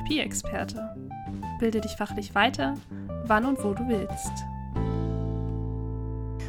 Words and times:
Therapieexperte. 0.00 0.96
Bilde 1.58 1.80
dich 1.80 1.92
fachlich 1.92 2.34
weiter, 2.34 2.74
wann 3.24 3.44
und 3.44 3.62
wo 3.62 3.74
du 3.74 3.86
willst. 3.86 4.32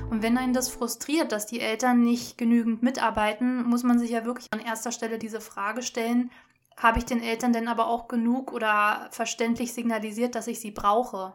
Und 0.09 0.23
wenn 0.23 0.37
einen 0.37 0.53
das 0.53 0.69
frustriert, 0.69 1.31
dass 1.31 1.47
die 1.47 1.59
Eltern 1.59 2.01
nicht 2.01 2.37
genügend 2.37 2.81
mitarbeiten, 2.81 3.63
muss 3.63 3.83
man 3.83 3.99
sich 3.99 4.11
ja 4.11 4.25
wirklich 4.25 4.47
an 4.51 4.59
erster 4.59 4.91
Stelle 4.91 5.17
diese 5.17 5.41
Frage 5.41 5.83
stellen, 5.83 6.31
habe 6.77 6.99
ich 6.99 7.05
den 7.05 7.21
Eltern 7.21 7.51
denn 7.51 7.67
aber 7.67 7.87
auch 7.87 8.07
genug 8.07 8.53
oder 8.53 9.09
verständlich 9.11 9.73
signalisiert, 9.73 10.35
dass 10.35 10.47
ich 10.47 10.59
sie 10.59 10.71
brauche? 10.71 11.33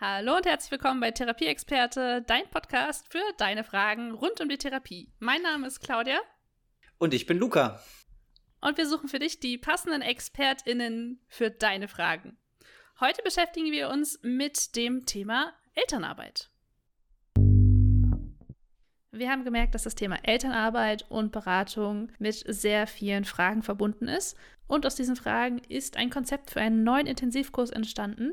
Hallo 0.00 0.36
und 0.36 0.46
herzlich 0.46 0.70
willkommen 0.70 1.00
bei 1.00 1.10
Therapieexperte, 1.10 2.22
dein 2.26 2.48
Podcast 2.50 3.10
für 3.10 3.22
deine 3.36 3.64
Fragen 3.64 4.12
rund 4.12 4.40
um 4.40 4.48
die 4.48 4.58
Therapie. 4.58 5.12
Mein 5.18 5.42
Name 5.42 5.66
ist 5.66 5.80
Claudia. 5.80 6.18
Und 6.98 7.14
ich 7.14 7.26
bin 7.26 7.38
Luca. 7.38 7.80
Und 8.64 8.78
wir 8.78 8.88
suchen 8.88 9.10
für 9.10 9.18
dich 9.18 9.40
die 9.40 9.58
passenden 9.58 10.00
ExpertInnen 10.00 11.20
für 11.28 11.50
deine 11.50 11.86
Fragen. 11.86 12.38
Heute 12.98 13.22
beschäftigen 13.22 13.70
wir 13.70 13.90
uns 13.90 14.18
mit 14.22 14.74
dem 14.74 15.04
Thema 15.04 15.52
Elternarbeit. 15.74 16.48
Wir 19.12 19.30
haben 19.30 19.44
gemerkt, 19.44 19.74
dass 19.74 19.82
das 19.82 19.96
Thema 19.96 20.16
Elternarbeit 20.22 21.04
und 21.10 21.30
Beratung 21.30 22.10
mit 22.18 22.42
sehr 22.48 22.86
vielen 22.86 23.26
Fragen 23.26 23.62
verbunden 23.62 24.08
ist. 24.08 24.34
Und 24.66 24.86
aus 24.86 24.94
diesen 24.94 25.16
Fragen 25.16 25.58
ist 25.68 25.98
ein 25.98 26.08
Konzept 26.08 26.50
für 26.50 26.62
einen 26.62 26.84
neuen 26.84 27.06
Intensivkurs 27.06 27.68
entstanden, 27.68 28.32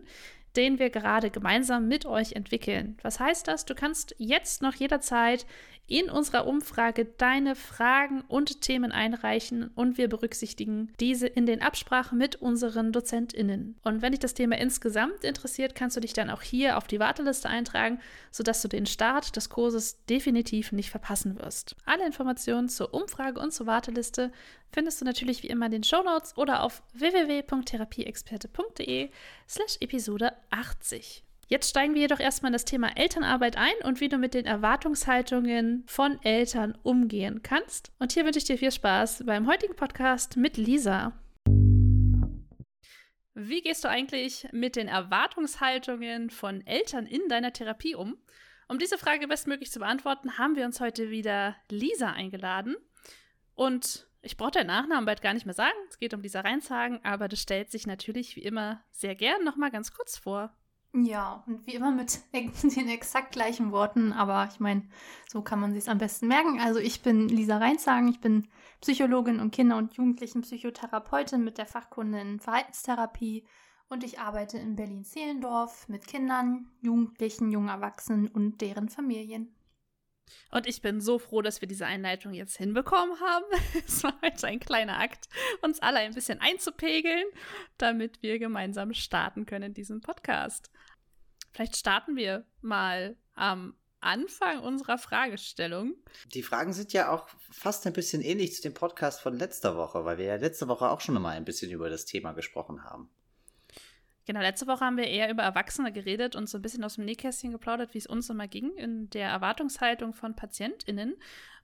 den 0.56 0.80
wir 0.80 0.90
gerade 0.92 1.30
gemeinsam 1.30 1.90
mit 1.90 2.06
euch 2.06 2.34
entwickeln. 2.34 2.98
Was 3.02 3.20
heißt 3.20 3.50
das? 3.50 3.66
Du 3.66 3.76
kannst 3.76 4.16
jetzt 4.18 4.62
noch 4.62 4.76
jederzeit 4.76 5.46
in 5.92 6.10
unserer 6.10 6.48
Umfrage 6.48 7.06
deine 7.06 7.56
Fragen 7.56 8.22
und 8.22 8.62
Themen 8.62 8.94
einreichen 8.94 9.72
und 9.76 9.98
wir 9.98 10.08
berücksichtigen 10.08 10.94
diese 11.02 11.28
in 11.28 11.46
den 11.46 11.62
Absprachen 11.62 12.18
mit 12.18 12.38
unseren 12.38 12.94
DozentInnen. 12.94 13.76
Und 13.84 14.02
wenn 14.02 14.14
dich 14.14 14.22
das 14.22 14.34
Thema 14.34 14.58
insgesamt 14.58 15.26
interessiert, 15.26 15.76
kannst 15.76 15.98
du 15.98 16.02
dich 16.02 16.14
dann 16.14 16.30
auch 16.30 16.42
hier 16.42 16.78
auf 16.78 16.88
die 16.88 17.00
Warteliste 17.00 17.50
eintragen, 17.50 18.00
sodass 18.32 18.62
du 18.62 18.70
den 18.70 18.86
Start 18.86 19.36
des 19.36 19.50
Kurses 19.50 20.06
definitiv 20.06 20.72
nicht 20.72 20.92
verpassen 20.92 21.38
wirst. 21.38 21.76
Alle 21.86 22.06
Informationen 22.06 22.70
zur 22.70 22.94
Umfrage 22.94 23.42
und 23.42 23.52
zur 23.52 23.68
Warteliste 23.68 24.32
findest 24.72 25.02
du 25.02 25.06
natürlich 25.06 25.44
wie 25.44 25.48
immer 25.48 25.66
in 25.66 25.74
den 25.74 25.84
Shownotes 25.84 26.38
oder 26.38 26.64
auf 26.64 26.84
www.therapieexperte.de 26.94 29.10
slash 29.48 29.76
Episode 29.82 30.32
80. 30.52 31.26
Jetzt 31.52 31.70
steigen 31.70 31.96
wir 31.96 32.04
jedoch 32.04 32.22
erstmal 32.22 32.48
in 32.48 32.54
das 32.54 32.64
Thema 32.64 32.96
Elternarbeit 32.96 33.58
ein 33.58 33.74
und 33.84 34.00
wie 34.00 34.08
du 34.08 34.18
mit 34.18 34.34
den 34.34 34.46
Erwartungshaltungen 34.46 35.84
von 35.86 36.18
Eltern 36.24 36.78
umgehen 36.82 37.44
kannst. 37.44 37.92
Und 38.00 38.14
hier 38.14 38.24
wünsche 38.24 38.40
ich 38.40 38.46
dir 38.46 38.58
viel 38.58 38.72
Spaß 38.72 39.26
beim 39.26 39.48
heutigen 39.48 39.76
Podcast 39.76 40.38
mit 40.38 40.56
Lisa. 40.56 41.12
Wie 43.34 43.62
gehst 43.62 43.84
du 43.84 43.90
eigentlich 43.90 44.48
mit 44.54 44.78
den 44.78 44.88
Erwartungshaltungen 44.88 46.30
von 46.30 46.66
Eltern 46.66 47.06
in 47.06 47.28
deiner 47.28 47.52
Therapie 47.52 47.96
um? 47.96 48.16
Um 48.70 48.80
diese 48.80 48.98
Frage 48.98 49.28
bestmöglich 49.28 49.72
zu 49.72 49.80
beantworten, 49.80 50.38
haben 50.38 50.56
wir 50.56 50.64
uns 50.64 50.80
heute 50.80 51.10
wieder 51.10 51.58
Lisa 51.70 52.14
eingeladen. 52.14 52.78
Und 53.56 54.08
ich 54.22 54.38
brauche 54.38 54.52
deinen 54.52 54.68
Nachnamen 54.68 55.04
bald 55.04 55.22
gar 55.22 55.34
nicht 55.34 55.46
mehr 55.46 55.54
sagen. 55.54 55.76
Es 55.90 56.00
geht 56.00 56.14
um 56.14 56.22
Lisa 56.22 56.40
Reinshagen, 56.40 57.04
aber 57.04 57.28
das 57.28 57.42
stellt 57.42 57.72
sich 57.72 57.86
natürlich 57.86 58.38
wie 58.38 58.44
immer 58.44 58.86
sehr 58.92 59.16
gern 59.16 59.44
nochmal 59.44 59.70
ganz 59.70 59.92
kurz 59.92 60.18
vor. 60.18 60.56
Ja, 60.94 61.44
und 61.48 61.66
wie 61.66 61.76
immer 61.76 61.92
mit 61.92 62.20
den 62.34 62.90
exakt 62.90 63.32
gleichen 63.32 63.72
Worten, 63.72 64.12
aber 64.12 64.50
ich 64.52 64.60
meine, 64.60 64.84
so 65.30 65.42
kann 65.42 65.60
man 65.60 65.74
sich 65.74 65.90
am 65.90 66.00
besten 66.00 66.28
merken. 66.28 66.60
Also 66.60 66.80
ich 66.80 67.02
bin 67.02 67.30
Lisa 67.30 67.58
Reinshagen, 67.58 68.10
ich 68.10 68.20
bin 68.20 68.48
Psychologin 68.82 69.40
und 69.40 69.52
Kinder- 69.52 69.78
und 69.78 69.94
Jugendlichenpsychotherapeutin 69.94 71.44
mit 71.44 71.58
der 71.58 71.66
Fachkunde 71.66 72.20
in 72.20 72.40
Verhaltenstherapie 72.40 73.46
und 73.88 74.04
ich 74.04 74.20
arbeite 74.20 74.58
in 74.58 74.76
Berlin-Zehlendorf 74.76 75.88
mit 75.88 76.08
Kindern, 76.08 76.70
Jugendlichen, 76.82 77.52
jungen 77.52 77.70
Erwachsenen 77.70 78.28
und 78.28 78.60
deren 78.60 78.90
Familien. 78.90 79.54
Und 80.52 80.68
ich 80.68 80.82
bin 80.82 81.02
so 81.02 81.20
froh, 81.20 81.42
dass 81.42 81.62
wir 81.62 81.68
diese 81.68 81.86
Einleitung 81.86 82.34
jetzt 82.34 82.58
hinbekommen 82.58 83.20
haben. 83.20 83.46
es 83.86 84.04
war 84.04 84.14
heute 84.24 84.48
ein 84.48 84.60
kleiner 84.60 85.00
Akt, 85.00 85.28
uns 85.62 85.80
alle 85.80 86.00
ein 86.00 86.14
bisschen 86.14 86.40
einzupegeln, 86.40 87.26
damit 87.78 88.22
wir 88.22 88.40
gemeinsam 88.40 88.94
starten 88.94 89.46
können 89.46 89.66
in 89.66 89.74
diesem 89.74 90.02
Podcast. 90.02 90.72
Vielleicht 91.54 91.76
starten 91.76 92.16
wir 92.16 92.46
mal 92.62 93.18
am 93.36 93.76
Anfang 94.00 94.60
unserer 94.62 94.98
Fragestellung. 94.98 95.96
Die 96.34 96.42
Fragen 96.42 96.74
sind 96.74 96.92
ja 96.92 97.12
auch 97.12 97.30
fast 97.52 97.86
ein 97.86 97.94
bisschen 97.94 98.22
ähnlich 98.22 98.56
zu 98.56 98.64
dem 98.64 98.74
Podcast 98.74 99.22
von 99.22 99.38
letzter 99.38 99.78
Woche, 99.78 100.06
weil 100.06 100.18
wir 100.18 100.26
ja 100.26 100.36
letzte 100.36 100.68
Woche 100.68 100.90
auch 100.90 101.02
schon 101.02 101.22
mal 101.22 101.38
ein 101.38 101.46
bisschen 101.46 101.72
über 101.72 101.90
das 101.90 102.06
Thema 102.06 102.34
gesprochen 102.34 102.84
haben. 102.84 103.10
Genau, 104.26 104.40
letzte 104.40 104.68
Woche 104.68 104.86
haben 104.86 104.98
wir 104.98 105.08
eher 105.08 105.30
über 105.30 105.44
Erwachsene 105.44 105.92
geredet 105.92 106.36
und 106.36 106.48
so 106.48 106.58
ein 106.58 106.62
bisschen 106.62 106.84
aus 106.84 106.96
dem 106.96 107.06
Nähkästchen 107.06 107.52
geplaudert, 107.52 107.94
wie 107.94 108.00
es 108.00 108.08
uns 108.08 108.30
immer 108.30 108.48
ging 108.48 108.76
in 108.76 109.10
der 109.10 109.30
Erwartungshaltung 109.30 110.14
von 110.14 110.36
PatientInnen. 110.36 111.16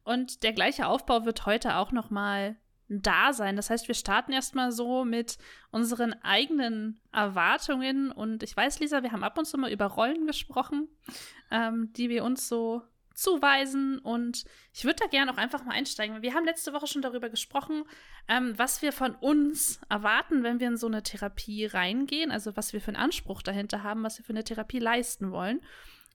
Und 0.04 0.44
der 0.44 0.54
gleiche 0.54 0.88
Aufbau 0.88 1.26
wird 1.26 1.46
heute 1.46 1.76
auch 1.78 1.92
nochmal 1.92 2.56
da 2.90 3.34
sein. 3.34 3.56
Das 3.56 3.70
heißt, 3.70 3.88
wir 3.88 3.96
starten 3.96 4.32
erstmal 4.32 4.72
so 4.72 5.04
mit 5.04 5.38
unseren 5.72 6.14
eigenen 6.24 7.00
Erwartungen. 7.12 8.12
Und 8.12 8.44
ich 8.44 8.56
weiß, 8.56 8.80
Lisa, 8.80 9.04
wir 9.04 9.12
haben 9.12 9.24
ab 9.24 9.38
und 9.38 9.46
zu 9.46 9.58
mal 9.58 9.72
über 9.72 9.86
Rollen 9.86 10.26
gesprochen, 10.26 10.88
ähm, 11.52 11.92
die 11.94 12.10
wir 12.10 12.24
uns 12.24 12.48
so 12.48 12.82
zuweisen. 13.14 14.00
Und 14.00 14.46
ich 14.74 14.86
würde 14.86 15.00
da 15.02 15.08
gerne 15.08 15.32
auch 15.32 15.38
einfach 15.38 15.66
mal 15.66 15.74
einsteigen. 15.74 16.22
Wir 16.22 16.34
haben 16.34 16.46
letzte 16.46 16.72
Woche 16.72 16.88
schon 16.88 17.02
darüber 17.02 17.30
gesprochen, 17.30 17.84
ähm, 18.28 18.58
was 18.58 18.82
wir 18.82 18.94
von 18.94 19.16
uns 19.16 19.82
erwarten, 19.90 20.44
wenn 20.44 20.60
wir 20.60 20.68
in 20.68 20.78
so 20.78 20.88
eine 20.88 21.04
Therapie 21.04 21.66
reingehen. 21.66 22.32
Also 22.32 22.56
was 22.56 22.72
wir 22.74 22.80
für 22.80 22.90
einen 22.90 23.04
Anspruch 23.04 23.42
dahinter 23.42 23.84
haben, 23.84 24.04
was 24.04 24.18
wir 24.18 24.26
für 24.26 24.34
eine 24.34 24.44
Therapie 24.44 24.80
leisten 24.80 25.32
wollen. 25.32 25.62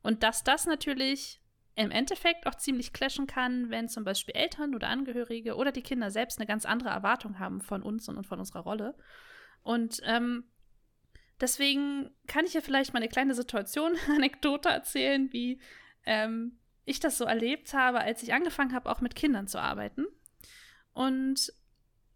Und 0.02 0.22
dass 0.22 0.42
das 0.42 0.66
natürlich 0.66 1.41
im 1.74 1.90
Endeffekt 1.90 2.46
auch 2.46 2.54
ziemlich 2.54 2.92
clashen 2.92 3.26
kann, 3.26 3.70
wenn 3.70 3.88
zum 3.88 4.04
Beispiel 4.04 4.34
Eltern 4.34 4.74
oder 4.74 4.88
Angehörige 4.88 5.56
oder 5.56 5.72
die 5.72 5.82
Kinder 5.82 6.10
selbst 6.10 6.38
eine 6.38 6.46
ganz 6.46 6.66
andere 6.66 6.90
Erwartung 6.90 7.38
haben 7.38 7.60
von 7.60 7.82
uns 7.82 8.08
und 8.08 8.26
von 8.26 8.38
unserer 8.38 8.60
Rolle. 8.60 8.94
Und 9.62 10.00
ähm, 10.04 10.44
deswegen 11.40 12.10
kann 12.26 12.44
ich 12.44 12.52
ja 12.52 12.60
vielleicht 12.60 12.92
mal 12.92 12.98
eine 12.98 13.08
kleine 13.08 13.34
Situation, 13.34 13.96
Anekdote 14.14 14.68
erzählen, 14.68 15.32
wie 15.32 15.60
ähm, 16.04 16.58
ich 16.84 17.00
das 17.00 17.16
so 17.16 17.24
erlebt 17.24 17.72
habe, 17.72 18.00
als 18.00 18.22
ich 18.22 18.34
angefangen 18.34 18.74
habe, 18.74 18.90
auch 18.90 19.00
mit 19.00 19.14
Kindern 19.14 19.46
zu 19.46 19.60
arbeiten. 19.60 20.06
Und 20.92 21.52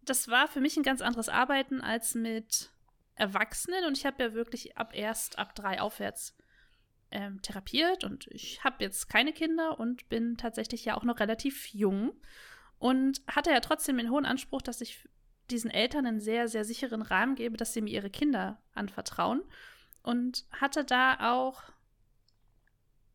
das 0.03 0.27
war 0.27 0.47
für 0.47 0.61
mich 0.61 0.77
ein 0.77 0.83
ganz 0.83 1.01
anderes 1.01 1.29
Arbeiten 1.29 1.81
als 1.81 2.13
mit 2.13 2.69
Erwachsenen. 3.15 3.85
Und 3.85 3.97
ich 3.97 4.05
habe 4.05 4.21
ja 4.21 4.33
wirklich 4.33 4.77
ab 4.77 4.91
erst 4.93 5.39
ab 5.39 5.55
drei 5.55 5.81
aufwärts 5.81 6.35
ähm, 7.11 7.41
therapiert. 7.41 8.03
Und 8.03 8.27
ich 8.27 8.63
habe 8.63 8.83
jetzt 8.83 9.09
keine 9.09 9.33
Kinder 9.33 9.79
und 9.79 10.09
bin 10.09 10.37
tatsächlich 10.37 10.85
ja 10.85 10.97
auch 10.97 11.03
noch 11.03 11.19
relativ 11.19 11.67
jung. 11.67 12.13
Und 12.79 13.21
hatte 13.27 13.51
ja 13.51 13.59
trotzdem 13.59 13.97
den 13.97 14.11
hohen 14.11 14.25
Anspruch, 14.25 14.61
dass 14.61 14.81
ich 14.81 15.07
diesen 15.49 15.71
Eltern 15.71 16.05
einen 16.05 16.19
sehr, 16.19 16.47
sehr 16.47 16.65
sicheren 16.65 17.01
Rahmen 17.01 17.35
gebe, 17.35 17.57
dass 17.57 17.73
sie 17.73 17.81
mir 17.81 17.93
ihre 17.93 18.09
Kinder 18.09 18.61
anvertrauen. 18.73 19.41
Und 20.03 20.45
hatte 20.51 20.83
da 20.83 21.33
auch 21.33 21.63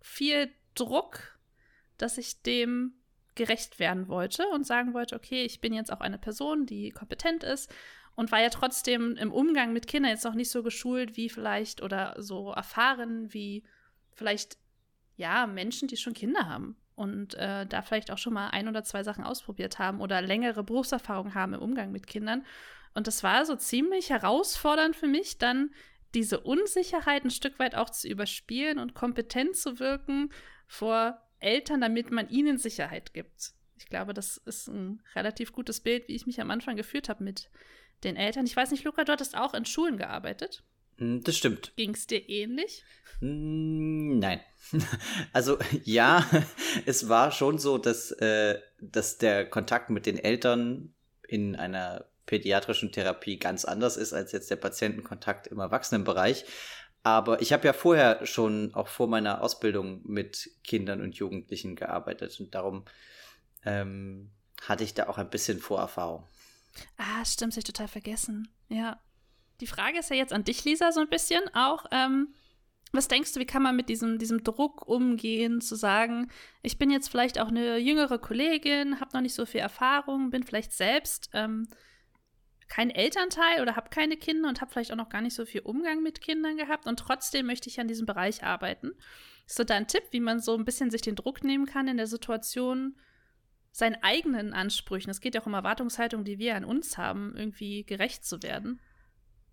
viel 0.01 0.51
Druck 0.75 1.33
dass 2.03 2.19
ich 2.19 2.43
dem 2.43 2.95
gerecht 3.35 3.79
werden 3.79 4.09
wollte 4.09 4.47
und 4.49 4.67
sagen 4.67 4.93
wollte, 4.93 5.15
okay, 5.17 5.45
ich 5.45 5.61
bin 5.61 5.73
jetzt 5.73 5.91
auch 5.93 6.01
eine 6.01 6.19
Person, 6.19 6.67
die 6.67 6.91
kompetent 6.91 7.45
ist 7.45 7.73
und 8.15 8.31
war 8.31 8.43
ja 8.43 8.51
trotzdem 8.51 9.17
im 9.17 9.33
Umgang 9.33 9.73
mit 9.73 9.87
Kindern 9.87 10.11
jetzt 10.11 10.25
noch 10.25 10.35
nicht 10.35 10.51
so 10.51 10.63
geschult 10.63 11.17
wie 11.17 11.31
vielleicht 11.31 11.81
oder 11.81 12.15
so 12.19 12.51
erfahren 12.51 13.33
wie 13.33 13.65
vielleicht 14.15 14.59
ja 15.17 15.47
Menschen, 15.47 15.89
die 15.89 15.97
schon 15.97 16.15
Kinder 16.15 16.49
haben 16.49 16.77
und 16.95 17.35
äh, 17.35 17.67
da 17.67 17.83
vielleicht 17.83 18.11
auch 18.11 18.19
schon 18.19 18.35
mal 18.35 18.49
ein 18.49 18.69
oder 18.69 18.85
zwei 18.85 19.03
Sachen 19.03 19.25
ausprobiert 19.25 19.79
haben 19.79 20.01
oder 20.01 20.21
längere 20.21 20.63
Berufserfahrung 20.63 21.35
haben 21.35 21.55
im 21.55 21.63
Umgang 21.63 21.93
mit 21.93 22.07
Kindern. 22.07 22.45
Und 22.95 23.07
das 23.07 23.23
war 23.23 23.45
so 23.47 23.57
ziemlich 23.57 24.11
herausfordernd 24.11 24.97
für 24.97 25.09
mich, 25.09 25.39
dann 25.39 25.71
diese 26.15 26.41
Unsicherheit 26.41 27.25
ein 27.25 27.31
Stück 27.31 27.59
weit 27.59 27.75
auch 27.75 27.89
zu 27.91 28.09
überspielen 28.09 28.79
und 28.79 28.95
kompetent 28.95 29.57
zu 29.57 29.79
wirken 29.79 30.31
vor 30.67 31.23
Eltern, 31.39 31.81
damit 31.81 32.11
man 32.11 32.29
ihnen 32.29 32.59
Sicherheit 32.59 33.15
gibt. 33.15 33.53
Ich 33.77 33.87
glaube, 33.87 34.15
das 34.15 34.37
ist 34.37 34.69
ein 34.69 35.03
relativ 35.15 35.53
gutes 35.53 35.81
Bild, 35.81 36.07
wie 36.09 36.15
ich 36.15 36.27
mich 36.27 36.41
am 36.41 36.51
Anfang 36.51 36.77
geführt 36.77 37.09
habe 37.09 37.25
mit 37.25 37.51
den 38.05 38.17
Eltern. 38.17 38.47
Ich 38.47 38.55
weiß 38.55 38.71
nicht, 38.71 38.85
Luca, 38.85 39.05
du 39.05 39.13
hattest 39.13 39.37
auch 39.37 39.55
in 39.55 39.65
Schulen 39.65 39.97
gearbeitet. 39.97 40.63
Hm, 40.99 41.23
das 41.23 41.37
stimmt. 41.37 41.73
Ging 41.77 41.95
es 41.95 42.07
dir 42.07 42.29
ähnlich? 42.29 42.85
Hm, 43.21 44.19
nein. 44.19 44.41
Also 45.33 45.59
ja, 45.85 46.25
es 46.87 47.09
war 47.09 47.31
schon 47.31 47.59
so, 47.59 47.79
dass, 47.79 48.11
äh, 48.13 48.59
dass 48.81 49.19
der 49.19 49.49
Kontakt 49.49 49.91
mit 49.91 50.07
den 50.07 50.19
Eltern 50.19 50.95
in 51.27 51.57
einer 51.57 52.07
pädiatrischen 52.27 52.93
Therapie 52.93 53.39
ganz 53.39 53.65
anders 53.65 53.97
ist 53.97 54.13
als 54.13 54.33
jetzt 54.33 54.51
der 54.51 54.57
Patientenkontakt 54.57 55.49
im 55.49 55.59
Erwachsenenbereich. 55.59 56.45
Aber 57.03 57.43
ich 57.43 57.53
habe 57.53 57.67
ja 57.67 57.73
vorher 57.73 58.25
schon, 58.27 58.73
auch 58.75 58.89
vor 58.89 59.09
meiner 59.09 59.43
Ausbildung, 59.43 60.01
mit 60.05 60.51
Kindern 60.63 61.01
und 61.01 61.17
Jugendlichen 61.17 61.75
gearbeitet 61.75 62.39
und 62.39 62.55
darum 62.55 62.85
ähm, 63.65 64.31
hatte 64.63 64.85
ich 64.85 64.95
da 64.95 65.09
auch 65.09 65.19
ein 65.19 65.31
bisschen 65.31 65.59
Vorerfahrung. 65.59 66.25
Ah, 66.97 67.25
stimmt, 67.25 67.55
sich 67.55 67.65
total 67.65 67.89
vergessen. 67.89 68.49
Ja. 68.69 69.01
Die 69.63 69.69
Frage 69.69 70.01
ist 70.01 70.11
ja 70.11 70.17
jetzt 70.17 70.33
an 70.33 70.43
dich, 70.43 70.65
Lisa, 70.65 70.91
so 70.91 71.01
ein 71.01 71.09
bisschen 71.09 71.43
auch. 71.55 71.87
Ähm, 71.93 72.35
was 72.91 73.07
denkst 73.07 73.33
du, 73.33 73.41
wie 73.41 73.47
kann 73.47 73.63
man 73.63 73.77
mit 73.77 73.89
diesem, 73.89 74.19
diesem 74.19 74.43
Druck 74.43 74.87
umgehen, 74.89 75.61
zu 75.61 75.77
sagen, 75.77 76.31
ich 76.63 76.79
bin 76.79 76.91
jetzt 76.91 77.09
vielleicht 77.09 77.41
auch 77.41 77.49
eine 77.49 77.79
jüngere 77.79 78.19
Kollegin, 78.19 78.99
habe 79.01 79.13
noch 79.15 79.23
nicht 79.23 79.35
so 79.35 79.47
viel 79.47 79.61
Erfahrung, 79.61 80.31
bin 80.31 80.43
vielleicht 80.43 80.73
selbst 80.73 81.31
ähm, 81.33 81.69
kein 82.67 82.91
Elternteil 82.91 83.63
oder 83.63 83.77
habe 83.77 83.89
keine 83.89 84.17
Kinder 84.17 84.49
und 84.49 84.61
habe 84.61 84.73
vielleicht 84.73 84.91
auch 84.91 84.97
noch 84.97 85.11
gar 85.11 85.23
nicht 85.23 85.35
so 85.35 85.47
viel 85.47 85.61
Umgang 85.61 86.03
mit 86.03 86.21
Kindern 86.21 86.57
gehabt 86.57 86.87
und 86.87 86.99
trotzdem 86.99 87.47
möchte 87.47 87.71
ich 87.71 87.79
an 87.79 87.89
diesem 87.89 88.05
Bereich 88.05 88.43
arbeiten. 88.43 88.91
Ist 89.47 89.57
so 89.57 89.65
dein 89.65 89.87
Tipp, 89.87 90.03
wie 90.11 90.21
man 90.21 90.41
so 90.41 90.57
ein 90.57 90.65
bisschen 90.65 90.91
sich 90.91 91.03
den 91.03 91.15
Druck 91.15 91.45
nehmen 91.45 91.67
kann 91.67 91.87
in 91.87 91.99
der 91.99 92.09
Situation, 92.09 92.97
seinen 93.71 94.03
eigenen 94.03 94.55
Ansprüchen, 94.55 95.09
es 95.09 95.21
geht 95.21 95.37
ja 95.37 95.41
auch 95.41 95.47
um 95.47 95.55
Erwartungshaltung, 95.55 96.25
die 96.25 96.39
wir 96.39 96.57
an 96.57 96.65
uns 96.65 96.99
haben, 96.99 97.35
irgendwie 97.37 97.85
gerecht 97.85 98.27
zu 98.27 98.43
werden? 98.43 98.81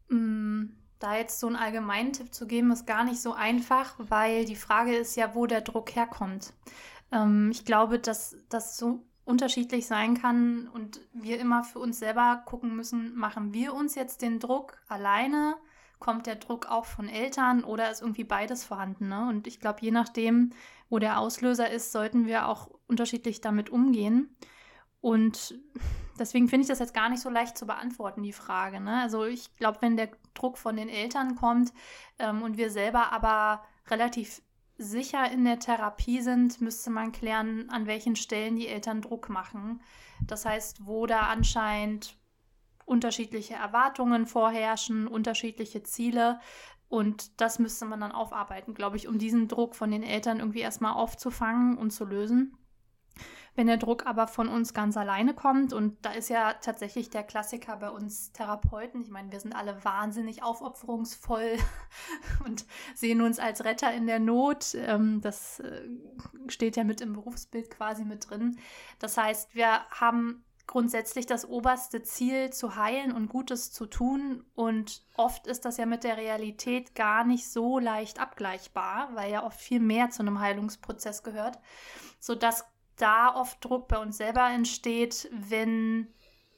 Mm, 0.10 0.66
da 1.00 1.16
jetzt 1.16 1.40
so 1.40 1.48
einen 1.48 1.56
allgemeinen 1.56 2.14
Tipp 2.14 2.34
zu 2.34 2.46
geben, 2.46 2.72
ist 2.72 2.86
gar 2.86 3.04
nicht 3.04 3.22
so 3.22 3.34
einfach, 3.34 3.96
weil 3.98 4.46
die 4.46 4.56
Frage 4.56 4.96
ist 4.96 5.16
ja, 5.16 5.34
wo 5.34 5.46
der 5.46 5.62
Druck 5.62 5.96
herkommt. 5.96 6.54
Ähm, 7.12 7.50
ich 7.52 7.66
glaube, 7.66 8.00
dass 8.00 8.36
das 8.50 8.78
so 8.78 9.06
unterschiedlich 9.24 9.86
sein 9.86 10.20
kann 10.20 10.68
und 10.68 11.02
wir 11.14 11.40
immer 11.40 11.64
für 11.64 11.80
uns 11.80 12.00
selber 12.00 12.42
gucken 12.46 12.76
müssen, 12.76 13.16
machen 13.16 13.54
wir 13.54 13.74
uns 13.74 13.96
jetzt 13.96 14.22
den 14.22 14.40
Druck 14.40 14.78
alleine? 14.88 15.56
Kommt 16.00 16.26
der 16.26 16.36
Druck 16.36 16.66
auch 16.66 16.86
von 16.86 17.08
Eltern 17.08 17.64
oder 17.64 17.92
ist 17.92 18.02
irgendwie 18.02 18.24
beides 18.24 18.64
vorhanden? 18.64 19.10
Ne? 19.10 19.28
Und 19.28 19.48
ich 19.48 19.60
glaube, 19.60 19.80
je 19.82 19.92
nachdem, 19.92 20.52
wo 20.90 20.98
der 20.98 21.20
Auslöser 21.20 21.70
ist, 21.70 21.92
sollten 21.92 22.26
wir 22.26 22.48
auch 22.48 22.70
unterschiedlich 22.88 23.40
damit 23.42 23.70
umgehen. 23.70 24.36
Und 25.02 25.60
deswegen 26.18 26.50
finde 26.50 26.64
ich 26.64 26.68
das 26.68 26.80
jetzt 26.80 26.94
gar 26.94 27.10
nicht 27.10 27.22
so 27.22 27.30
leicht 27.30 27.58
zu 27.58 27.66
beantworten, 27.66 28.24
die 28.24 28.34
Frage. 28.34 28.80
Ne? 28.80 29.02
Also 29.02 29.26
ich 29.26 29.56
glaube, 29.56 29.82
wenn 29.82 29.98
der 29.98 30.10
Druck 30.34 30.58
von 30.58 30.76
den 30.76 30.90
Eltern 30.90 31.36
kommt 31.36 31.74
ähm, 32.18 32.42
und 32.42 32.58
wir 32.58 32.70
selber 32.70 33.12
aber 33.12 33.64
relativ 33.88 34.42
sicher 34.78 35.30
in 35.30 35.44
der 35.44 35.60
Therapie 35.60 36.22
sind, 36.22 36.62
müsste 36.62 36.90
man 36.90 37.12
klären, 37.12 37.70
an 37.70 37.86
welchen 37.86 38.16
Stellen 38.16 38.56
die 38.56 38.68
Eltern 38.68 39.02
Druck 39.02 39.30
machen. 39.30 39.82
Das 40.26 40.46
heißt, 40.46 40.86
wo 40.86 41.06
da 41.06 41.22
anscheinend 41.24 42.16
unterschiedliche 42.86 43.54
Erwartungen 43.54 44.26
vorherrschen, 44.26 45.08
unterschiedliche 45.08 45.84
Ziele. 45.84 46.40
Und 46.88 47.40
das 47.40 47.60
müsste 47.60 47.86
man 47.86 48.00
dann 48.00 48.12
aufarbeiten, 48.12 48.74
glaube 48.74 48.98
ich, 48.98 49.08
um 49.08 49.20
diesen 49.20 49.48
Druck 49.48 49.76
von 49.76 49.92
den 49.92 50.02
Eltern 50.02 50.40
irgendwie 50.40 50.62
erstmal 50.62 50.94
aufzufangen 50.94 51.78
und 51.78 51.92
zu 51.92 52.06
lösen. 52.06 52.58
Wenn 53.56 53.68
der 53.68 53.78
Druck 53.78 54.06
aber 54.06 54.28
von 54.28 54.48
uns 54.48 54.74
ganz 54.74 54.96
alleine 54.98 55.34
kommt, 55.34 55.74
und 55.74 55.98
da 56.04 56.12
ist 56.12 56.30
ja 56.30 56.54
tatsächlich 56.54 57.10
der 57.10 57.24
Klassiker 57.24 57.78
bei 57.78 57.90
uns 57.90 58.32
Therapeuten, 58.32 59.02
ich 59.02 59.10
meine, 59.10 59.32
wir 59.32 59.40
sind 59.40 59.56
alle 59.56 59.84
wahnsinnig 59.84 60.44
aufopferungsvoll 60.44 61.58
und 62.46 62.66
sehen 62.96 63.22
uns 63.22 63.40
als 63.40 63.64
Retter 63.66 63.94
in 63.94 64.08
der 64.08 64.20
Not. 64.20 64.76
Ähm, 64.76 65.22
das 65.22 65.60
äh, 65.60 65.82
steht 66.48 66.78
ja 66.78 66.84
mit 66.84 67.02
im 67.02 67.14
Berufsbild 67.14 67.70
quasi 67.70 68.06
mit 68.06 68.30
drin. 68.30 68.58
Das 69.00 69.18
heißt, 69.18 69.56
wir 69.56 69.82
haben 69.90 70.44
grundsätzlich 70.70 71.26
das 71.26 71.50
oberste 71.50 72.04
Ziel 72.04 72.52
zu 72.52 72.76
heilen 72.76 73.12
und 73.12 73.28
Gutes 73.28 73.72
zu 73.72 73.88
tun. 73.88 74.46
Und 74.54 75.02
oft 75.18 75.48
ist 75.48 75.66
das 75.66 75.78
ja 75.78 75.88
mit 75.88 76.04
der 76.04 76.18
Realität 76.18 76.94
gar 76.94 77.24
nicht 77.24 77.50
so 77.50 77.80
leicht 77.80 78.20
abgleichbar, 78.20 79.10
weil 79.16 79.32
ja 79.32 79.44
oft 79.44 79.60
viel 79.60 79.80
mehr 79.80 80.12
zu 80.12 80.22
einem 80.22 80.40
Heilungsprozess 80.40 81.24
gehört, 81.24 81.58
sodass 82.20 82.66
da 83.02 83.36
oft 83.36 83.64
Druck 83.64 83.88
bei 83.88 83.98
uns 83.98 84.18
selber 84.18 84.50
entsteht, 84.50 85.30
wenn 85.32 86.08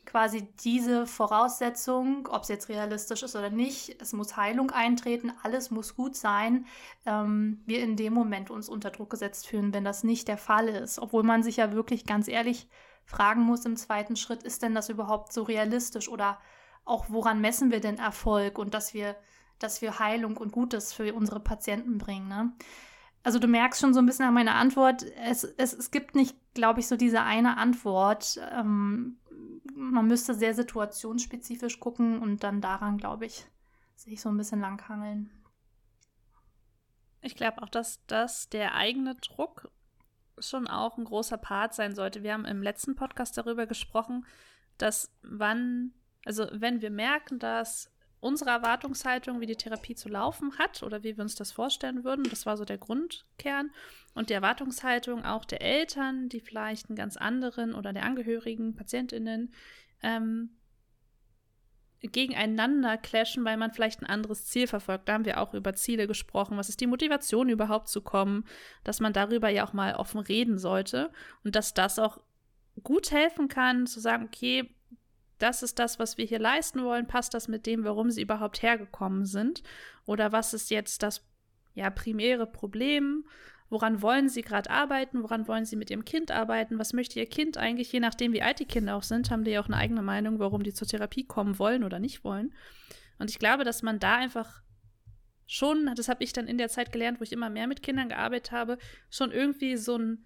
quasi 0.06 0.48
diese 0.64 1.06
Voraussetzung, 1.06 2.28
ob 2.30 2.44
es 2.44 2.50
jetzt 2.50 2.70
realistisch 2.70 3.24
ist 3.24 3.36
oder 3.36 3.50
nicht, 3.50 4.02
es 4.02 4.14
muss 4.14 4.36
Heilung 4.36 4.72
eintreten, 4.72 5.32
alles 5.44 5.72
muss 5.72 5.96
gut 5.96 6.16
sein, 6.16 6.66
ähm, 7.06 7.62
wir 7.66 7.82
in 7.82 7.96
dem 7.96 8.14
Moment 8.14 8.50
uns 8.50 8.68
unter 8.68 8.90
Druck 8.90 9.12
gesetzt 9.12 9.48
fühlen, 9.48 9.74
wenn 9.74 9.84
das 9.84 10.04
nicht 10.04 10.28
der 10.28 10.38
Fall 10.38 10.68
ist. 10.68 11.00
Obwohl 11.00 11.24
man 11.24 11.44
sich 11.44 11.58
ja 11.58 11.72
wirklich 11.72 12.06
ganz 12.06 12.28
ehrlich 12.28 12.68
fragen 13.06 13.42
muss 13.42 13.66
im 13.66 13.78
zweiten 13.78 14.16
Schritt, 14.16 14.44
ist 14.44 14.64
denn 14.64 14.76
das 14.76 14.90
überhaupt 14.90 15.34
so 15.34 15.44
realistisch 15.44 16.10
oder 16.10 16.40
auch 16.84 17.06
woran 17.10 17.40
messen 17.40 17.72
wir 17.72 17.80
denn 17.80 17.98
Erfolg 17.98 18.58
und 18.58 18.74
dass 18.74 18.94
wir, 18.94 19.16
dass 19.60 19.82
wir 19.82 20.00
Heilung 20.00 20.36
und 20.38 20.52
Gutes 20.52 20.94
für 20.94 21.14
unsere 21.14 21.40
Patienten 21.40 22.00
bringen. 22.00 22.28
Ne? 22.28 22.52
Also 23.24 23.38
du 23.38 23.48
merkst 23.48 23.80
schon 23.80 23.94
so 23.94 24.00
ein 24.00 24.06
bisschen 24.06 24.26
an 24.26 24.34
meiner 24.34 24.56
Antwort, 24.56 25.06
es, 25.24 25.44
es, 25.44 25.74
es 25.74 25.92
gibt 25.92 26.16
nicht, 26.16 26.36
glaube 26.54 26.80
ich, 26.80 26.88
so 26.88 26.96
diese 26.96 27.22
eine 27.22 27.58
Antwort. 27.58 28.40
Ähm, 28.52 29.20
man 29.76 30.08
müsste 30.08 30.34
sehr 30.34 30.54
situationsspezifisch 30.54 31.80
gucken 31.80 32.20
und 32.20 32.44
dann 32.44 32.62
daran, 32.62 32.98
glaube 32.98 33.26
ich, 33.26 33.46
sich 33.96 34.22
so 34.22 34.30
ein 34.30 34.38
bisschen 34.38 34.62
langhangeln. 34.62 35.30
Ich 37.22 37.36
glaube 37.36 37.62
auch, 37.62 37.70
dass 37.70 38.04
das 38.08 38.50
der 38.50 38.74
eigene 38.74 39.16
Druck 39.16 39.72
schon 40.40 40.68
auch 40.68 40.98
ein 40.98 41.06
großer 41.06 41.38
Part 41.38 41.76
sein 41.76 41.94
sollte. 41.94 42.24
Wir 42.24 42.34
haben 42.34 42.46
im 42.46 42.64
letzten 42.64 42.96
Podcast 42.96 43.38
darüber 43.38 43.68
gesprochen, 43.68 44.26
dass 44.78 45.14
wann, 45.22 45.94
also 46.26 46.48
wenn 46.52 46.82
wir 46.82 46.90
merken, 46.90 47.38
dass 47.38 47.92
unsere 48.22 48.52
Erwartungshaltung, 48.52 49.42
wie 49.42 49.48
die 49.48 49.56
Therapie 49.56 49.96
zu 49.96 50.08
laufen 50.08 50.58
hat 50.58 50.84
oder 50.84 51.04
wie 51.04 51.18
wir 51.18 51.24
uns 51.24 51.36
das 51.36 51.52
vorstellen 51.52 52.04
würden, 52.06 52.24
das 52.30 52.46
war 52.46 52.56
so 52.56 52.64
der 52.64 52.78
Grundkern. 52.78 53.72
Und 54.14 54.30
die 54.30 54.34
Erwartungshaltung 54.34 55.26
auch 55.26 55.44
der 55.44 55.62
Eltern, 55.62 56.30
die 56.30 56.40
vielleicht 56.40 56.90
einen 56.90 56.96
ganz 56.96 57.18
anderen 57.18 57.74
oder 57.74 57.92
der 57.92 58.04
Angehörigen, 58.04 58.76
PatientInnen, 58.76 59.54
ähm, 60.04 60.52
gegeneinander 62.02 62.98
clashen, 62.98 63.46
weil 63.46 63.58
man 63.58 63.72
vielleicht 63.72 64.02
ein 64.02 64.08
anderes 64.08 64.46
Ziel 64.46 64.68
verfolgt. 64.68 65.08
Da 65.08 65.14
haben 65.14 65.26
wir 65.26 65.40
auch 65.40 65.54
über 65.54 65.74
Ziele 65.74 66.08
gesprochen. 66.08 66.58
Was 66.58 66.70
ist 66.70 66.82
die 66.82 66.88
Motivation 66.88 67.50
überhaupt 67.50 67.90
zu 67.90 68.02
kommen? 68.02 68.46
Dass 68.84 69.00
man 69.00 69.14
darüber 69.14 69.50
ja 69.50 69.66
auch 69.66 69.74
mal 69.74 69.96
offen 69.96 70.20
reden 70.20 70.58
sollte 70.58 71.12
und 71.44 71.56
dass 71.56 71.74
das 71.74 72.00
auch 72.00 72.20
gut 72.84 73.12
helfen 73.12 73.48
kann, 73.48 73.86
zu 73.86 74.00
sagen, 74.00 74.26
okay, 74.26 74.74
das 75.42 75.64
ist 75.64 75.80
das, 75.80 76.00
was 76.00 76.18
wir 76.18 76.26
hier 76.26 76.40
leisten 76.40 76.84
wollen. 76.84 77.08
Passt 77.08 77.34
das 77.34 77.48
mit 77.48 77.66
dem, 77.66 77.84
warum 77.84 78.12
sie 78.12 78.22
überhaupt 78.22 78.62
hergekommen 78.62 79.26
sind? 79.26 79.64
Oder 80.06 80.32
was 80.32 80.54
ist 80.54 80.70
jetzt 80.70 81.04
das 81.04 81.26
ja, 81.74 81.90
primäre 81.90 82.46
Problem? 82.46 83.26
Woran 83.70 84.02
wollen 84.02 84.28
Sie 84.28 84.42
gerade 84.42 84.70
arbeiten? 84.70 85.24
Woran 85.24 85.48
wollen 85.48 85.64
Sie 85.64 85.78
mit 85.78 85.90
Ihrem 85.90 86.04
Kind 86.04 86.30
arbeiten? 86.30 86.78
Was 86.78 86.92
möchte 86.92 87.20
Ihr 87.20 87.26
Kind 87.26 87.58
eigentlich? 87.58 87.92
Je 87.92 88.02
nachdem, 88.02 88.34
wie 88.34 88.42
alt 88.42 88.60
die 88.60 88.66
Kinder 88.66 88.98
auch 88.98 89.04
sind, 89.04 89.32
haben 89.32 89.46
die 89.46 89.52
ja 89.52 89.62
auch 89.62 89.68
eine 89.68 89.78
eigene 89.78 90.02
Meinung, 90.02 90.40
warum 90.40 90.64
die 90.64 90.74
zur 90.74 90.88
Therapie 90.88 91.24
kommen 91.24 91.58
wollen 91.58 91.86
oder 91.86 91.98
nicht 91.98 92.26
wollen. 92.26 92.54
Und 93.18 93.30
ich 93.30 93.40
glaube, 93.40 93.64
dass 93.64 93.82
man 93.82 93.98
da 93.98 94.18
einfach 94.18 94.62
schon, 95.48 95.90
das 95.96 96.10
habe 96.10 96.24
ich 96.24 96.34
dann 96.34 96.48
in 96.48 96.58
der 96.58 96.68
Zeit 96.68 96.92
gelernt, 96.92 97.20
wo 97.20 97.24
ich 97.24 97.32
immer 97.32 97.50
mehr 97.50 97.68
mit 97.68 97.82
Kindern 97.82 98.10
gearbeitet 98.10 98.52
habe, 98.52 98.78
schon 99.10 99.32
irgendwie 99.32 99.78
so 99.78 99.98
ein 99.98 100.26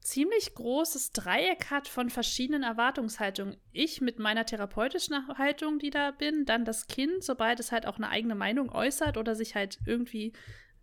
ziemlich 0.00 0.54
großes 0.54 1.12
Dreieck 1.12 1.70
hat 1.70 1.88
von 1.88 2.10
verschiedenen 2.10 2.62
Erwartungshaltungen. 2.62 3.56
Ich 3.72 4.00
mit 4.00 4.18
meiner 4.18 4.46
therapeutischen 4.46 5.28
Haltung, 5.38 5.78
die 5.78 5.90
da 5.90 6.10
bin, 6.10 6.44
dann 6.46 6.64
das 6.64 6.86
Kind, 6.86 7.22
sobald 7.22 7.60
es 7.60 7.72
halt 7.72 7.86
auch 7.86 7.96
eine 7.96 8.08
eigene 8.08 8.34
Meinung 8.34 8.70
äußert 8.70 9.16
oder 9.16 9.34
sich 9.34 9.54
halt 9.54 9.78
irgendwie 9.86 10.32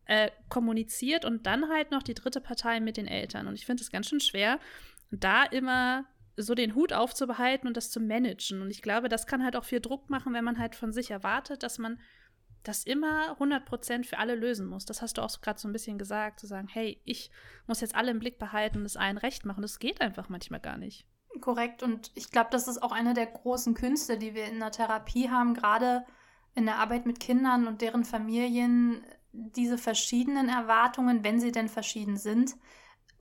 äh, 0.06 0.30
kommuniziert 0.50 1.26
und 1.26 1.46
dann 1.46 1.70
halt 1.70 1.92
noch 1.92 2.04
die 2.04 2.14
dritte 2.14 2.42
Partei 2.42 2.80
mit 2.80 2.98
den 2.98 3.08
Eltern. 3.08 3.48
Und 3.48 3.56
ich 3.56 3.66
finde 3.66 3.84
es 3.84 3.92
ganz 3.92 4.08
schön 4.08 4.20
schwer, 4.20 4.60
da 5.12 5.44
immer 5.44 6.06
so 6.38 6.54
den 6.54 6.76
Hut 6.76 6.94
aufzubehalten 6.94 7.68
und 7.68 7.76
das 7.76 7.90
zu 7.90 8.00
managen. 8.00 8.62
Und 8.62 8.70
ich 8.70 8.82
glaube, 8.82 9.10
das 9.10 9.26
kann 9.26 9.44
halt 9.44 9.56
auch 9.56 9.66
viel 9.66 9.82
Druck 9.82 10.10
machen, 10.10 10.34
wenn 10.34 10.46
man 10.46 10.60
halt 10.60 10.76
von 10.76 10.94
sich 10.94 11.10
erwartet, 11.10 11.64
dass 11.64 11.80
man 11.80 12.00
das 12.68 12.84
immer 12.84 13.38
100% 13.40 14.06
für 14.06 14.18
alle 14.18 14.36
lösen 14.36 14.68
muss. 14.68 14.86
Das 14.86 15.02
hast 15.02 15.18
du 15.18 15.22
auch 15.22 15.42
gerade 15.42 15.60
so 15.60 15.68
ein 15.68 15.74
bisschen 15.74 15.98
gesagt, 15.98 16.40
zu 16.40 16.48
sagen, 16.48 16.68
hey, 16.68 17.02
ich 17.06 17.32
muss 17.66 17.82
jetzt 17.82 17.96
alle 17.96 18.12
im 18.12 18.20
Blick 18.20 18.40
behalten 18.40 18.80
und 18.80 18.86
es 18.86 18.98
allen 18.98 19.18
recht 19.18 19.46
machen. 19.46 19.62
Das 19.62 19.80
geht 19.80 20.02
einfach 20.02 20.30
manchmal 20.30 20.60
gar 20.60 20.78
nicht. 20.78 21.06
Korrekt. 21.42 21.84
Und 21.84 22.12
ich 22.16 22.32
glaube, 22.32 22.50
das 22.52 22.68
ist 22.68 22.82
auch 22.82 22.92
eine 22.92 23.14
der 23.14 23.28
großen 23.28 23.74
Künste, 23.74 24.18
die 24.18 24.34
wir 24.34 24.46
in 24.46 24.60
der 24.60 24.72
Therapie 24.72 25.30
haben, 25.30 25.54
gerade 25.54 26.06
in 26.56 26.66
der 26.66 26.78
Arbeit 26.78 27.06
mit 27.06 27.20
Kindern 27.20 27.68
und 27.68 27.82
deren 27.82 28.04
Familien, 28.04 29.04
diese 29.32 29.78
verschiedenen 29.78 30.50
Erwartungen, 30.50 31.24
wenn 31.24 31.40
sie 31.40 31.52
denn 31.52 31.70
verschieden 31.70 32.18
sind, 32.18 32.56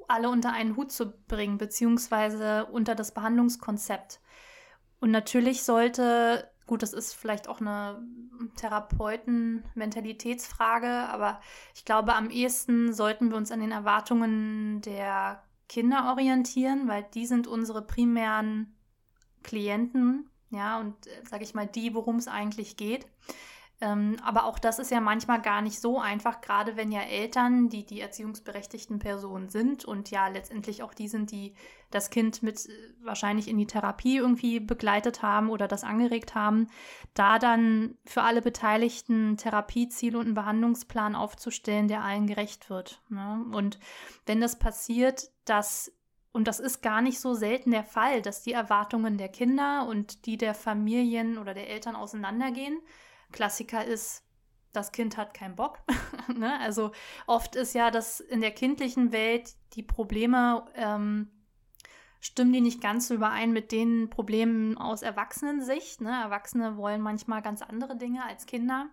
alle 0.09 0.31
unter 0.31 0.53
einen 0.53 0.77
Hut 0.77 0.91
zu 0.91 1.13
bringen, 1.27 1.59
beziehungsweise 1.59 2.67
unter 2.67 2.95
das 2.95 3.13
Behandlungskonzept. 3.13 4.21
Und 5.01 5.11
natürlich 5.11 5.63
sollte, 5.63 6.51
gut, 6.67 6.83
das 6.83 6.93
ist 6.93 7.15
vielleicht 7.15 7.49
auch 7.49 7.61
eine 7.61 8.03
Therapeuten-Mentalitätsfrage, 8.57 10.89
aber 10.89 11.41
ich 11.75 11.85
glaube, 11.85 12.15
am 12.15 12.31
ehesten 12.31 12.93
sollten 12.93 13.31
wir 13.31 13.37
uns 13.37 13.53
an 13.53 13.61
den 13.61 13.73
Erwartungen 13.73 14.81
der 14.83 15.43
Kinder 15.69 16.11
orientieren, 16.11 16.89
weil 16.89 17.05
die 17.15 17.27
sind 17.27 17.47
unsere 17.47 17.83
primären 17.83 18.75
Klienten, 19.43 20.31
ja, 20.51 20.81
und 20.81 21.07
äh, 21.07 21.11
sage 21.29 21.45
ich 21.45 21.55
mal, 21.55 21.67
die, 21.67 21.95
worum 21.95 22.17
es 22.17 22.29
eigentlich 22.29 22.77
geht. 22.77 23.07
Ähm, 23.83 24.17
aber 24.25 24.45
auch 24.45 24.59
das 24.59 24.79
ist 24.79 24.91
ja 24.91 25.01
manchmal 25.01 25.43
gar 25.43 25.61
nicht 25.61 25.81
so 25.81 26.01
einfach, 26.01 26.41
gerade 26.41 26.77
wenn 26.77 26.91
ja 26.91 27.03
Eltern, 27.03 27.69
die 27.69 27.85
die 27.85 28.01
erziehungsberechtigten 28.01 28.99
Personen 28.99 29.51
sind 29.51 29.85
und 29.85 30.11
ja 30.11 30.29
letztendlich 30.29 30.83
auch 30.83 30.95
die 30.95 31.09
sind, 31.09 31.31
die 31.31 31.55
das 31.91 32.09
Kind 32.09 32.43
mit 32.43 32.67
äh, 32.67 32.73
wahrscheinlich 33.03 33.49
in 33.49 33.59
die 33.59 33.67
Therapie 33.67 34.17
irgendwie 34.17 34.61
begleitet 34.61 35.21
haben 35.21 35.51
oder 35.51 35.69
das 35.69 35.85
angeregt 35.85 36.35
haben, 36.35 36.69
da 37.13 37.39
dann 37.39 37.99
für 38.07 38.23
alle 38.23 38.41
Beteiligten 38.41 39.37
Therapieziele 39.37 40.17
und 40.17 40.25
einen 40.25 40.35
Behandlungsplan 40.35 41.15
aufzustellen, 41.15 41.89
der 41.89 42.03
allen 42.03 42.27
gerecht 42.27 42.71
wird. 42.71 43.03
Ne? 43.11 43.45
Und 43.53 43.79
wenn 44.25 44.41
das 44.41 44.59
passiert, 44.59 45.31
dass 45.45 45.93
und 46.33 46.49
das 46.49 46.61
ist 46.61 46.83
gar 46.83 47.01
nicht 47.01 47.19
so 47.19 47.33
selten 47.33 47.71
der 47.71 47.85
Fall, 47.85 48.21
dass 48.21 48.43
die 48.43 48.53
Erwartungen 48.53 49.17
der 49.17 49.31
Kinder 49.31 49.87
und 49.89 50.27
die 50.27 50.37
der 50.37 50.53
Familien 50.53 51.39
oder 51.39 51.55
der 51.55 51.71
Eltern 51.71 51.97
auseinandergehen. 51.97 52.79
Klassiker 53.33 53.85
ist, 53.85 54.23
das 54.73 54.93
Kind 54.93 55.17
hat 55.17 55.35
keinen 55.35 55.57
Bock. 55.57 55.79
ne? 56.35 56.59
Also 56.61 56.93
oft 57.27 57.57
ist 57.57 57.75
ja 57.75 57.91
das 57.91 58.21
in 58.21 58.41
der 58.41 58.53
kindlichen 58.53 59.13
Welt 59.13 59.55
die 59.75 59.83
Probleme 59.83 60.67
ähm, 60.75 61.31
stimmen 62.21 62.53
die 62.53 62.61
nicht 62.61 62.81
ganz 62.81 63.09
so 63.09 63.15
überein 63.15 63.53
mit 63.53 63.73
den 63.73 64.11
Problemen 64.11 64.77
aus 64.79 65.03
Erwachsenensicht. 65.03 66.01
Ne? 66.01 66.11
Erwachsene 66.11 66.77
wollen 66.77 67.01
manchmal 67.01 67.43
ganz 67.43 67.63
andere 67.63 67.97
Dinge 67.97 68.25
als 68.25 68.47
Kinder. 68.47 68.87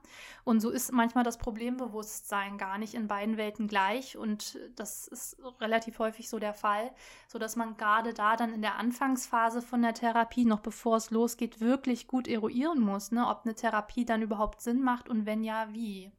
Und 0.44 0.60
so 0.60 0.70
ist 0.70 0.92
manchmal 0.92 1.24
das 1.24 1.38
Problembewusstsein 1.38 2.58
gar 2.58 2.78
nicht 2.78 2.94
in 2.94 3.08
beiden 3.08 3.38
Welten 3.38 3.68
gleich. 3.68 4.18
Und 4.18 4.60
das 4.76 5.08
ist 5.08 5.38
relativ 5.60 6.00
häufig 6.00 6.30
so 6.30 6.40
der 6.40 6.54
Fall, 6.54 6.92
sodass 7.28 7.56
man 7.56 7.78
gerade 7.78 8.14
da 8.14 8.36
dann 8.36 8.54
in 8.54 8.62
der 8.62 8.78
Anfangsphase 8.78 9.62
von 9.62 9.82
der 9.82 9.94
Therapie, 9.94 10.46
noch 10.46 10.60
bevor 10.60 10.98
es 10.98 11.12
losgeht, 11.12 11.62
wirklich 11.62 12.08
gut 12.08 12.28
eruieren 12.28 12.80
muss, 12.80 13.12
ne? 13.12 13.28
ob 13.28 13.46
eine 13.46 13.56
Therapie 13.56 14.06
dann 14.06 14.22
überhaupt 14.22 14.62
Sinn 14.62 14.82
macht 14.82 15.10
und 15.10 15.26
wenn 15.26 15.44
ja, 15.44 15.68
wie. 15.72 16.12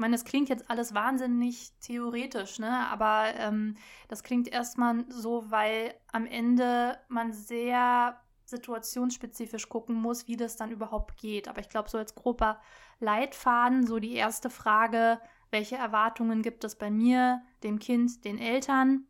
Ich 0.00 0.02
meine, 0.02 0.14
das 0.14 0.24
klingt 0.24 0.48
jetzt 0.48 0.70
alles 0.70 0.94
wahnsinnig 0.94 1.72
theoretisch, 1.80 2.58
ne? 2.58 2.88
Aber 2.88 3.34
ähm, 3.36 3.76
das 4.08 4.22
klingt 4.22 4.48
erstmal 4.48 5.04
so, 5.10 5.50
weil 5.50 5.92
am 6.10 6.24
Ende 6.24 6.98
man 7.08 7.34
sehr 7.34 8.18
situationsspezifisch 8.46 9.68
gucken 9.68 9.94
muss, 9.94 10.26
wie 10.26 10.38
das 10.38 10.56
dann 10.56 10.70
überhaupt 10.70 11.18
geht. 11.18 11.48
Aber 11.48 11.60
ich 11.60 11.68
glaube, 11.68 11.90
so 11.90 11.98
als 11.98 12.14
grober 12.14 12.62
Leitfaden, 12.98 13.86
so 13.86 13.98
die 13.98 14.14
erste 14.14 14.48
Frage, 14.48 15.20
welche 15.50 15.76
Erwartungen 15.76 16.40
gibt 16.40 16.64
es 16.64 16.76
bei 16.76 16.90
mir, 16.90 17.42
dem 17.62 17.78
Kind, 17.78 18.24
den 18.24 18.38
Eltern? 18.38 19.04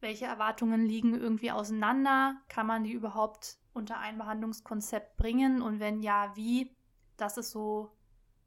Welche 0.00 0.24
Erwartungen 0.24 0.84
liegen 0.84 1.14
irgendwie 1.14 1.52
auseinander? 1.52 2.34
Kann 2.48 2.66
man 2.66 2.82
die 2.82 2.94
überhaupt 2.94 3.58
unter 3.74 4.00
ein 4.00 4.18
Behandlungskonzept 4.18 5.18
bringen? 5.18 5.62
Und 5.62 5.78
wenn 5.78 6.00
ja, 6.00 6.32
wie? 6.34 6.74
Das 7.16 7.38
ist 7.38 7.52
so 7.52 7.95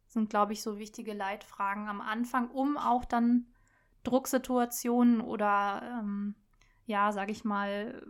sind, 0.10 0.30
glaube 0.30 0.54
ich, 0.54 0.62
so 0.62 0.78
wichtige 0.80 1.13
Leitfragen 1.13 1.88
am 1.88 2.01
Anfang, 2.01 2.50
um 2.50 2.78
auch 2.78 3.06
dann 3.06 3.46
Drucksituationen 4.04 5.22
oder, 5.22 6.00
ähm, 6.00 6.36
ja, 6.86 7.12
sage 7.12 7.32
ich 7.32 7.44
mal, 7.44 8.06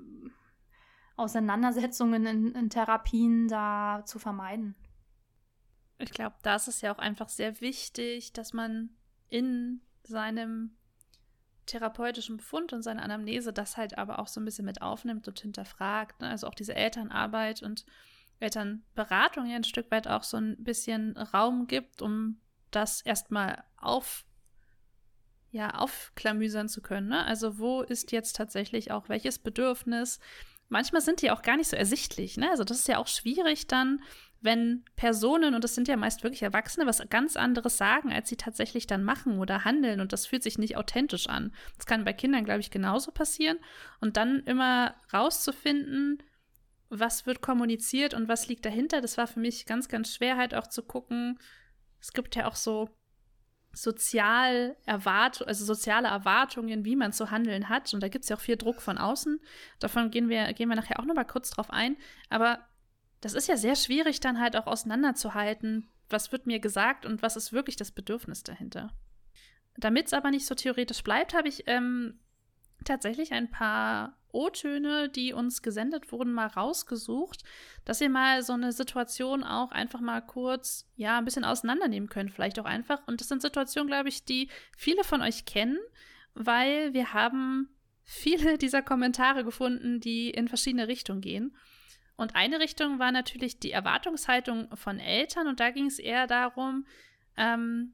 Auseinandersetzungen 1.17 2.25
in, 2.25 2.55
in 2.55 2.69
Therapien 2.69 3.49
da 3.49 4.03
zu 4.05 4.19
vermeiden. 4.19 4.75
Ich 5.97 6.11
glaube, 6.11 6.37
da 6.41 6.55
ist 6.55 6.81
ja 6.81 6.93
auch 6.93 6.99
einfach 6.99 7.27
sehr 7.27 7.59
wichtig, 7.59 8.31
dass 8.31 8.53
man 8.53 8.89
in 9.27 9.81
seinem 10.03 10.77
therapeutischen 11.65 12.37
Befund 12.37 12.71
und 12.71 12.81
seiner 12.81 13.03
Anamnese 13.03 13.51
das 13.51 13.75
halt 13.75 13.97
aber 13.97 14.19
auch 14.19 14.27
so 14.27 14.39
ein 14.39 14.45
bisschen 14.45 14.65
mit 14.65 14.81
aufnimmt 14.81 15.27
und 15.27 15.39
hinterfragt. 15.39 16.21
Ne? 16.21 16.29
Also 16.29 16.47
auch 16.47 16.55
diese 16.55 16.73
Elternarbeit 16.73 17.61
und 17.61 17.85
Elternberatung 18.39 19.45
ja 19.45 19.55
ein 19.55 19.63
Stück 19.63 19.91
weit 19.91 20.07
auch 20.07 20.23
so 20.23 20.37
ein 20.37 20.63
bisschen 20.63 21.17
Raum 21.17 21.67
gibt, 21.67 22.01
um 22.01 22.39
das 22.71 23.01
erstmal 23.01 23.63
auf 23.77 24.25
ja, 25.51 25.71
aufklamüsern 25.71 26.69
zu 26.69 26.81
können. 26.81 27.07
Ne? 27.07 27.25
Also 27.25 27.57
wo 27.57 27.81
ist 27.81 28.11
jetzt 28.11 28.35
tatsächlich 28.35 28.91
auch 28.91 29.09
welches 29.09 29.39
Bedürfnis? 29.39 30.19
Manchmal 30.67 31.01
sind 31.01 31.23
die 31.23 31.31
auch 31.31 31.41
gar 31.41 31.57
nicht 31.57 31.69
so 31.69 31.75
ersichtlich. 31.75 32.37
Ne? 32.37 32.49
Also 32.51 32.63
das 32.63 32.77
ist 32.77 32.87
ja 32.87 32.99
auch 32.99 33.07
schwierig 33.07 33.65
dann, 33.65 34.03
wenn 34.41 34.85
Personen, 34.95 35.55
und 35.55 35.63
das 35.63 35.75
sind 35.75 35.87
ja 35.87 35.97
meist 35.97 36.23
wirklich 36.23 36.43
Erwachsene, 36.43 36.85
was 36.85 37.03
ganz 37.09 37.35
anderes 37.35 37.77
sagen, 37.77 38.13
als 38.13 38.29
sie 38.29 38.37
tatsächlich 38.37 38.87
dann 38.87 39.03
machen 39.03 39.39
oder 39.39 39.65
handeln. 39.65 39.99
Und 39.99 40.13
das 40.13 40.27
fühlt 40.27 40.43
sich 40.43 40.57
nicht 40.57 40.77
authentisch 40.77 41.27
an. 41.27 41.51
Das 41.77 41.87
kann 41.87 42.05
bei 42.05 42.13
Kindern, 42.13 42.45
glaube 42.45 42.61
ich, 42.61 42.71
genauso 42.71 43.11
passieren. 43.11 43.57
Und 43.99 44.15
dann 44.15 44.41
immer 44.41 44.95
rauszufinden, 45.11 46.23
was 46.89 47.25
wird 47.25 47.41
kommuniziert 47.41 48.13
und 48.13 48.27
was 48.27 48.47
liegt 48.47 48.65
dahinter. 48.65 49.01
Das 49.01 49.17
war 49.17 49.27
für 49.27 49.39
mich 49.39 49.65
ganz, 49.65 49.87
ganz 49.87 50.13
schwer 50.13 50.37
halt 50.37 50.55
auch 50.55 50.67
zu 50.67 50.83
gucken. 50.83 51.39
Es 52.01 52.13
gibt 52.13 52.35
ja 52.35 52.47
auch 52.47 52.55
so 52.55 52.89
sozial 53.71 54.75
erwart 54.85 55.47
also 55.47 55.63
soziale 55.63 56.07
Erwartungen, 56.07 56.85
wie 56.85 56.95
man 56.95 57.13
zu 57.13 57.31
handeln 57.31 57.69
hat. 57.69 57.93
Und 57.93 58.01
da 58.01 58.07
gibt 58.07 58.23
es 58.23 58.29
ja 58.29 58.35
auch 58.35 58.41
viel 58.41 58.57
Druck 58.57 58.81
von 58.81 58.97
außen. 58.97 59.39
Davon 59.79 60.09
gehen 60.09 60.29
wir, 60.29 60.51
gehen 60.53 60.69
wir 60.69 60.75
nachher 60.75 60.99
auch 60.99 61.05
noch 61.05 61.15
mal 61.15 61.23
kurz 61.23 61.51
drauf 61.51 61.69
ein. 61.69 61.97
Aber 62.29 62.65
das 63.21 63.33
ist 63.33 63.47
ja 63.47 63.57
sehr 63.57 63.75
schwierig, 63.75 64.19
dann 64.19 64.39
halt 64.39 64.55
auch 64.55 64.65
auseinanderzuhalten, 64.65 65.89
was 66.09 66.31
wird 66.31 66.47
mir 66.47 66.59
gesagt 66.59 67.05
und 67.05 67.21
was 67.21 67.35
ist 67.35 67.53
wirklich 67.53 67.75
das 67.75 67.91
Bedürfnis 67.91 68.43
dahinter. 68.43 68.91
Damit 69.77 70.07
es 70.07 70.13
aber 70.13 70.31
nicht 70.31 70.45
so 70.45 70.55
theoretisch 70.55 71.03
bleibt, 71.03 71.33
habe 71.33 71.47
ich 71.47 71.63
ähm, 71.67 72.19
tatsächlich 72.85 73.33
ein 73.33 73.49
paar 73.49 74.17
O-Töne, 74.31 75.09
die 75.09 75.33
uns 75.33 75.61
gesendet 75.61 76.11
wurden, 76.11 76.33
mal 76.33 76.47
rausgesucht, 76.47 77.43
dass 77.85 78.01
ihr 78.01 78.09
mal 78.09 78.43
so 78.43 78.53
eine 78.53 78.71
Situation 78.71 79.43
auch 79.43 79.71
einfach 79.71 80.01
mal 80.01 80.21
kurz, 80.21 80.87
ja, 80.95 81.17
ein 81.17 81.25
bisschen 81.25 81.45
auseinandernehmen 81.45 82.09
könnt, 82.09 82.31
vielleicht 82.31 82.59
auch 82.59 82.65
einfach. 82.65 83.01
Und 83.07 83.21
das 83.21 83.27
sind 83.27 83.41
Situationen, 83.41 83.87
glaube 83.87 84.09
ich, 84.09 84.25
die 84.25 84.49
viele 84.77 85.03
von 85.03 85.21
euch 85.21 85.45
kennen, 85.45 85.79
weil 86.35 86.93
wir 86.93 87.13
haben 87.13 87.69
viele 88.03 88.57
dieser 88.59 88.81
Kommentare 88.81 89.43
gefunden, 89.43 89.99
die 89.99 90.29
in 90.29 90.47
verschiedene 90.47 90.87
Richtungen 90.87 91.21
gehen. 91.21 91.55
Und 92.15 92.35
eine 92.35 92.59
Richtung 92.59 92.99
war 92.99 93.11
natürlich 93.11 93.59
die 93.59 93.71
Erwartungshaltung 93.71 94.75
von 94.75 94.99
Eltern 94.99 95.47
und 95.47 95.59
da 95.59 95.71
ging 95.71 95.85
es 95.85 95.99
eher 95.99 96.27
darum, 96.27 96.85
ähm, 97.37 97.93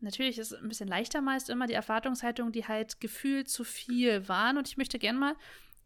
Natürlich 0.00 0.38
ist 0.38 0.52
es 0.52 0.60
ein 0.60 0.68
bisschen 0.68 0.88
leichter 0.88 1.20
meist 1.20 1.48
immer 1.48 1.66
die 1.66 1.74
Erwartungshaltung, 1.74 2.52
die 2.52 2.66
halt 2.66 3.00
gefühlt 3.00 3.48
zu 3.48 3.64
viel 3.64 4.28
waren. 4.28 4.58
Und 4.58 4.68
ich 4.68 4.76
möchte 4.76 4.98
gerne 4.98 5.18
mal 5.18 5.36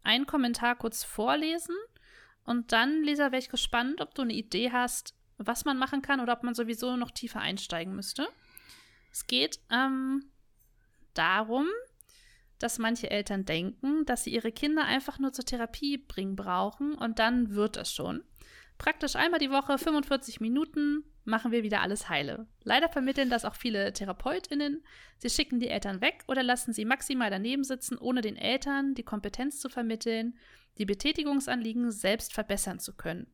einen 0.03 0.25
Kommentar 0.25 0.75
kurz 0.75 1.03
vorlesen. 1.03 1.75
Und 2.43 2.71
dann, 2.71 3.03
Lisa, 3.03 3.31
wäre 3.31 3.41
ich 3.41 3.49
gespannt, 3.49 4.01
ob 4.01 4.15
du 4.15 4.23
eine 4.23 4.33
Idee 4.33 4.71
hast, 4.71 5.15
was 5.37 5.65
man 5.65 5.77
machen 5.77 6.01
kann 6.01 6.19
oder 6.19 6.33
ob 6.33 6.43
man 6.43 6.55
sowieso 6.55 6.97
noch 6.97 7.11
tiefer 7.11 7.39
einsteigen 7.39 7.95
müsste. 7.95 8.27
Es 9.11 9.27
geht 9.27 9.59
ähm, 9.69 10.25
darum, 11.13 11.67
dass 12.59 12.79
manche 12.79 13.09
Eltern 13.09 13.45
denken, 13.45 14.05
dass 14.05 14.23
sie 14.23 14.33
ihre 14.33 14.51
Kinder 14.51 14.85
einfach 14.85 15.19
nur 15.19 15.33
zur 15.33 15.45
Therapie 15.45 15.97
bringen 15.97 16.35
brauchen 16.35 16.93
und 16.93 17.19
dann 17.19 17.55
wird 17.55 17.77
es 17.77 17.91
schon. 17.91 18.23
Praktisch 18.77 19.15
einmal 19.15 19.39
die 19.39 19.51
Woche 19.51 19.77
45 19.77 20.39
Minuten 20.41 21.03
machen 21.23 21.51
wir 21.51 21.63
wieder 21.63 21.81
alles 21.81 22.09
heile. 22.09 22.47
Leider 22.63 22.89
vermitteln 22.89 23.29
das 23.29 23.45
auch 23.45 23.55
viele 23.55 23.93
TherapeutInnen. 23.93 24.83
Sie 25.17 25.29
schicken 25.29 25.59
die 25.59 25.69
Eltern 25.69 26.01
weg 26.01 26.23
oder 26.27 26.43
lassen 26.43 26.73
sie 26.73 26.85
maximal 26.85 27.29
daneben 27.29 27.63
sitzen, 27.63 27.97
ohne 27.97 28.21
den 28.21 28.35
Eltern 28.35 28.95
die 28.95 29.03
Kompetenz 29.03 29.59
zu 29.59 29.69
vermitteln, 29.69 30.37
die 30.77 30.85
Betätigungsanliegen 30.85 31.91
selbst 31.91 32.33
verbessern 32.33 32.79
zu 32.79 32.95
können. 32.95 33.27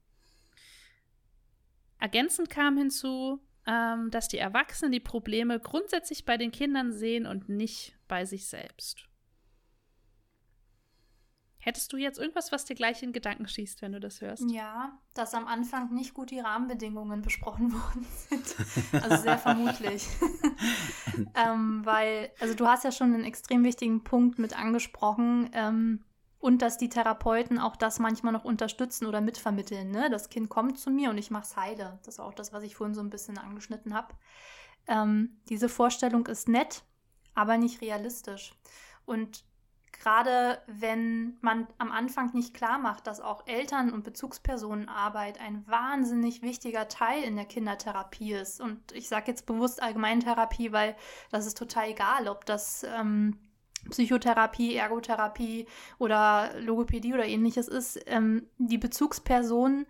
Ergänzend 1.99 2.49
kam 2.49 2.77
hinzu, 2.77 3.41
ähm, 3.65 4.11
dass 4.11 4.27
die 4.27 4.37
Erwachsenen 4.37 4.91
die 4.91 4.99
Probleme 4.99 5.59
grundsätzlich 5.59 6.25
bei 6.25 6.37
den 6.37 6.51
Kindern 6.51 6.93
sehen 6.93 7.25
und 7.25 7.49
nicht 7.49 7.97
bei 8.07 8.25
sich 8.25 8.47
selbst. 8.47 9.06
Hättest 11.59 11.91
du 11.91 11.97
jetzt 11.97 12.19
irgendwas, 12.19 12.51
was 12.51 12.65
dir 12.65 12.75
gleich 12.75 13.03
in 13.03 13.11
Gedanken 13.11 13.47
schießt, 13.47 13.81
wenn 13.81 13.91
du 13.91 13.99
das 13.99 14.21
hörst? 14.21 14.49
Ja, 14.49 14.97
dass 15.13 15.33
am 15.33 15.47
Anfang 15.47 15.93
nicht 15.93 16.13
gut 16.13 16.31
die 16.31 16.39
Rahmenbedingungen 16.39 17.21
besprochen 17.21 17.73
worden 17.73 18.05
sind. 18.29 18.55
Also 19.03 19.23
sehr 19.23 19.37
vermutlich. 19.37 20.07
ähm, 21.35 21.81
weil, 21.83 22.31
also 22.39 22.53
du 22.53 22.67
hast 22.67 22.83
ja 22.83 22.91
schon 22.91 23.13
einen 23.13 23.23
extrem 23.23 23.63
wichtigen 23.63 24.03
Punkt 24.03 24.39
mit 24.39 24.57
angesprochen. 24.57 25.49
Ähm, 25.53 26.03
und 26.39 26.61
dass 26.61 26.77
die 26.77 26.89
Therapeuten 26.89 27.59
auch 27.59 27.75
das 27.75 27.99
manchmal 27.99 28.31
noch 28.31 28.45
unterstützen 28.45 29.07
oder 29.07 29.21
mitvermitteln. 29.21 29.89
Ne? 29.89 30.09
Das 30.09 30.29
Kind 30.29 30.49
kommt 30.49 30.79
zu 30.79 30.91
mir 30.91 31.09
und 31.09 31.17
ich 31.17 31.31
mache 31.31 31.43
es 31.43 31.55
heile. 31.55 31.99
Das 32.03 32.15
ist 32.15 32.19
auch 32.19 32.33
das, 32.33 32.53
was 32.53 32.63
ich 32.63 32.75
vorhin 32.75 32.93
so 32.93 33.01
ein 33.01 33.09
bisschen 33.09 33.37
angeschnitten 33.37 33.93
habe. 33.93 34.13
Ähm, 34.87 35.41
diese 35.49 35.67
Vorstellung 35.67 36.27
ist 36.27 36.47
nett, 36.47 36.83
aber 37.33 37.57
nicht 37.57 37.81
realistisch. 37.81 38.53
Und 39.05 39.46
gerade 39.99 40.61
wenn 40.67 41.37
man 41.41 41.67
am 41.77 41.91
Anfang 41.91 42.31
nicht 42.33 42.53
klar 42.53 42.77
macht, 42.77 43.07
dass 43.07 43.19
auch 43.19 43.47
Eltern- 43.47 43.91
und 43.91 44.03
Bezugspersonenarbeit 44.03 45.39
ein 45.39 45.65
wahnsinnig 45.67 46.41
wichtiger 46.41 46.87
Teil 46.87 47.23
in 47.23 47.35
der 47.35 47.45
Kindertherapie 47.45 48.33
ist. 48.33 48.61
Und 48.61 48.91
ich 48.91 49.07
sage 49.07 49.31
jetzt 49.31 49.45
bewusst 49.45 49.81
Allgemeintherapie, 49.81 50.71
weil 50.71 50.95
das 51.31 51.47
ist 51.47 51.57
total 51.57 51.89
egal, 51.89 52.27
ob 52.27 52.45
das 52.45 52.83
ähm, 52.83 53.39
Psychotherapie, 53.89 54.75
Ergotherapie 54.75 55.67
oder 55.97 56.51
Logopädie 56.59 57.13
oder 57.13 57.25
ähnliches 57.25 57.67
ist. 57.67 57.99
Ähm, 58.05 58.47
die 58.57 58.77
Bezugsperson 58.77 59.87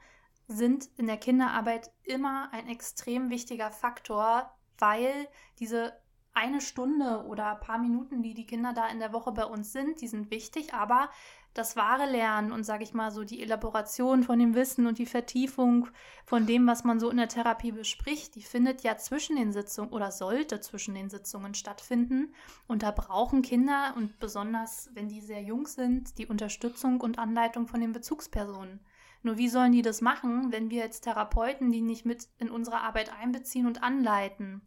sind 0.47 0.89
in 0.95 1.07
der 1.07 1.17
Kinderarbeit 1.17 1.91
immer 2.03 2.49
ein 2.53 2.69
extrem 2.69 3.29
wichtiger 3.29 3.71
Faktor, 3.71 4.53
weil 4.77 5.27
diese 5.59 5.93
eine 6.37 6.61
Stunde 6.61 7.25
oder 7.25 7.53
ein 7.53 7.59
paar 7.59 7.79
Minuten, 7.79 8.21
die 8.21 8.33
die 8.33 8.45
Kinder 8.45 8.71
da 8.73 8.87
in 8.87 8.99
der 8.99 9.11
Woche 9.11 9.31
bei 9.31 9.45
uns 9.45 9.73
sind, 9.73 10.01
die 10.01 10.07
sind 10.07 10.29
wichtig, 10.29 10.73
aber 10.73 11.09
das 11.55 11.75
wahre 11.75 12.05
Lernen 12.09 12.51
und 12.51 12.63
sage 12.63 12.83
ich 12.83 12.93
mal 12.93 13.09
so 13.09 13.23
die 13.23 13.41
Elaboration 13.41 14.21
von 14.21 14.37
dem 14.37 14.53
Wissen 14.53 14.85
und 14.85 14.99
die 14.99 15.07
Vertiefung 15.07 15.87
von 16.25 16.45
dem, 16.45 16.67
was 16.67 16.83
man 16.83 16.99
so 16.99 17.09
in 17.09 17.17
der 17.17 17.29
Therapie 17.29 17.71
bespricht, 17.71 18.35
die 18.35 18.43
findet 18.43 18.83
ja 18.83 18.97
zwischen 18.97 19.35
den 19.35 19.51
Sitzungen 19.51 19.91
oder 19.91 20.11
sollte 20.11 20.59
zwischen 20.59 20.93
den 20.93 21.09
Sitzungen 21.09 21.55
stattfinden. 21.55 22.35
Und 22.67 22.83
da 22.83 22.91
brauchen 22.91 23.41
Kinder 23.41 23.93
und 23.95 24.19
besonders 24.19 24.91
wenn 24.93 25.09
die 25.09 25.21
sehr 25.21 25.41
jung 25.41 25.65
sind, 25.65 26.19
die 26.19 26.27
Unterstützung 26.27 27.01
und 27.01 27.17
Anleitung 27.17 27.67
von 27.67 27.81
den 27.81 27.93
Bezugspersonen. 27.93 28.79
Nur 29.23 29.37
wie 29.37 29.49
sollen 29.49 29.71
die 29.71 29.81
das 29.81 30.01
machen, 30.01 30.51
wenn 30.51 30.69
wir 30.69 30.83
als 30.83 31.01
Therapeuten 31.01 31.71
die 31.71 31.81
nicht 31.81 32.05
mit 32.05 32.27
in 32.37 32.51
unsere 32.51 32.81
Arbeit 32.81 33.11
einbeziehen 33.19 33.65
und 33.65 33.81
anleiten? 33.81 34.61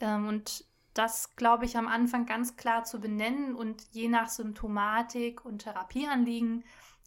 Ähm, 0.00 0.28
und 0.28 0.64
das, 0.98 1.36
glaube 1.36 1.64
ich, 1.66 1.76
am 1.76 1.88
Anfang 1.88 2.26
ganz 2.26 2.56
klar 2.56 2.84
zu 2.84 3.00
benennen 3.00 3.54
und 3.54 3.82
je 3.92 4.08
nach 4.08 4.28
Symptomatik 4.28 5.44
und 5.44 5.58
Therapieanliegen 5.60 6.64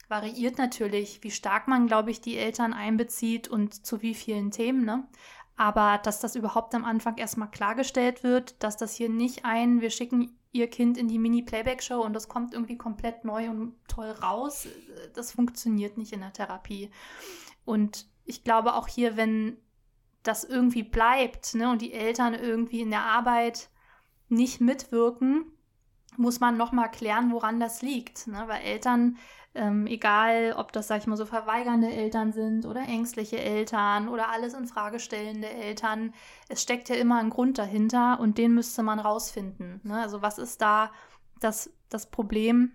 variiert 0.07 0.57
natürlich, 0.57 1.23
wie 1.23 1.31
stark 1.31 1.67
man, 1.67 1.87
glaube 1.87 2.11
ich, 2.11 2.21
die 2.21 2.37
Eltern 2.37 2.73
einbezieht 2.73 3.47
und 3.47 3.85
zu 3.85 4.01
wie 4.01 4.13
vielen 4.13 4.51
Themen. 4.51 4.85
Ne? 4.85 5.07
Aber 5.55 5.99
dass 6.03 6.19
das 6.19 6.35
überhaupt 6.35 6.73
am 6.75 6.85
Anfang 6.85 7.17
erstmal 7.17 7.51
klargestellt 7.51 8.23
wird, 8.23 8.61
dass 8.63 8.77
das 8.77 8.95
hier 8.95 9.09
nicht 9.09 9.45
ein, 9.45 9.81
wir 9.81 9.89
schicken 9.89 10.35
ihr 10.51 10.69
Kind 10.69 10.97
in 10.97 11.07
die 11.07 11.19
Mini-Playback-Show 11.19 12.01
und 12.01 12.13
das 12.13 12.27
kommt 12.27 12.53
irgendwie 12.53 12.77
komplett 12.77 13.23
neu 13.23 13.49
und 13.49 13.75
toll 13.87 14.09
raus, 14.09 14.67
das 15.13 15.31
funktioniert 15.31 15.97
nicht 15.97 16.13
in 16.13 16.21
der 16.21 16.33
Therapie. 16.33 16.89
Und 17.65 18.07
ich 18.25 18.43
glaube 18.43 18.73
auch 18.73 18.87
hier, 18.87 19.15
wenn 19.15 19.57
das 20.23 20.43
irgendwie 20.43 20.83
bleibt 20.83 21.55
ne, 21.55 21.69
und 21.71 21.81
die 21.81 21.93
Eltern 21.93 22.33
irgendwie 22.33 22.81
in 22.81 22.89
der 22.89 23.03
Arbeit 23.03 23.69
nicht 24.29 24.61
mitwirken, 24.61 25.45
muss 26.17 26.39
man 26.39 26.57
nochmal 26.57 26.91
klären, 26.91 27.31
woran 27.31 27.59
das 27.59 27.81
liegt. 27.81 28.27
Ne? 28.27 28.43
Weil 28.47 28.61
Eltern, 28.61 29.17
ähm, 29.55 29.87
egal 29.87 30.53
ob 30.57 30.71
das, 30.71 30.87
sag 30.87 30.99
ich 30.99 31.07
mal, 31.07 31.17
so 31.17 31.25
verweigernde 31.25 31.89
Eltern 31.89 32.33
sind 32.33 32.65
oder 32.65 32.81
ängstliche 32.81 33.39
Eltern 33.39 34.09
oder 34.09 34.29
alles 34.29 34.53
in 34.53 34.67
Frage 34.67 34.99
stellende 34.99 35.49
Eltern, 35.49 36.13
es 36.49 36.61
steckt 36.61 36.89
ja 36.89 36.95
immer 36.95 37.19
ein 37.19 37.29
Grund 37.29 37.57
dahinter 37.57 38.19
und 38.19 38.37
den 38.37 38.53
müsste 38.53 38.83
man 38.83 38.99
rausfinden. 38.99 39.81
Ne? 39.83 40.01
Also 40.01 40.21
was 40.21 40.37
ist 40.37 40.61
da 40.61 40.91
das, 41.39 41.71
das 41.89 42.09
Problem 42.09 42.73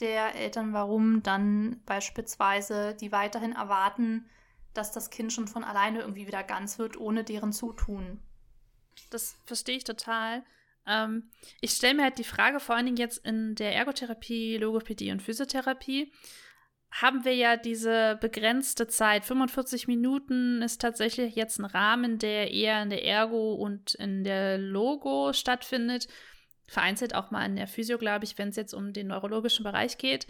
der 0.00 0.34
Eltern, 0.34 0.72
warum 0.72 1.22
dann 1.22 1.82
beispielsweise 1.84 2.94
die 2.94 3.12
weiterhin 3.12 3.52
erwarten, 3.52 4.26
dass 4.72 4.92
das 4.92 5.10
Kind 5.10 5.32
schon 5.32 5.48
von 5.48 5.64
alleine 5.64 6.00
irgendwie 6.00 6.26
wieder 6.26 6.42
ganz 6.42 6.78
wird, 6.78 6.98
ohne 6.98 7.24
deren 7.24 7.52
Zutun. 7.52 8.20
Das 9.10 9.38
verstehe 9.46 9.76
ich 9.76 9.84
total. 9.84 10.44
Ähm, 10.86 11.30
ich 11.60 11.72
stelle 11.72 11.94
mir 11.94 12.04
halt 12.04 12.18
die 12.18 12.24
Frage, 12.24 12.60
vor 12.60 12.74
allen 12.74 12.86
Dingen 12.86 12.96
jetzt 12.96 13.24
in 13.24 13.54
der 13.54 13.74
Ergotherapie, 13.74 14.56
Logopädie 14.56 15.12
und 15.12 15.22
Physiotherapie, 15.22 16.12
haben 16.90 17.24
wir 17.24 17.34
ja 17.34 17.56
diese 17.56 18.18
begrenzte 18.20 18.88
Zeit. 18.88 19.24
45 19.24 19.86
Minuten 19.86 20.60
ist 20.62 20.80
tatsächlich 20.80 21.36
jetzt 21.36 21.58
ein 21.58 21.64
Rahmen, 21.64 22.18
der 22.18 22.52
eher 22.52 22.82
in 22.82 22.90
der 22.90 23.04
Ergo 23.04 23.54
und 23.54 23.94
in 23.94 24.24
der 24.24 24.58
Logo 24.58 25.32
stattfindet. 25.32 26.08
Vereinzelt 26.66 27.14
auch 27.14 27.30
mal 27.30 27.46
in 27.46 27.56
der 27.56 27.68
Physio, 27.68 27.98
glaube 27.98 28.24
ich, 28.24 28.38
wenn 28.38 28.48
es 28.48 28.56
jetzt 28.56 28.74
um 28.74 28.92
den 28.92 29.08
neurologischen 29.08 29.64
Bereich 29.64 29.98
geht 29.98 30.26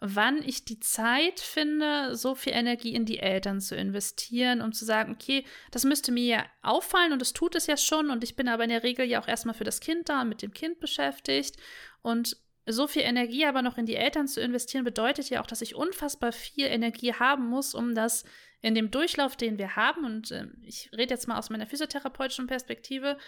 wann 0.00 0.42
ich 0.42 0.64
die 0.64 0.80
Zeit 0.80 1.40
finde, 1.40 2.16
so 2.16 2.34
viel 2.34 2.54
Energie 2.54 2.94
in 2.94 3.04
die 3.04 3.18
Eltern 3.18 3.60
zu 3.60 3.76
investieren, 3.76 4.62
um 4.62 4.72
zu 4.72 4.86
sagen, 4.86 5.12
okay, 5.12 5.44
das 5.70 5.84
müsste 5.84 6.10
mir 6.10 6.24
ja 6.24 6.46
auffallen 6.62 7.12
und 7.12 7.20
es 7.20 7.34
tut 7.34 7.54
es 7.54 7.66
ja 7.66 7.76
schon 7.76 8.10
und 8.10 8.24
ich 8.24 8.34
bin 8.34 8.48
aber 8.48 8.64
in 8.64 8.70
der 8.70 8.82
Regel 8.82 9.06
ja 9.06 9.20
auch 9.20 9.28
erstmal 9.28 9.54
für 9.54 9.64
das 9.64 9.80
Kind 9.80 10.08
da 10.08 10.22
und 10.22 10.30
mit 10.30 10.40
dem 10.40 10.52
Kind 10.52 10.80
beschäftigt. 10.80 11.56
Und 12.00 12.38
so 12.66 12.86
viel 12.86 13.02
Energie 13.02 13.44
aber 13.44 13.60
noch 13.60 13.76
in 13.76 13.84
die 13.84 13.96
Eltern 13.96 14.26
zu 14.26 14.40
investieren, 14.40 14.84
bedeutet 14.84 15.28
ja 15.28 15.42
auch, 15.42 15.46
dass 15.46 15.60
ich 15.60 15.74
unfassbar 15.74 16.32
viel 16.32 16.66
Energie 16.66 17.12
haben 17.12 17.46
muss, 17.46 17.74
um 17.74 17.94
das 17.94 18.24
in 18.62 18.74
dem 18.74 18.90
Durchlauf, 18.90 19.36
den 19.36 19.58
wir 19.58 19.76
haben, 19.76 20.04
und 20.04 20.30
äh, 20.30 20.46
ich 20.62 20.90
rede 20.92 21.14
jetzt 21.14 21.28
mal 21.28 21.38
aus 21.38 21.50
meiner 21.50 21.66
physiotherapeutischen 21.66 22.46
Perspektive, 22.46 23.18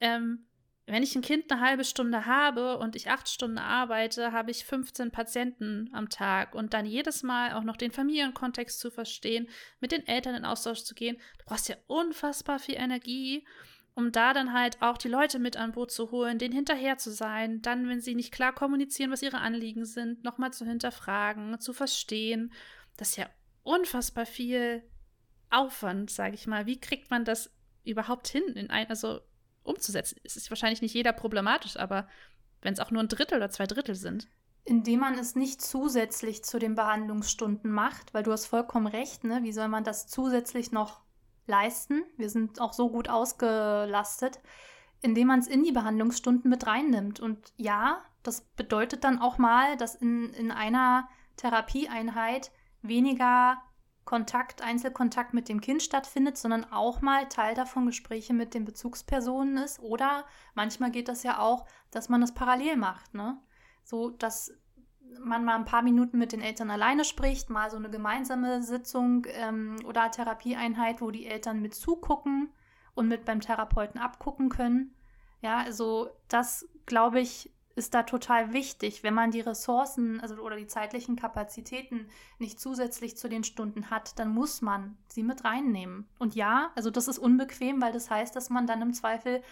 ähm, 0.00 0.47
wenn 0.88 1.02
ich 1.02 1.14
ein 1.14 1.22
Kind 1.22 1.52
eine 1.52 1.60
halbe 1.60 1.84
Stunde 1.84 2.26
habe 2.26 2.78
und 2.78 2.96
ich 2.96 3.10
acht 3.10 3.28
Stunden 3.28 3.58
arbeite, 3.58 4.32
habe 4.32 4.50
ich 4.50 4.64
15 4.64 5.10
Patienten 5.10 5.90
am 5.92 6.08
Tag 6.08 6.54
und 6.54 6.72
dann 6.72 6.86
jedes 6.86 7.22
Mal 7.22 7.52
auch 7.52 7.62
noch 7.62 7.76
den 7.76 7.90
Familienkontext 7.90 8.80
zu 8.80 8.90
verstehen, 8.90 9.48
mit 9.80 9.92
den 9.92 10.06
Eltern 10.06 10.34
in 10.34 10.44
Austausch 10.44 10.84
zu 10.84 10.94
gehen. 10.94 11.16
Du 11.38 11.44
brauchst 11.44 11.68
ja 11.68 11.76
unfassbar 11.86 12.58
viel 12.58 12.76
Energie, 12.76 13.46
um 13.94 14.12
da 14.12 14.32
dann 14.32 14.52
halt 14.52 14.80
auch 14.80 14.96
die 14.96 15.08
Leute 15.08 15.38
mit 15.38 15.56
an 15.56 15.72
Boot 15.72 15.90
zu 15.90 16.10
holen, 16.10 16.38
denen 16.38 16.54
hinterher 16.54 16.96
zu 16.98 17.10
sein, 17.10 17.60
dann, 17.62 17.88
wenn 17.88 18.00
sie 18.00 18.14
nicht 18.14 18.32
klar 18.32 18.54
kommunizieren, 18.54 19.10
was 19.10 19.22
ihre 19.22 19.38
Anliegen 19.38 19.84
sind, 19.84 20.24
nochmal 20.24 20.52
zu 20.52 20.64
hinterfragen, 20.64 21.60
zu 21.60 21.72
verstehen. 21.72 22.52
Das 22.96 23.10
ist 23.10 23.16
ja 23.16 23.28
unfassbar 23.62 24.24
viel 24.24 24.82
Aufwand, 25.50 26.10
sage 26.10 26.34
ich 26.34 26.46
mal. 26.46 26.66
Wie 26.66 26.80
kriegt 26.80 27.10
man 27.10 27.24
das 27.24 27.52
überhaupt 27.84 28.28
hin 28.28 28.44
in 28.54 28.70
ein, 28.70 28.88
also 28.88 29.20
umzusetzen. 29.68 30.18
Es 30.24 30.36
ist 30.36 30.50
wahrscheinlich 30.50 30.82
nicht 30.82 30.94
jeder 30.94 31.12
problematisch, 31.12 31.76
aber 31.76 32.08
wenn 32.62 32.74
es 32.74 32.80
auch 32.80 32.90
nur 32.90 33.02
ein 33.02 33.08
Drittel 33.08 33.38
oder 33.38 33.50
zwei 33.50 33.66
Drittel 33.66 33.94
sind. 33.94 34.28
Indem 34.64 35.00
man 35.00 35.18
es 35.18 35.34
nicht 35.34 35.62
zusätzlich 35.62 36.44
zu 36.44 36.58
den 36.58 36.74
Behandlungsstunden 36.74 37.70
macht, 37.70 38.12
weil 38.12 38.22
du 38.22 38.32
hast 38.32 38.46
vollkommen 38.46 38.86
recht, 38.86 39.24
ne? 39.24 39.40
Wie 39.42 39.52
soll 39.52 39.68
man 39.68 39.84
das 39.84 40.08
zusätzlich 40.08 40.72
noch 40.72 41.00
leisten? 41.46 42.02
Wir 42.16 42.28
sind 42.28 42.60
auch 42.60 42.72
so 42.72 42.90
gut 42.90 43.08
ausgelastet, 43.08 44.40
indem 45.00 45.28
man 45.28 45.40
es 45.40 45.46
in 45.46 45.62
die 45.62 45.72
Behandlungsstunden 45.72 46.50
mit 46.50 46.66
reinnimmt. 46.66 47.20
Und 47.20 47.52
ja, 47.56 48.02
das 48.22 48.42
bedeutet 48.56 49.04
dann 49.04 49.20
auch 49.20 49.38
mal, 49.38 49.76
dass 49.76 49.94
in, 49.94 50.34
in 50.34 50.50
einer 50.50 51.08
Therapieeinheit 51.36 52.50
weniger 52.82 53.58
Kontakt, 54.08 54.62
Einzelkontakt 54.62 55.34
mit 55.34 55.50
dem 55.50 55.60
Kind 55.60 55.82
stattfindet, 55.82 56.38
sondern 56.38 56.64
auch 56.72 57.02
mal 57.02 57.28
Teil 57.28 57.54
davon 57.54 57.84
Gespräche 57.84 58.32
mit 58.32 58.54
den 58.54 58.64
Bezugspersonen 58.64 59.58
ist. 59.58 59.80
Oder 59.80 60.24
manchmal 60.54 60.90
geht 60.90 61.08
das 61.08 61.24
ja 61.24 61.40
auch, 61.40 61.66
dass 61.90 62.08
man 62.08 62.22
das 62.22 62.32
parallel 62.32 62.78
macht, 62.78 63.12
ne? 63.12 63.36
So, 63.84 64.08
dass 64.08 64.50
man 65.20 65.44
mal 65.44 65.56
ein 65.56 65.66
paar 65.66 65.82
Minuten 65.82 66.16
mit 66.16 66.32
den 66.32 66.40
Eltern 66.40 66.70
alleine 66.70 67.04
spricht, 67.04 67.50
mal 67.50 67.70
so 67.70 67.76
eine 67.76 67.90
gemeinsame 67.90 68.62
Sitzung 68.62 69.26
ähm, 69.28 69.76
oder 69.84 70.10
Therapieeinheit, 70.10 71.02
wo 71.02 71.10
die 71.10 71.26
Eltern 71.26 71.60
mit 71.60 71.74
zugucken 71.74 72.48
und 72.94 73.08
mit 73.08 73.26
beim 73.26 73.42
Therapeuten 73.42 74.00
abgucken 74.00 74.48
können. 74.48 74.94
Ja, 75.42 75.58
also 75.58 76.08
das, 76.28 76.66
glaube 76.86 77.20
ich, 77.20 77.52
ist 77.78 77.94
da 77.94 78.02
total 78.02 78.52
wichtig, 78.52 79.02
wenn 79.02 79.14
man 79.14 79.30
die 79.30 79.40
Ressourcen 79.40 80.20
also, 80.20 80.34
oder 80.42 80.56
die 80.56 80.66
zeitlichen 80.66 81.16
Kapazitäten 81.16 82.08
nicht 82.38 82.60
zusätzlich 82.60 83.16
zu 83.16 83.28
den 83.28 83.44
Stunden 83.44 83.90
hat, 83.90 84.18
dann 84.18 84.28
muss 84.28 84.60
man 84.60 84.98
sie 85.08 85.22
mit 85.22 85.44
reinnehmen. 85.44 86.06
Und 86.18 86.34
ja, 86.34 86.70
also 86.74 86.90
das 86.90 87.08
ist 87.08 87.18
unbequem, 87.18 87.80
weil 87.80 87.92
das 87.92 88.10
heißt, 88.10 88.36
dass 88.36 88.50
man 88.50 88.66
dann 88.66 88.82
im 88.82 88.92
Zweifel 88.92 89.42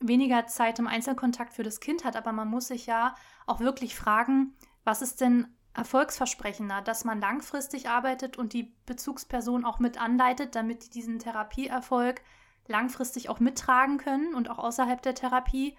weniger 0.00 0.46
Zeit 0.46 0.78
im 0.78 0.88
Einzelkontakt 0.88 1.52
für 1.52 1.62
das 1.62 1.80
Kind 1.80 2.04
hat, 2.04 2.16
aber 2.16 2.32
man 2.32 2.48
muss 2.48 2.68
sich 2.68 2.86
ja 2.86 3.14
auch 3.46 3.60
wirklich 3.60 3.94
fragen, 3.94 4.54
was 4.82 5.02
ist 5.02 5.20
denn 5.20 5.46
erfolgsversprechender, 5.74 6.82
dass 6.82 7.04
man 7.04 7.20
langfristig 7.20 7.88
arbeitet 7.88 8.38
und 8.38 8.52
die 8.52 8.74
Bezugsperson 8.86 9.64
auch 9.64 9.78
mit 9.78 10.00
anleitet, 10.00 10.54
damit 10.54 10.86
die 10.86 10.90
diesen 10.90 11.18
Therapieerfolg 11.18 12.22
langfristig 12.66 13.28
auch 13.28 13.40
mittragen 13.40 13.98
können 13.98 14.34
und 14.34 14.50
auch 14.50 14.58
außerhalb 14.58 15.02
der 15.02 15.14
Therapie 15.14 15.76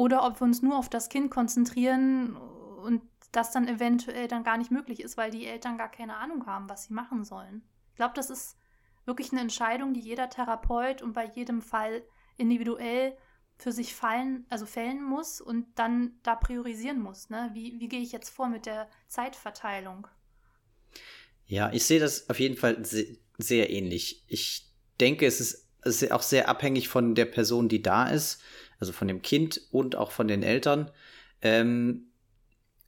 oder 0.00 0.24
ob 0.24 0.40
wir 0.40 0.46
uns 0.46 0.62
nur 0.62 0.78
auf 0.78 0.88
das 0.88 1.10
Kind 1.10 1.30
konzentrieren 1.30 2.34
und 2.34 3.02
das 3.32 3.50
dann 3.50 3.68
eventuell 3.68 4.28
dann 4.28 4.44
gar 4.44 4.56
nicht 4.56 4.70
möglich 4.70 5.00
ist, 5.00 5.18
weil 5.18 5.30
die 5.30 5.46
Eltern 5.46 5.76
gar 5.76 5.90
keine 5.90 6.16
Ahnung 6.16 6.46
haben, 6.46 6.70
was 6.70 6.84
sie 6.84 6.94
machen 6.94 7.22
sollen. 7.22 7.60
Ich 7.90 7.96
glaube, 7.96 8.14
das 8.16 8.30
ist 8.30 8.56
wirklich 9.04 9.30
eine 9.30 9.42
Entscheidung, 9.42 9.92
die 9.92 10.00
jeder 10.00 10.30
Therapeut 10.30 11.02
und 11.02 11.12
bei 11.12 11.26
jedem 11.26 11.60
Fall 11.60 12.02
individuell 12.38 13.14
für 13.58 13.72
sich 13.72 13.94
fallen, 13.94 14.46
also 14.48 14.64
fällen 14.64 15.04
muss 15.04 15.42
und 15.42 15.66
dann 15.74 16.18
da 16.22 16.34
priorisieren 16.34 17.02
muss. 17.02 17.28
Ne? 17.28 17.50
Wie, 17.52 17.78
wie 17.78 17.88
gehe 17.88 18.00
ich 18.00 18.12
jetzt 18.12 18.30
vor 18.30 18.48
mit 18.48 18.64
der 18.64 18.88
Zeitverteilung? 19.06 20.06
Ja, 21.44 21.70
ich 21.74 21.84
sehe 21.84 22.00
das 22.00 22.30
auf 22.30 22.40
jeden 22.40 22.56
Fall 22.56 22.82
sehr, 22.86 23.04
sehr 23.36 23.68
ähnlich. 23.68 24.24
Ich 24.28 24.72
denke, 24.98 25.26
es 25.26 25.40
ist 25.84 26.10
auch 26.10 26.22
sehr 26.22 26.48
abhängig 26.48 26.88
von 26.88 27.14
der 27.14 27.26
Person, 27.26 27.68
die 27.68 27.82
da 27.82 28.08
ist 28.08 28.42
also 28.80 28.92
von 28.92 29.08
dem 29.08 29.22
Kind 29.22 29.60
und 29.70 29.94
auch 29.94 30.10
von 30.10 30.26
den 30.26 30.42
Eltern. 30.42 30.90
Ähm, 31.42 32.06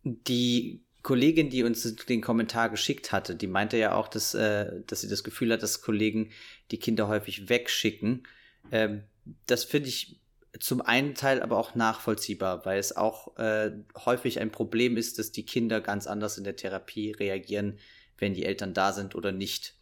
die 0.03 0.83
Kollegin, 1.03 1.51
die 1.51 1.65
uns 1.65 1.97
den 1.97 2.21
Kommentar 2.21 2.71
geschickt 2.71 3.13
hatte, 3.13 3.35
die 3.37 3.47
meinte 3.47 3.77
ja 3.77 3.95
auch, 3.95 4.09
dass, 4.09 4.35
äh, 4.35 4.83
dass 4.87 5.03
sie 5.03 5.09
das 5.09 5.25
Gefühl 5.25 5.53
hat, 5.53 5.63
dass 5.63 5.83
Kollegen 5.83 6.31
die 6.71 6.79
Kinder 6.79 7.09
häufig 7.09 7.49
wegschicken. 7.49 8.27
Ähm, 8.71 9.05
das 9.47 9.65
finde 9.65 9.89
ich 9.89 10.21
zum 10.59 10.81
einen 10.81 11.15
Teil 11.15 11.43
aber 11.43 11.57
auch 11.57 11.75
nachvollziehbar, 11.75 12.65
weil 12.65 12.79
es 12.79 12.97
auch 12.97 13.37
äh, 13.37 13.73
häufig 14.05 14.39
ein 14.39 14.51
Problem 14.51 14.97
ist, 14.97 15.19
dass 15.19 15.33
die 15.33 15.47
Kinder 15.47 15.81
ganz 15.81 16.07
anders 16.07 16.39
in 16.39 16.45
der 16.45 16.57
Therapie 16.57 17.13
reagieren, 17.13 17.79
wenn 18.19 18.35
die 18.35 18.45
Eltern 18.45 18.75
da 18.75 18.93
sind 18.93 19.15
oder 19.15 19.33
nicht. 19.33 19.75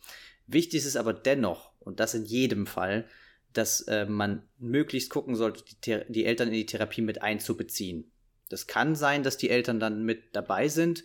Wichtig 0.46 0.78
ist 0.80 0.86
es 0.86 0.96
aber 0.96 1.12
dennoch, 1.12 1.72
und 1.80 2.00
das 2.00 2.14
in 2.14 2.24
jedem 2.24 2.66
Fall, 2.66 3.06
dass 3.52 3.82
äh, 3.82 4.06
man 4.06 4.42
möglichst 4.58 5.10
gucken 5.10 5.34
sollte, 5.34 5.64
die, 5.84 6.00
die 6.08 6.24
Eltern 6.24 6.48
in 6.48 6.54
die 6.54 6.66
Therapie 6.66 7.02
mit 7.02 7.22
einzubeziehen. 7.22 8.10
Das 8.48 8.66
kann 8.66 8.96
sein, 8.96 9.22
dass 9.22 9.36
die 9.36 9.50
Eltern 9.50 9.80
dann 9.80 10.04
mit 10.04 10.34
dabei 10.34 10.68
sind. 10.68 11.04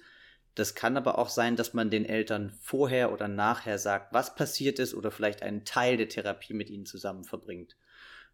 Das 0.56 0.74
kann 0.74 0.96
aber 0.98 1.20
auch 1.20 1.30
sein, 1.30 1.56
dass 1.56 1.74
man 1.74 1.90
den 1.90 2.06
Eltern 2.06 2.54
vorher 2.62 3.12
oder 3.12 3.28
nachher 3.28 3.78
sagt, 3.78 4.14
was 4.14 4.36
passiert 4.36 4.80
ist 4.80 4.94
oder 4.94 5.12
vielleicht 5.12 5.44
einen 5.44 5.66
Teil 5.66 5.98
der 5.98 6.10
Therapie 6.10 6.54
mit 6.54 6.70
ihnen 6.70 6.86
zusammen 6.86 7.24
verbringt. 7.24 7.76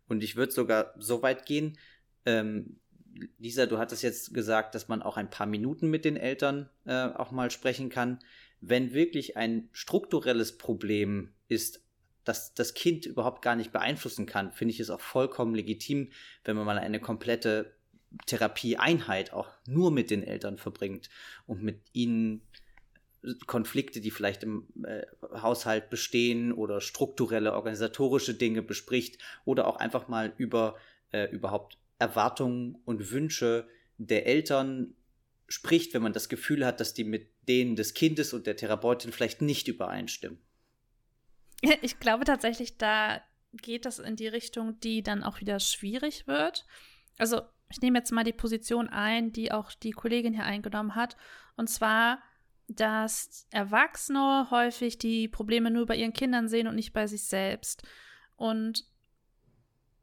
Und 0.08 0.24
ich 0.24 0.36
würde 0.36 0.52
sogar 0.52 0.94
so 0.98 1.22
weit 1.22 1.46
gehen, 1.46 1.78
ähm, 2.26 2.80
Lisa, 3.38 3.66
du 3.66 3.78
hattest 3.78 4.04
jetzt 4.04 4.34
gesagt, 4.34 4.76
dass 4.76 4.88
man 4.88 5.02
auch 5.02 5.18
ein 5.18 5.30
paar 5.30 5.48
Minuten 5.48 5.90
mit 5.90 6.06
den 6.06 6.18
Eltern 6.18 6.70
äh, 6.86 7.08
auch 7.08 7.32
mal 7.32 7.52
sprechen 7.52 7.90
kann. 7.90 8.20
Wenn 8.62 8.94
wirklich 8.94 9.36
ein 9.38 9.70
strukturelles 9.72 10.58
Problem 10.58 11.34
ist, 11.48 11.84
das 12.24 12.54
das 12.54 12.74
Kind 12.74 13.06
überhaupt 13.06 13.42
gar 13.42 13.56
nicht 13.56 13.72
beeinflussen 13.72 14.26
kann, 14.26 14.52
finde 14.52 14.74
ich 14.74 14.80
es 14.80 14.90
auch 14.90 15.02
vollkommen 15.02 15.56
legitim, 15.56 16.12
wenn 16.44 16.56
man 16.56 16.66
mal 16.66 16.78
eine 16.78 17.00
komplette 17.00 17.76
Therapieeinheit 18.26 19.34
auch 19.34 19.50
nur 19.66 19.92
mit 19.92 20.12
den 20.12 20.24
Eltern 20.24 20.58
verbringt 20.58 21.10
und 21.46 21.64
mit 21.64 21.80
ihnen 21.94 22.42
Konflikte, 23.46 24.02
die 24.02 24.12
vielleicht 24.12 24.44
im 24.44 24.68
äh, 24.84 25.04
Haushalt 25.40 25.90
bestehen 25.90 26.52
oder 26.52 26.82
strukturelle 26.82 27.54
organisatorische 27.54 28.34
Dinge 28.34 28.64
bespricht 28.64 29.22
oder 29.46 29.68
auch 29.68 29.76
einfach 29.76 30.08
mal 30.08 30.34
über 30.38 30.76
äh, 31.12 31.26
überhaupt 31.26 31.78
Erwartungen 32.00 32.80
und 32.86 33.12
Wünsche 33.12 33.68
der 33.98 34.26
Eltern 34.26 34.96
spricht, 35.48 35.94
wenn 35.94 36.02
man 36.02 36.14
das 36.14 36.30
Gefühl 36.30 36.66
hat, 36.66 36.80
dass 36.80 36.94
die 36.94 37.04
mit 37.04 37.30
denen 37.48 37.76
des 37.76 37.94
Kindes 37.94 38.34
und 38.34 38.48
der 38.48 38.56
Therapeutin 38.56 39.12
vielleicht 39.12 39.42
nicht 39.42 39.68
übereinstimmen. 39.68 40.40
Ich 41.82 42.00
glaube 42.00 42.26
tatsächlich, 42.26 42.78
da 42.78 43.22
geht 43.54 43.86
das 43.86 44.00
in 44.00 44.16
die 44.16 44.28
Richtung, 44.28 44.80
die 44.80 45.04
dann 45.04 45.24
auch 45.24 45.40
wieder 45.42 45.60
schwierig 45.60 46.28
wird. 46.28 46.66
Also 47.18 47.42
ich 47.70 47.82
nehme 47.82 48.00
jetzt 48.00 48.12
mal 48.12 48.24
die 48.24 48.34
Position 48.34 48.90
ein, 48.90 49.32
die 49.32 49.52
auch 49.52 49.72
die 49.74 49.92
Kollegin 49.92 50.34
hier 50.34 50.44
eingenommen 50.44 50.96
hat. 50.96 51.18
Und 51.56 51.70
zwar, 51.70 52.22
dass 52.68 53.48
Erwachsene 53.52 54.48
häufig 54.52 54.98
die 54.98 55.28
Probleme 55.28 55.72
nur 55.72 55.86
bei 55.86 55.96
ihren 55.96 56.14
Kindern 56.14 56.48
sehen 56.48 56.68
und 56.68 56.76
nicht 56.76 56.94
bei 56.94 57.08
sich 57.08 57.26
selbst. 57.26 57.84
Und 58.36 58.86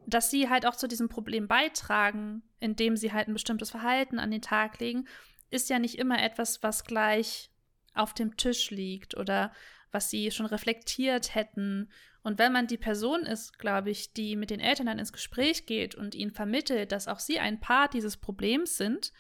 dass 0.07 0.31
sie 0.31 0.49
halt 0.49 0.65
auch 0.65 0.77
zu 0.77 0.89
diesem 0.89 1.09
Problem 1.09 1.49
beitragen, 1.49 2.43
indem 2.61 2.97
sie 2.97 3.13
halt 3.13 3.29
ein 3.29 3.35
bestimmtes 3.35 3.71
Verhalten 3.71 4.19
an 4.19 4.31
den 4.31 4.43
Tag 4.43 4.79
legen, 4.81 5.07
ist 5.51 5.69
ja 5.71 5.79
nicht 5.79 5.99
immer 5.99 6.23
etwas, 6.23 6.63
was 6.63 6.85
gleich 6.85 7.51
auf 7.95 8.15
dem 8.15 8.37
Tisch 8.37 8.71
liegt 8.71 9.17
oder 9.17 9.53
was 9.91 10.11
sie 10.11 10.31
schon 10.31 10.47
reflektiert 10.47 11.35
hätten. 11.35 11.91
Und 12.23 12.39
wenn 12.39 12.53
man 12.53 12.67
die 12.67 12.79
Person 12.79 13.21
ist, 13.23 13.59
glaube 13.59 13.91
ich, 13.91 14.13
die 14.13 14.37
mit 14.37 14.51
den 14.51 14.61
Eltern 14.61 14.87
dann 14.87 14.99
ins 14.99 15.13
Gespräch 15.13 15.67
geht 15.67 15.95
und 15.95 16.15
ihnen 16.15 16.33
vermittelt, 16.33 16.93
dass 16.93 17.09
auch 17.09 17.21
sie 17.21 17.39
ein 17.39 17.61
Part 17.61 17.95
dieses 17.95 18.17
Problems 18.17 18.77
sind, 18.77 19.13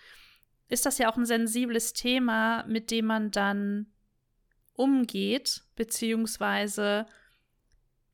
ist 0.68 0.84
das 0.84 0.98
ja 0.98 1.10
auch 1.10 1.16
ein 1.16 1.24
sensibles 1.24 1.92
Thema, 1.92 2.64
mit 2.66 2.90
dem 2.90 3.06
man 3.06 3.30
dann 3.30 3.86
umgeht, 4.74 5.62
beziehungsweise 5.74 7.06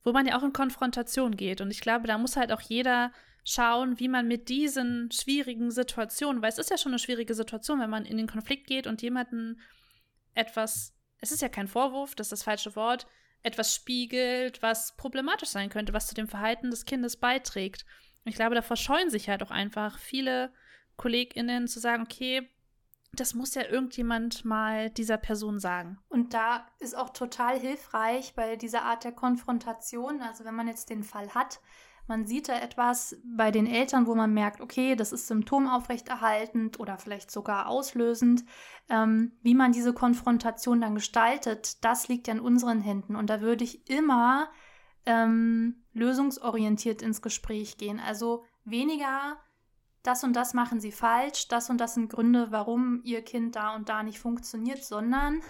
wo 0.03 0.11
man 0.11 0.27
ja 0.27 0.37
auch 0.37 0.43
in 0.43 0.53
Konfrontation 0.53 1.35
geht. 1.35 1.61
Und 1.61 1.71
ich 1.71 1.81
glaube, 1.81 2.07
da 2.07 2.17
muss 2.17 2.37
halt 2.37 2.51
auch 2.51 2.61
jeder 2.61 3.11
schauen, 3.43 3.99
wie 3.99 4.07
man 4.07 4.27
mit 4.27 4.49
diesen 4.49 5.11
schwierigen 5.11 5.71
Situationen, 5.71 6.41
weil 6.41 6.49
es 6.49 6.57
ist 6.57 6.69
ja 6.69 6.77
schon 6.77 6.91
eine 6.91 6.99
schwierige 6.99 7.33
Situation, 7.33 7.79
wenn 7.79 7.89
man 7.89 8.05
in 8.05 8.17
den 8.17 8.27
Konflikt 8.27 8.67
geht 8.67 8.87
und 8.87 9.01
jemanden 9.01 9.59
etwas 10.33 10.93
es 11.19 11.31
ist 11.31 11.41
ja 11.41 11.49
kein 11.49 11.67
Vorwurf, 11.67 12.15
das 12.15 12.27
ist 12.27 12.31
das 12.31 12.43
falsche 12.43 12.75
Wort, 12.75 13.07
etwas 13.43 13.75
spiegelt, 13.75 14.61
was 14.61 14.95
problematisch 14.95 15.49
sein 15.49 15.69
könnte, 15.69 15.93
was 15.93 16.07
zu 16.07 16.15
dem 16.15 16.27
Verhalten 16.27 16.71
des 16.71 16.85
Kindes 16.85 17.17
beiträgt. 17.17 17.85
Und 18.23 18.29
ich 18.31 18.35
glaube, 18.35 18.55
da 18.55 18.61
verscheuen 18.61 19.09
sich 19.09 19.29
halt 19.29 19.43
auch 19.43 19.51
einfach 19.51 19.99
viele 19.99 20.51
KollegInnen 20.97 21.67
zu 21.67 21.79
sagen, 21.79 22.03
okay, 22.03 22.49
das 23.13 23.33
muss 23.33 23.55
ja 23.55 23.63
irgendjemand 23.63 24.45
mal 24.45 24.89
dieser 24.89 25.17
Person 25.17 25.59
sagen. 25.59 25.99
Und 26.09 26.33
da 26.33 26.67
ist 26.79 26.97
auch 26.97 27.11
total 27.11 27.59
hilfreich 27.59 28.33
bei 28.35 28.55
dieser 28.55 28.83
Art 28.83 29.03
der 29.03 29.13
Konfrontation, 29.13 30.21
also 30.21 30.43
wenn 30.43 30.55
man 30.55 30.67
jetzt 30.67 30.89
den 30.89 31.03
Fall 31.03 31.33
hat, 31.33 31.59
man 32.07 32.25
sieht 32.25 32.49
da 32.49 32.59
etwas 32.59 33.17
bei 33.23 33.51
den 33.51 33.65
Eltern, 33.65 34.05
wo 34.05 34.15
man 34.15 34.33
merkt, 34.33 34.61
okay, 34.61 34.95
das 34.95 35.11
ist 35.11 35.27
symptomaufrechterhaltend 35.27 36.79
oder 36.79 36.97
vielleicht 36.97 37.31
sogar 37.31 37.67
auslösend. 37.67 38.45
Ähm, 38.89 39.33
wie 39.41 39.55
man 39.55 39.71
diese 39.71 39.93
Konfrontation 39.93 40.81
dann 40.81 40.95
gestaltet, 40.95 41.83
das 41.83 42.07
liegt 42.07 42.27
ja 42.27 42.35
in 42.35 42.39
unseren 42.39 42.81
Händen. 42.81 43.15
Und 43.15 43.29
da 43.29 43.41
würde 43.41 43.63
ich 43.63 43.89
immer 43.89 44.49
ähm, 45.05 45.83
lösungsorientiert 45.93 47.01
ins 47.01 47.21
Gespräch 47.21 47.77
gehen. 47.77 47.99
Also 47.99 48.43
weniger 48.63 49.37
das 50.03 50.23
und 50.23 50.33
das 50.33 50.53
machen 50.53 50.79
sie 50.79 50.91
falsch, 50.91 51.47
das 51.47 51.69
und 51.71 51.79
das 51.79 51.95
sind 51.95 52.11
Gründe, 52.11 52.51
warum 52.51 53.01
ihr 53.03 53.23
Kind 53.23 53.55
da 53.55 53.75
und 53.75 53.89
da 53.89 54.03
nicht 54.03 54.19
funktioniert, 54.19 54.83
sondern 54.83 55.41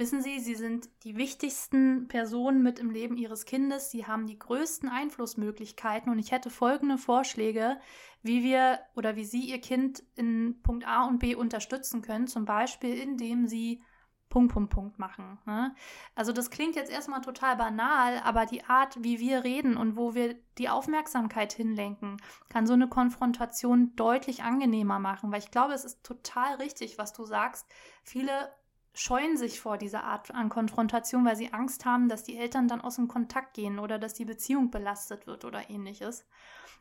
Wissen 0.00 0.22
Sie, 0.22 0.40
Sie 0.40 0.54
sind 0.54 0.88
die 1.04 1.18
wichtigsten 1.18 2.08
Personen 2.08 2.62
mit 2.62 2.78
im 2.78 2.88
Leben 2.88 3.18
Ihres 3.18 3.44
Kindes. 3.44 3.90
Sie 3.90 4.06
haben 4.06 4.26
die 4.26 4.38
größten 4.38 4.88
Einflussmöglichkeiten 4.88 6.10
und 6.10 6.18
ich 6.18 6.32
hätte 6.32 6.48
folgende 6.48 6.96
Vorschläge, 6.96 7.78
wie 8.22 8.42
wir 8.42 8.78
oder 8.96 9.14
wie 9.16 9.26
Sie 9.26 9.42
Ihr 9.42 9.60
Kind 9.60 10.02
in 10.14 10.62
Punkt 10.62 10.88
A 10.88 11.04
und 11.04 11.18
B 11.18 11.34
unterstützen 11.34 12.00
können. 12.00 12.28
Zum 12.28 12.46
Beispiel, 12.46 12.98
indem 12.98 13.46
Sie 13.46 13.82
Punkt, 14.30 14.54
Punkt, 14.54 14.72
Punkt 14.72 14.98
machen. 14.98 15.38
Ne? 15.44 15.74
Also 16.14 16.32
das 16.32 16.48
klingt 16.48 16.76
jetzt 16.76 16.90
erstmal 16.90 17.20
total 17.20 17.56
banal, 17.56 18.20
aber 18.24 18.46
die 18.46 18.64
Art, 18.64 19.04
wie 19.04 19.20
wir 19.20 19.44
reden 19.44 19.76
und 19.76 19.98
wo 19.98 20.14
wir 20.14 20.34
die 20.56 20.70
Aufmerksamkeit 20.70 21.52
hinlenken, 21.52 22.16
kann 22.48 22.66
so 22.66 22.72
eine 22.72 22.88
Konfrontation 22.88 23.94
deutlich 23.96 24.44
angenehmer 24.44 24.98
machen, 24.98 25.30
weil 25.30 25.40
ich 25.40 25.50
glaube, 25.50 25.74
es 25.74 25.84
ist 25.84 26.02
total 26.04 26.54
richtig, 26.54 26.96
was 26.96 27.12
du 27.12 27.26
sagst. 27.26 27.66
Viele 28.02 28.50
scheuen 28.92 29.36
sich 29.36 29.60
vor 29.60 29.78
dieser 29.78 30.04
Art 30.04 30.34
an 30.34 30.48
Konfrontation, 30.48 31.24
weil 31.24 31.36
sie 31.36 31.52
Angst 31.52 31.84
haben, 31.84 32.08
dass 32.08 32.24
die 32.24 32.36
Eltern 32.36 32.68
dann 32.68 32.80
aus 32.80 32.96
dem 32.96 33.08
Kontakt 33.08 33.54
gehen 33.54 33.78
oder 33.78 33.98
dass 33.98 34.14
die 34.14 34.24
Beziehung 34.24 34.70
belastet 34.70 35.26
wird 35.26 35.44
oder 35.44 35.70
ähnliches. 35.70 36.26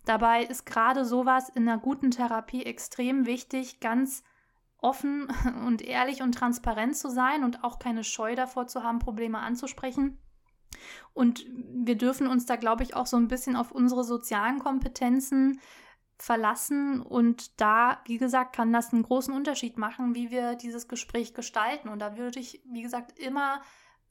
Dabei 0.05 0.43
ist 0.43 0.65
gerade 0.65 1.05
sowas 1.05 1.49
in 1.49 1.67
einer 1.67 1.79
guten 1.79 2.11
Therapie 2.11 2.63
extrem 2.63 3.25
wichtig, 3.25 3.79
ganz 3.79 4.23
offen 4.79 5.27
und 5.65 5.81
ehrlich 5.81 6.21
und 6.21 6.33
transparent 6.33 6.95
zu 6.95 7.09
sein 7.09 7.43
und 7.43 7.63
auch 7.63 7.79
keine 7.79 8.03
Scheu 8.03 8.35
davor 8.35 8.67
zu 8.67 8.83
haben, 8.83 8.99
Probleme 8.99 9.39
anzusprechen. 9.39 10.17
Und 11.13 11.45
wir 11.47 11.97
dürfen 11.97 12.27
uns 12.27 12.45
da, 12.45 12.55
glaube 12.55 12.83
ich, 12.83 12.95
auch 12.95 13.07
so 13.07 13.17
ein 13.17 13.27
bisschen 13.27 13.55
auf 13.55 13.71
unsere 13.71 14.03
sozialen 14.03 14.59
Kompetenzen 14.59 15.59
verlassen 16.21 17.01
und 17.01 17.59
da, 17.61 18.01
wie 18.05 18.17
gesagt, 18.17 18.55
kann 18.55 18.73
das 18.73 18.91
einen 18.91 19.03
großen 19.03 19.33
Unterschied 19.33 19.77
machen, 19.77 20.15
wie 20.15 20.31
wir 20.31 20.55
dieses 20.55 20.87
Gespräch 20.87 21.33
gestalten. 21.33 21.87
Und 21.87 21.99
da 21.99 22.17
würde 22.17 22.39
ich, 22.39 22.61
wie 22.65 22.81
gesagt, 22.81 23.17
immer 23.17 23.61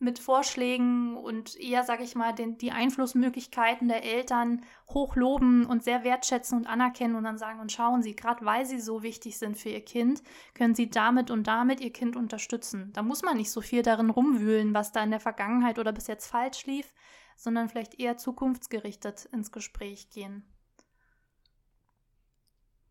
mit 0.00 0.18
Vorschlägen 0.18 1.16
und 1.16 1.56
eher, 1.60 1.82
sage 1.82 2.04
ich 2.04 2.14
mal, 2.14 2.32
den, 2.32 2.56
die 2.56 2.70
Einflussmöglichkeiten 2.70 3.88
der 3.88 4.04
Eltern 4.04 4.62
hochloben 4.88 5.66
und 5.66 5.82
sehr 5.82 6.04
wertschätzen 6.04 6.56
und 6.56 6.66
anerkennen 6.66 7.16
und 7.16 7.24
dann 7.24 7.36
sagen, 7.36 7.60
und 7.60 7.72
schauen 7.72 8.02
Sie, 8.02 8.14
gerade 8.14 8.44
weil 8.44 8.64
Sie 8.64 8.80
so 8.80 9.02
wichtig 9.02 9.38
sind 9.38 9.58
für 9.58 9.70
Ihr 9.70 9.84
Kind, 9.84 10.22
können 10.54 10.76
Sie 10.76 10.88
damit 10.88 11.30
und 11.30 11.48
damit 11.48 11.80
Ihr 11.80 11.92
Kind 11.92 12.16
unterstützen. 12.16 12.90
Da 12.94 13.02
muss 13.02 13.22
man 13.22 13.36
nicht 13.36 13.50
so 13.50 13.60
viel 13.60 13.82
darin 13.82 14.10
rumwühlen, 14.10 14.72
was 14.72 14.92
da 14.92 15.02
in 15.02 15.10
der 15.10 15.20
Vergangenheit 15.20 15.78
oder 15.80 15.92
bis 15.92 16.06
jetzt 16.06 16.26
falsch 16.28 16.64
lief, 16.66 16.94
sondern 17.36 17.68
vielleicht 17.68 17.98
eher 17.98 18.16
zukunftsgerichtet 18.16 19.26
ins 19.26 19.50
Gespräch 19.50 20.10
gehen 20.10 20.44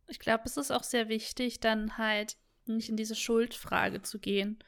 ich 0.08 0.20
glaube, 0.20 0.44
es 0.46 0.58
ist 0.58 0.72
auch 0.72 0.84
sehr 0.84 1.10
wichtig, 1.10 1.60
dann 1.60 1.98
halt 1.98 2.38
nicht 2.66 2.90
in 2.90 2.98
diese 2.98 3.16
Schuldfrage 3.16 4.02
zu 4.02 4.20
gehen 4.20 4.60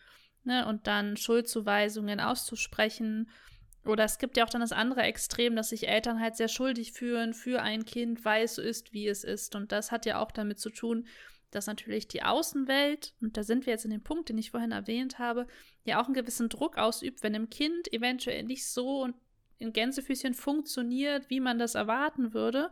ne, 0.43 0.65
und 0.67 0.87
dann 0.87 1.17
Schuldzuweisungen 1.17 2.19
auszusprechen. 2.19 3.29
Oder 3.85 4.03
es 4.03 4.17
gibt 4.17 4.37
ja 4.37 4.45
auch 4.45 4.49
dann 4.49 4.61
das 4.61 4.71
andere 4.71 5.01
Extrem, 5.01 5.55
dass 5.55 5.69
sich 5.69 5.87
Eltern 5.87 6.19
halt 6.19 6.35
sehr 6.35 6.47
schuldig 6.47 6.91
fühlen 6.91 7.33
für 7.33 7.61
ein 7.61 7.85
Kind, 7.85 8.25
weil 8.25 8.45
es 8.45 8.55
so 8.55 8.61
ist, 8.61 8.93
wie 8.93 9.07
es 9.07 9.23
ist. 9.23 9.55
Und 9.55 9.71
das 9.71 9.91
hat 9.91 10.05
ja 10.05 10.19
auch 10.19 10.31
damit 10.31 10.59
zu 10.59 10.69
tun, 10.69 11.07
dass 11.51 11.65
natürlich 11.65 12.07
die 12.07 12.21
Außenwelt, 12.21 13.15
und 13.21 13.35
da 13.35 13.43
sind 13.43 13.65
wir 13.65 13.73
jetzt 13.73 13.85
in 13.85 13.91
dem 13.91 14.03
Punkt, 14.03 14.29
den 14.29 14.37
ich 14.37 14.51
vorhin 14.51 14.71
erwähnt 14.71 15.17
habe, 15.17 15.47
ja 15.83 15.99
auch 16.01 16.05
einen 16.05 16.13
gewissen 16.13 16.49
Druck 16.49 16.77
ausübt, 16.77 17.23
wenn 17.23 17.33
im 17.33 17.49
Kind 17.49 17.91
eventuell 17.91 18.43
nicht 18.43 18.67
so 18.67 19.07
in 19.57 19.73
Gänsefüßchen 19.73 20.35
funktioniert, 20.35 21.29
wie 21.29 21.39
man 21.39 21.57
das 21.57 21.75
erwarten 21.75 22.33
würde. 22.33 22.69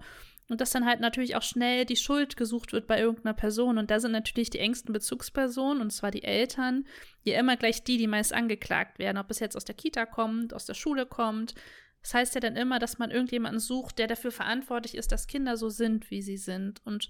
Und 0.50 0.62
dass 0.62 0.72
dann 0.72 0.86
halt 0.86 1.02
natürlich 1.02 1.36
auch 1.36 1.42
schnell 1.42 1.84
die 1.86 1.98
Schuld 1.98 2.38
gesucht 2.38 2.72
wird 2.72 2.88
bei 2.88 3.00
irgendeiner 3.00 3.34
Person. 3.34 3.78
Und 3.78 3.92
da 3.92 4.00
sind 4.00 4.14
natürlich 4.14 4.50
die 4.50 4.60
engsten 4.60 4.94
Bezugspersonen, 4.94 5.82
und 5.82 5.92
zwar 5.92 6.10
die 6.10 6.24
Eltern, 6.24 6.86
ja 7.24 7.38
immer 7.38 7.58
gleich 7.58 7.84
die, 7.84 7.98
die 7.98 8.08
meist 8.08 8.34
angeklagt 8.34 8.98
werden. 8.98 9.18
Ob 9.18 9.30
es 9.30 9.40
jetzt 9.40 9.58
aus 9.58 9.66
der 9.66 9.76
Kita 9.76 10.06
kommt, 10.06 10.54
aus 10.54 10.66
der 10.66 10.74
Schule 10.74 11.06
kommt. 11.06 11.54
Das 12.02 12.14
heißt 12.14 12.36
ja 12.36 12.42
dann 12.42 12.56
immer, 12.56 12.80
dass 12.80 12.98
man 12.98 13.12
irgendjemanden 13.12 13.60
sucht, 13.60 14.00
der 14.00 14.08
dafür 14.08 14.32
verantwortlich 14.32 14.96
ist, 14.96 15.12
dass 15.12 15.28
Kinder 15.28 15.58
so 15.58 15.68
sind, 15.68 16.10
wie 16.12 16.22
sie 16.22 16.38
sind. 16.38 16.82
Und 16.86 17.10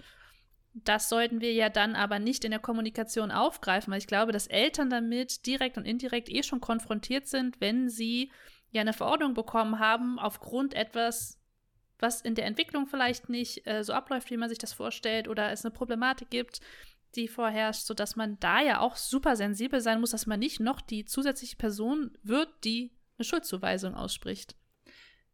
das 0.74 1.10
sollten 1.10 1.42
wir 1.42 1.54
ja 1.54 1.70
dann 1.70 1.96
aber 1.96 2.20
nicht 2.20 2.44
in 2.44 2.52
der 2.52 2.60
Kommunikation 2.60 3.32
aufgreifen, 3.32 3.92
weil 3.92 4.00
ich 4.00 4.08
glaube, 4.08 4.32
dass 4.32 4.48
Eltern 4.48 4.90
damit 4.90 5.46
direkt 5.46 5.78
und 5.78 5.86
indirekt 5.86 6.30
eh 6.30 6.44
schon 6.44 6.62
konfrontiert 6.62 7.28
sind, 7.28 7.60
wenn 7.62 7.90
sie 7.90 8.32
ja 8.72 8.82
eine 8.82 8.94
Verordnung 8.94 9.34
bekommen 9.34 9.80
haben 9.80 10.20
aufgrund 10.20 10.74
etwas, 10.74 11.40
was 12.00 12.22
in 12.22 12.36
der 12.36 12.46
Entwicklung 12.46 12.88
vielleicht 12.88 13.30
nicht 13.30 13.68
äh, 13.68 13.84
so 13.84 13.94
abläuft, 13.94 14.30
wie 14.30 14.38
man 14.38 14.50
sich 14.50 14.58
das 14.58 14.74
vorstellt, 14.74 15.28
oder 15.28 15.52
es 15.52 15.66
eine 15.66 15.74
Problematik 15.74 16.30
gibt, 16.30 16.62
die 17.16 17.28
vorherrscht, 17.28 17.86
sodass 17.86 18.16
man 18.16 18.40
da 18.40 18.62
ja 18.62 18.80
auch 18.80 18.96
super 18.96 19.36
sensibel 19.36 19.82
sein 19.82 20.00
muss, 20.00 20.12
dass 20.12 20.28
man 20.28 20.40
nicht 20.40 20.60
noch 20.60 20.82
die 20.82 21.06
zusätzliche 21.06 21.56
Person 21.56 22.18
wird, 22.24 22.50
die 22.64 22.92
eine 23.18 23.26
Schuldzuweisung 23.26 23.96
ausspricht. 23.96 24.56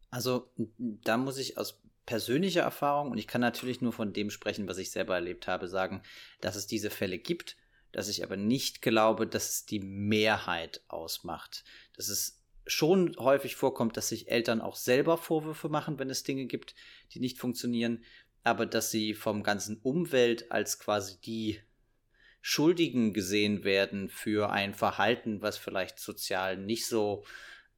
Also 0.10 0.54
da 0.78 1.18
muss 1.18 1.38
ich 1.38 1.58
aus 1.58 1.82
persönlicher 2.06 2.62
Erfahrung, 2.62 3.12
und 3.12 3.18
ich 3.18 3.28
kann 3.28 3.42
natürlich 3.42 3.82
nur 3.82 3.94
von 3.94 4.14
dem 4.14 4.30
sprechen, 4.30 4.68
was 4.68 4.78
ich 4.78 4.92
selber 4.92 5.16
erlebt 5.16 5.48
habe, 5.48 5.68
sagen, 5.68 6.04
dass 6.42 6.56
es 6.56 6.68
diese 6.68 6.90
Fälle 6.90 7.18
gibt, 7.18 7.58
dass 7.92 8.10
ich 8.10 8.24
aber 8.24 8.38
nicht 8.38 8.82
glaube, 8.82 9.28
dass 9.28 9.50
es 9.50 9.66
die 9.66 9.80
Mehrheit 9.80 10.82
ausmacht. 10.88 11.64
Dass 11.96 12.10
es 12.10 12.43
schon 12.66 13.16
häufig 13.18 13.56
vorkommt, 13.56 13.98
dass 13.98 14.10
sich 14.10 14.30
Eltern 14.30 14.62
auch 14.62 14.76
selber 14.76 15.18
Vorwürfe 15.18 15.70
machen, 15.70 16.00
wenn 16.00 16.10
es 16.10 16.24
Dinge 16.24 16.46
gibt, 16.46 16.76
die 17.12 17.20
nicht 17.20 17.38
funktionieren, 17.38 18.04
aber 18.44 18.66
dass 18.66 18.92
sie 18.92 19.14
vom 19.14 19.44
ganzen 19.44 19.78
Umwelt 19.82 20.52
als 20.52 20.80
quasi 20.80 21.20
die 21.22 21.60
Schuldigen 22.42 23.14
gesehen 23.14 23.64
werden 23.64 24.10
für 24.10 24.52
ein 24.52 24.74
Verhalten, 24.74 25.42
was 25.42 25.58
vielleicht 25.58 26.00
sozial 26.00 26.58
nicht 26.58 26.86
so 26.86 27.24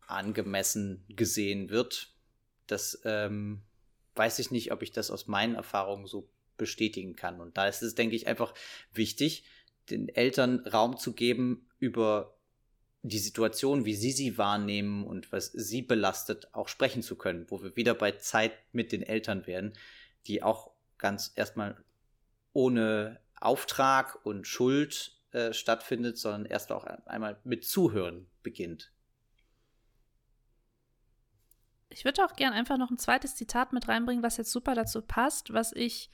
angemessen 0.07 1.05
gesehen 1.07 1.69
wird. 1.69 2.13
Das 2.65 2.99
ähm, 3.05 3.61
weiß 4.15 4.39
ich 4.39 4.49
nicht, 4.49 4.71
ob 4.71 4.81
ich 4.81 4.91
das 4.91 5.11
aus 5.11 5.27
meinen 5.27 5.55
Erfahrungen 5.55 6.07
so 6.07 6.29
bestätigen 6.57 7.15
kann. 7.15 7.41
Und 7.41 7.57
da 7.57 7.67
ist 7.67 7.83
es, 7.83 7.95
denke 7.95 8.15
ich, 8.15 8.27
einfach 8.27 8.53
wichtig, 8.91 9.45
den 9.89 10.09
Eltern 10.09 10.65
Raum 10.65 10.97
zu 10.97 11.13
geben, 11.13 11.67
über 11.77 12.34
die 13.07 13.19
Situation, 13.19 13.85
wie 13.85 13.95
sie 13.95 14.11
sie 14.11 14.37
wahrnehmen 14.37 15.05
und 15.05 15.31
was 15.31 15.51
sie 15.51 15.81
belastet, 15.81 16.49
auch 16.53 16.67
sprechen 16.67 17.03
zu 17.03 17.15
können, 17.15 17.45
wo 17.49 17.61
wir 17.61 17.75
wieder 17.75 17.93
bei 17.93 18.13
Zeit 18.13 18.53
mit 18.71 18.91
den 18.91 19.03
Eltern 19.03 19.45
werden, 19.45 19.73
die 20.27 20.41
auch 20.41 20.71
ganz 20.97 21.31
erstmal 21.35 21.77
ohne 22.53 23.19
Auftrag 23.39 24.25
und 24.25 24.47
Schuld 24.47 25.19
äh, 25.31 25.53
stattfindet, 25.53 26.17
sondern 26.17 26.45
erst 26.45 26.71
auch 26.71 26.85
einmal 26.85 27.37
mit 27.43 27.63
Zuhören 27.65 28.27
beginnt. 28.41 28.91
Ich 31.89 32.05
würde 32.05 32.25
auch 32.25 32.33
gern 32.33 32.53
einfach 32.53 32.77
noch 32.77 32.89
ein 32.89 32.97
zweites 32.97 33.35
Zitat 33.35 33.71
mit 33.71 33.87
reinbringen, 33.87 34.23
was 34.23 34.37
jetzt 34.37 34.51
super 34.51 34.73
dazu 34.73 35.01
passt, 35.01 35.53
was 35.53 35.71
ich 35.73 36.09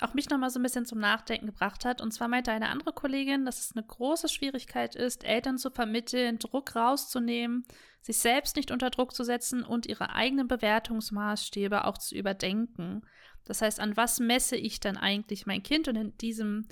auch 0.00 0.14
mich 0.14 0.30
nochmal 0.30 0.50
so 0.50 0.60
ein 0.60 0.62
bisschen 0.62 0.86
zum 0.86 1.00
Nachdenken 1.00 1.46
gebracht 1.46 1.84
hat. 1.84 2.00
Und 2.00 2.12
zwar 2.12 2.28
meinte 2.28 2.52
eine 2.52 2.68
andere 2.68 2.92
Kollegin, 2.92 3.44
dass 3.44 3.58
es 3.58 3.76
eine 3.76 3.84
große 3.84 4.28
Schwierigkeit 4.28 4.94
ist, 4.94 5.24
Eltern 5.24 5.58
zu 5.58 5.70
vermitteln, 5.70 6.38
Druck 6.38 6.76
rauszunehmen, 6.76 7.64
sich 8.00 8.18
selbst 8.18 8.56
nicht 8.56 8.70
unter 8.70 8.90
Druck 8.90 9.14
zu 9.14 9.24
setzen 9.24 9.64
und 9.64 9.86
ihre 9.86 10.14
eigenen 10.14 10.46
Bewertungsmaßstäbe 10.46 11.84
auch 11.84 11.98
zu 11.98 12.14
überdenken. 12.14 13.02
Das 13.44 13.60
heißt, 13.60 13.80
an 13.80 13.96
was 13.96 14.20
messe 14.20 14.56
ich 14.56 14.78
dann 14.78 14.96
eigentlich 14.96 15.46
mein 15.46 15.62
Kind? 15.62 15.88
Und 15.88 15.96
in 15.96 16.16
diesem 16.18 16.68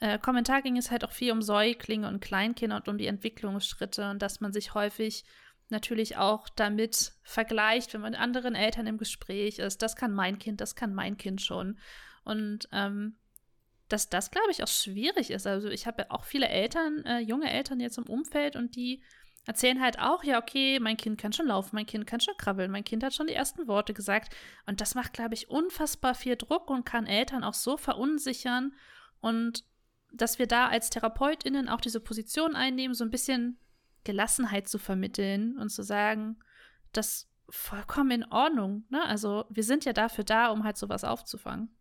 äh, 0.00 0.18
Kommentar 0.18 0.60
ging 0.60 0.76
es 0.76 0.90
halt 0.90 1.04
auch 1.04 1.12
viel 1.12 1.32
um 1.32 1.40
Säuglinge 1.40 2.08
und 2.08 2.20
Kleinkinder 2.20 2.76
und 2.76 2.88
um 2.88 2.98
die 2.98 3.06
Entwicklungsschritte 3.06 4.10
und 4.10 4.20
dass 4.20 4.40
man 4.40 4.52
sich 4.52 4.74
häufig 4.74 5.24
natürlich 5.68 6.16
auch 6.16 6.48
damit 6.48 7.14
vergleicht, 7.22 7.94
wenn 7.94 8.02
man 8.02 8.12
mit 8.12 8.20
anderen 8.20 8.54
Eltern 8.54 8.86
im 8.86 8.98
Gespräch 8.98 9.58
ist. 9.58 9.82
Das 9.82 9.96
kann 9.96 10.12
mein 10.12 10.38
Kind, 10.38 10.60
das 10.60 10.76
kann 10.76 10.94
mein 10.94 11.16
Kind 11.16 11.40
schon. 11.40 11.78
Und 12.26 12.68
ähm, 12.72 13.16
dass 13.88 14.08
das, 14.08 14.30
glaube 14.30 14.50
ich, 14.50 14.62
auch 14.62 14.68
schwierig 14.68 15.30
ist. 15.30 15.46
Also 15.46 15.68
ich 15.68 15.86
habe 15.86 16.02
ja 16.02 16.10
auch 16.10 16.24
viele 16.24 16.48
Eltern, 16.48 17.04
äh, 17.04 17.20
junge 17.20 17.50
Eltern 17.50 17.80
jetzt 17.80 17.98
im 17.98 18.08
Umfeld 18.08 18.56
und 18.56 18.76
die 18.76 19.02
erzählen 19.46 19.80
halt 19.80 20.00
auch, 20.00 20.24
ja, 20.24 20.40
okay, 20.40 20.80
mein 20.80 20.96
Kind 20.96 21.20
kann 21.20 21.32
schon 21.32 21.46
laufen, 21.46 21.76
mein 21.76 21.86
Kind 21.86 22.04
kann 22.06 22.20
schon 22.20 22.36
krabbeln, 22.36 22.70
mein 22.70 22.82
Kind 22.82 23.04
hat 23.04 23.14
schon 23.14 23.28
die 23.28 23.34
ersten 23.34 23.68
Worte 23.68 23.94
gesagt. 23.94 24.34
Und 24.66 24.80
das 24.80 24.96
macht, 24.96 25.12
glaube 25.12 25.34
ich, 25.34 25.48
unfassbar 25.48 26.16
viel 26.16 26.34
Druck 26.36 26.68
und 26.68 26.84
kann 26.84 27.06
Eltern 27.06 27.44
auch 27.44 27.54
so 27.54 27.76
verunsichern. 27.76 28.74
Und 29.20 29.64
dass 30.12 30.40
wir 30.40 30.48
da 30.48 30.66
als 30.66 30.90
TherapeutInnen 30.90 31.68
auch 31.68 31.80
diese 31.80 32.00
Position 32.00 32.56
einnehmen, 32.56 32.94
so 32.94 33.04
ein 33.04 33.10
bisschen 33.10 33.58
Gelassenheit 34.02 34.68
zu 34.68 34.78
vermitteln 34.78 35.56
und 35.58 35.68
zu 35.68 35.82
sagen, 35.82 36.38
das 36.92 37.28
vollkommen 37.48 38.10
in 38.10 38.32
Ordnung. 38.32 38.84
Ne? 38.88 39.04
Also 39.04 39.44
wir 39.48 39.62
sind 39.62 39.84
ja 39.84 39.92
dafür 39.92 40.24
da, 40.24 40.48
um 40.48 40.64
halt 40.64 40.76
sowas 40.76 41.04
aufzufangen. 41.04 41.76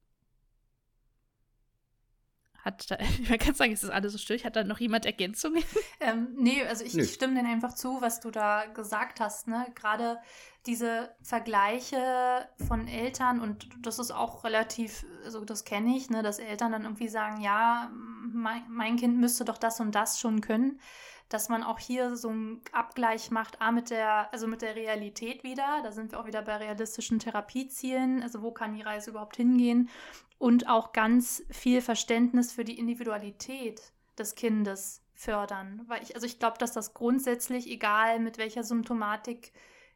Hat 2.65 2.89
da, 2.89 2.97
man 3.29 3.37
kann 3.37 3.53
sagen, 3.53 3.71
ist 3.71 3.83
das 3.83 3.91
alles 3.91 4.11
so 4.11 4.17
still? 4.17 4.43
Hat 4.43 4.55
da 4.55 4.63
noch 4.63 4.79
jemand 4.79 5.05
Ergänzungen? 5.05 5.63
Ähm, 6.01 6.27
nee, 6.35 6.61
also 6.63 6.83
ich, 6.83 6.95
ich 6.95 7.13
stimme 7.13 7.41
dir 7.41 7.47
einfach 7.47 7.73
zu, 7.73 8.01
was 8.01 8.19
du 8.19 8.29
da 8.29 8.65
gesagt 8.65 9.19
hast. 9.19 9.47
Ne? 9.47 9.65
Gerade 9.75 10.19
diese 10.65 11.15
Vergleiche 11.21 12.47
von 12.67 12.87
Eltern 12.87 13.39
und 13.39 13.69
das 13.81 13.97
ist 13.97 14.11
auch 14.11 14.43
relativ, 14.43 15.05
also 15.23 15.45
das 15.45 15.63
kenne 15.63 15.95
ich, 15.95 16.09
ne, 16.09 16.21
dass 16.21 16.37
Eltern 16.37 16.73
dann 16.73 16.83
irgendwie 16.83 17.07
sagen, 17.07 17.41
ja, 17.41 17.89
mein, 18.33 18.63
mein 18.67 18.97
Kind 18.97 19.17
müsste 19.17 19.45
doch 19.45 19.57
das 19.57 19.79
und 19.79 19.93
das 19.93 20.19
schon 20.19 20.41
können 20.41 20.79
dass 21.29 21.49
man 21.49 21.63
auch 21.63 21.79
hier 21.79 22.15
so 22.15 22.29
einen 22.29 22.61
Abgleich 22.71 23.31
macht, 23.31 23.61
A, 23.61 23.71
mit 23.71 23.89
der, 23.89 24.31
also 24.31 24.47
mit 24.47 24.61
der 24.61 24.75
Realität 24.75 25.43
wieder. 25.43 25.81
Da 25.83 25.91
sind 25.91 26.11
wir 26.11 26.19
auch 26.19 26.27
wieder 26.27 26.41
bei 26.41 26.57
realistischen 26.57 27.19
Therapiezielen. 27.19 28.21
Also 28.21 28.41
wo 28.41 28.51
kann 28.51 28.75
die 28.75 28.83
Reise 28.83 29.09
überhaupt 29.09 29.37
hingehen? 29.37 29.89
Und 30.37 30.69
auch 30.69 30.93
ganz 30.93 31.43
viel 31.49 31.81
Verständnis 31.81 32.51
für 32.51 32.63
die 32.63 32.77
Individualität 32.77 33.93
des 34.17 34.35
Kindes 34.35 35.01
fördern. 35.13 35.81
Weil 35.87 36.03
ich, 36.03 36.13
also 36.13 36.27
ich 36.27 36.39
glaube, 36.39 36.57
dass 36.59 36.73
das 36.73 36.93
grundsätzlich, 36.93 37.69
egal 37.69 38.19
mit 38.19 38.37
welcher 38.37 38.63
Symptomatik 38.63 39.51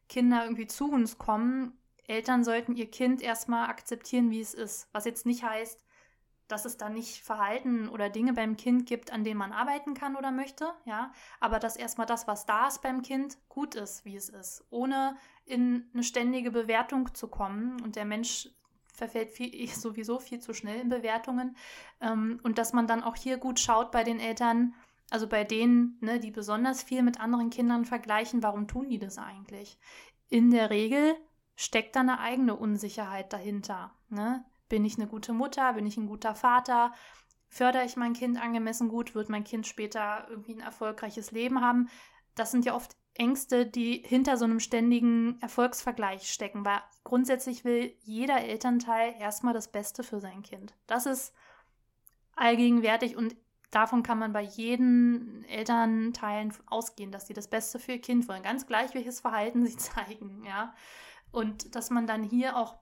Kinder 0.08 0.44
irgendwie 0.44 0.68
zu 0.68 0.92
uns 0.92 1.20
kommen, 1.20 1.78
Eltern 2.08 2.44
sollten 2.44 2.76
ihr 2.76 2.90
Kind 2.90 3.22
erstmal 3.22 3.70
akzeptieren, 3.70 4.32
wie 4.32 4.42
es 4.42 4.56
ist. 4.56 4.88
Was 4.92 5.06
jetzt 5.06 5.28
nicht 5.28 5.44
heißt, 5.44 5.86
dass 6.50 6.66
es 6.66 6.78
da 6.78 6.90
nicht 6.90 7.24
Verhalten 7.24 7.88
oder 7.88 8.10
Dinge 8.10 8.34
beim 8.34 8.58
Kind 8.58 8.86
gibt, 8.86 9.14
an 9.14 9.24
denen 9.24 9.38
man 9.38 9.54
arbeiten 9.54 9.94
kann 9.94 10.16
oder 10.16 10.32
möchte, 10.32 10.74
ja, 10.84 11.12
aber 11.40 11.60
dass 11.60 11.78
erstmal 11.78 12.08
das, 12.08 12.28
was 12.28 12.46
da 12.46 12.68
ist 12.68 12.82
beim 12.82 13.02
Kind, 13.02 13.38
gut 13.48 13.76
ist, 13.76 14.04
wie 14.04 14.16
es 14.16 14.30
ist, 14.30 14.66
ohne 14.70 15.16
in 15.46 15.90
eine 15.94 16.04
ständige 16.04 16.52
Bewertung 16.52 17.14
zu 17.14 17.28
kommen 17.28 17.82
und 17.82 17.96
der 17.96 18.06
Mensch 18.06 18.50
verfällt 18.94 19.30
viel, 19.30 19.68
sowieso 19.74 20.20
viel 20.20 20.40
zu 20.40 20.54
schnell 20.54 20.82
in 20.82 20.90
Bewertungen 20.90 21.56
ähm, 22.02 22.40
und 22.44 22.58
dass 22.58 22.74
man 22.74 22.88
dann 22.88 23.04
auch 23.04 23.16
hier 23.16 23.38
gut 23.38 23.60
schaut 23.60 23.92
bei 23.92 24.04
den 24.04 24.20
Eltern, 24.20 24.74
also 25.12 25.28
bei 25.28 25.44
denen, 25.44 25.98
ne, 26.02 26.20
die 26.20 26.32
besonders 26.32 26.84
viel 26.84 27.04
mit 27.04 27.20
anderen 27.20 27.50
Kindern 27.50 27.86
vergleichen, 27.86 28.44
warum 28.44 28.68
tun 28.68 28.90
die 28.90 29.00
das 29.00 29.18
eigentlich? 29.18 29.80
In 30.30 30.52
der 30.52 30.70
Regel 30.70 31.16
steckt 31.56 31.96
da 31.96 32.00
eine 32.00 32.20
eigene 32.20 32.56
Unsicherheit 32.56 33.34
dahinter. 33.34 33.92
Ne? 34.10 34.46
Bin 34.70 34.86
ich 34.86 34.98
eine 34.98 35.08
gute 35.08 35.34
Mutter? 35.34 35.74
Bin 35.74 35.86
ich 35.86 35.98
ein 35.98 36.08
guter 36.08 36.36
Vater? 36.36 36.94
Fördere 37.48 37.84
ich 37.84 37.98
mein 37.98 38.14
Kind 38.14 38.42
angemessen 38.42 38.88
gut? 38.88 39.16
Wird 39.16 39.30
mein 39.30 39.44
Kind 39.44 39.68
später 39.68 40.28
irgendwie 40.30 40.54
ein 40.54 40.62
erfolgreiches 40.62 41.32
Leben 41.32 41.62
haben? 41.62 41.90
Das 42.36 42.52
sind 42.52 42.66
ja 42.66 42.76
oft 42.76 42.96
Ängste, 43.16 43.66
die 43.66 44.04
hinter 44.06 44.38
so 44.38 44.46
einem 44.46 44.60
ständigen 44.60 45.42
Erfolgsvergleich 45.42 46.32
stecken, 46.32 46.64
weil 46.64 46.80
grundsätzlich 47.04 47.66
will 47.66 47.94
jeder 48.02 48.42
Elternteil 48.42 49.14
erstmal 49.20 49.54
das 49.54 49.72
Beste 49.72 50.04
für 50.04 50.20
sein 50.22 50.42
Kind. 50.42 50.74
Das 50.88 51.06
ist 51.06 51.34
allgegenwärtig 52.36 53.18
und 53.18 53.36
davon 53.72 54.04
kann 54.04 54.20
man 54.20 54.32
bei 54.32 54.42
jedem 54.42 55.44
Elternteilen 55.50 56.54
ausgehen, 56.68 57.12
dass 57.12 57.28
sie 57.28 57.34
das 57.34 57.50
Beste 57.50 57.78
für 57.78 57.94
ihr 57.94 58.02
Kind 58.02 58.28
wollen, 58.30 58.44
ganz 58.44 58.68
gleich 58.68 58.94
welches 58.94 59.20
Verhalten 59.20 59.66
sie 59.66 59.78
zeigen, 59.78 60.44
ja. 60.46 60.74
Und 61.32 61.76
dass 61.76 61.90
man 61.90 62.08
dann 62.08 62.24
hier 62.24 62.56
auch 62.56 62.78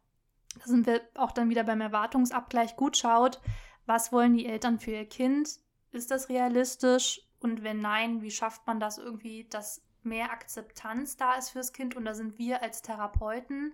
da 0.59 0.65
sind 0.65 0.85
wir 0.85 1.01
auch 1.15 1.31
dann 1.31 1.49
wieder 1.49 1.63
beim 1.63 1.81
Erwartungsabgleich 1.81 2.75
gut 2.75 2.97
schaut, 2.97 3.41
was 3.85 4.11
wollen 4.11 4.33
die 4.33 4.45
Eltern 4.45 4.79
für 4.79 4.91
ihr 4.91 5.05
Kind? 5.05 5.59
Ist 5.91 6.11
das 6.11 6.29
realistisch? 6.29 7.21
Und 7.39 7.63
wenn 7.63 7.79
nein, 7.79 8.21
wie 8.21 8.31
schafft 8.31 8.67
man 8.67 8.79
das 8.79 8.97
irgendwie, 8.97 9.47
dass 9.49 9.81
mehr 10.03 10.31
Akzeptanz 10.31 11.17
da 11.17 11.35
ist 11.35 11.51
fürs 11.51 11.73
Kind? 11.73 11.95
Und 11.95 12.05
da 12.05 12.13
sind 12.13 12.37
wir 12.37 12.61
als 12.61 12.81
Therapeuten, 12.81 13.73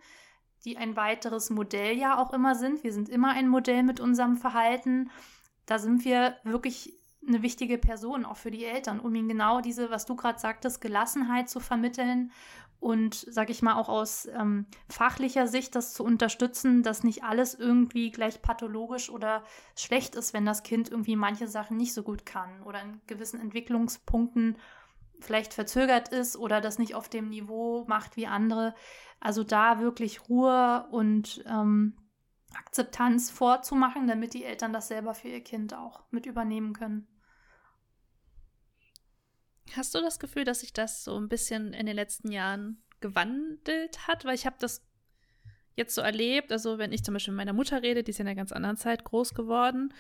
die 0.66 0.78
ein 0.78 0.96
weiteres 0.96 1.50
Modell 1.50 1.98
ja 1.98 2.18
auch 2.18 2.32
immer 2.34 2.56
sind. 2.56 2.84
Wir 2.84 2.94
sind 2.94 3.10
immer 3.10 3.32
ein 3.32 3.48
Modell 3.48 3.84
mit 3.84 4.00
unserem 4.00 4.38
Verhalten. 4.38 5.10
Da 5.66 5.80
sind 5.80 6.06
wir 6.06 6.38
wirklich 6.44 6.98
eine 7.28 7.42
wichtige 7.42 7.78
Person 7.78 8.26
auch 8.26 8.38
für 8.38 8.52
die 8.52 8.66
Eltern, 8.66 9.00
um 9.00 9.16
ihnen 9.16 9.30
genau 9.30 9.62
diese, 9.62 9.90
was 9.90 10.06
du 10.06 10.16
gerade 10.16 10.40
sagtest, 10.40 10.82
Gelassenheit 10.82 11.50
zu 11.50 11.60
vermitteln 11.60 12.32
und, 12.84 13.26
sag 13.30 13.50
ich 13.50 13.62
mal, 13.62 13.76
auch 13.76 13.88
aus 13.88 14.26
ähm, 14.26 14.66
fachlicher 14.90 15.48
Sicht 15.48 15.74
das 15.74 15.94
zu 15.94 16.04
unterstützen, 16.04 16.84
dass 16.84 17.06
nicht 17.06 17.24
alles 17.24 17.56
irgendwie 17.56 18.12
gleich 18.12 18.42
pathologisch 18.42 19.10
oder 19.10 19.46
schlecht 19.78 20.16
ist, 20.16 20.34
wenn 20.34 20.46
das 20.46 20.64
Kind 20.64 20.92
irgendwie 20.92 21.16
manche 21.16 21.48
Sachen 21.48 21.78
nicht 21.78 21.94
so 21.94 22.04
gut 22.04 22.26
kann 22.26 22.62
oder 22.64 22.82
in 22.82 23.00
gewissen 23.08 23.40
Entwicklungspunkten 23.40 24.58
vielleicht 25.22 25.54
verzögert 25.54 26.10
ist 26.10 26.36
oder 26.36 26.60
das 26.60 26.78
nicht 26.78 26.94
auf 26.94 27.08
dem 27.08 27.30
Niveau 27.30 27.86
macht 27.88 28.18
wie 28.18 28.28
andere. 28.28 28.76
Also 29.22 29.46
da 29.46 29.80
wirklich 29.80 30.28
Ruhe 30.28 30.86
und 30.92 31.42
ähm, 31.48 31.96
Akzeptanz 32.54 33.32
vorzumachen, 33.32 34.08
damit 34.08 34.34
die 34.34 34.44
Eltern 34.44 34.74
das 34.74 34.90
selber 34.90 35.14
für 35.14 35.30
ihr 35.30 35.42
Kind 35.42 35.74
auch 35.74 36.04
mit 36.12 36.26
übernehmen 36.26 36.74
können. 36.74 37.08
Hast 39.76 39.96
du 39.96 40.02
das 40.02 40.20
Gefühl, 40.20 40.44
dass 40.44 40.62
sich 40.62 40.74
das 40.74 41.04
so 41.04 41.18
ein 41.18 41.30
bisschen 41.30 41.74
in 41.74 41.86
den 41.86 41.96
letzten 41.96 42.32
Jahren 42.32 42.84
gewandelt 43.00 44.08
hat? 44.08 44.26
Weil 44.26 44.36
ich 44.36 44.46
habe 44.46 44.56
das 44.60 44.86
jetzt 45.76 45.96
so 45.96 46.02
erlebt, 46.02 46.52
also 46.52 46.78
wenn 46.78 46.92
ich 46.92 47.04
zum 47.04 47.14
Beispiel 47.14 47.34
mit 47.34 47.40
meiner 47.40 47.54
Mutter 47.54 47.82
rede, 47.82 48.04
die 48.04 48.12
ist 48.12 48.20
in 48.20 48.28
einer 48.28 48.36
ganz 48.36 48.52
anderen 48.52 48.78
Zeit 48.78 49.04
groß 49.04 49.34
geworden. 49.34 49.94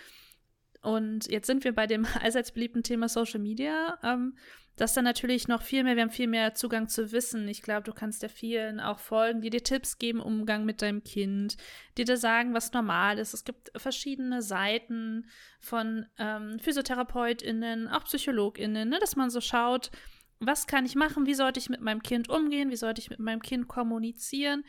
Und 0.83 1.31
jetzt 1.31 1.47
sind 1.47 1.63
wir 1.63 1.73
bei 1.73 1.87
dem 1.87 2.05
allseits 2.21 2.51
beliebten 2.51 2.83
Thema 2.83 3.09
Social 3.09 3.39
Media. 3.39 3.97
Ähm, 4.03 4.35
das 4.75 4.93
dann 4.93 5.03
natürlich 5.03 5.47
noch 5.47 5.61
viel 5.61 5.83
mehr, 5.83 5.95
wir 5.95 6.01
haben 6.01 6.09
viel 6.09 6.27
mehr 6.27 6.55
Zugang 6.55 6.87
zu 6.87 7.11
Wissen. 7.11 7.47
Ich 7.47 7.61
glaube, 7.61 7.83
du 7.83 7.93
kannst 7.93 8.23
ja 8.23 8.29
vielen 8.29 8.79
auch 8.79 8.97
folgen, 8.97 9.41
die 9.41 9.51
dir 9.51 9.63
Tipps 9.63 9.99
geben, 9.99 10.19
Umgang 10.19 10.65
mit 10.65 10.81
deinem 10.81 11.03
Kind, 11.03 11.57
die 11.97 12.05
dir 12.05 12.17
sagen, 12.17 12.55
was 12.55 12.73
normal 12.73 13.19
ist. 13.19 13.35
Es 13.35 13.43
gibt 13.43 13.71
verschiedene 13.75 14.41
Seiten 14.41 15.27
von 15.59 16.07
ähm, 16.17 16.57
PhysiotherapeutInnen, 16.59 17.87
auch 17.87 18.03
PsychologInnen, 18.05 18.89
ne, 18.89 18.99
dass 18.99 19.15
man 19.15 19.29
so 19.29 19.41
schaut, 19.41 19.91
was 20.39 20.65
kann 20.65 20.85
ich 20.85 20.95
machen, 20.95 21.27
wie 21.27 21.35
sollte 21.35 21.59
ich 21.59 21.69
mit 21.69 21.81
meinem 21.81 22.01
Kind 22.01 22.27
umgehen, 22.27 22.71
wie 22.71 22.75
sollte 22.75 22.99
ich 22.99 23.11
mit 23.11 23.19
meinem 23.19 23.43
Kind 23.43 23.67
kommunizieren. 23.67 24.65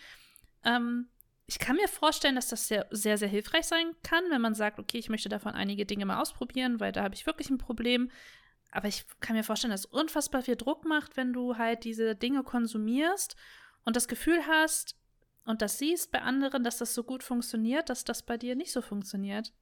Ähm, 0.64 1.08
ich 1.46 1.58
kann 1.58 1.76
mir 1.76 1.88
vorstellen, 1.88 2.36
dass 2.36 2.48
das 2.48 2.68
sehr, 2.68 2.86
sehr, 2.90 3.18
sehr 3.18 3.28
hilfreich 3.28 3.66
sein 3.66 3.94
kann, 4.02 4.24
wenn 4.30 4.40
man 4.40 4.54
sagt, 4.54 4.78
okay, 4.78 4.98
ich 4.98 5.10
möchte 5.10 5.28
davon 5.28 5.52
einige 5.52 5.84
Dinge 5.84 6.06
mal 6.06 6.20
ausprobieren, 6.20 6.80
weil 6.80 6.92
da 6.92 7.02
habe 7.02 7.14
ich 7.14 7.26
wirklich 7.26 7.50
ein 7.50 7.58
Problem. 7.58 8.10
Aber 8.70 8.88
ich 8.88 9.04
kann 9.20 9.36
mir 9.36 9.44
vorstellen, 9.44 9.70
dass 9.70 9.84
es 9.84 9.86
unfassbar 9.86 10.42
viel 10.42 10.56
Druck 10.56 10.84
macht, 10.84 11.16
wenn 11.16 11.32
du 11.32 11.56
halt 11.56 11.84
diese 11.84 12.14
Dinge 12.16 12.42
konsumierst 12.42 13.36
und 13.84 13.94
das 13.94 14.08
Gefühl 14.08 14.46
hast 14.46 14.96
und 15.44 15.60
das 15.60 15.78
siehst 15.78 16.10
bei 16.10 16.22
anderen, 16.22 16.64
dass 16.64 16.78
das 16.78 16.94
so 16.94 17.04
gut 17.04 17.22
funktioniert, 17.22 17.90
dass 17.90 18.04
das 18.04 18.22
bei 18.22 18.38
dir 18.38 18.56
nicht 18.56 18.72
so 18.72 18.80
funktioniert. 18.80 19.52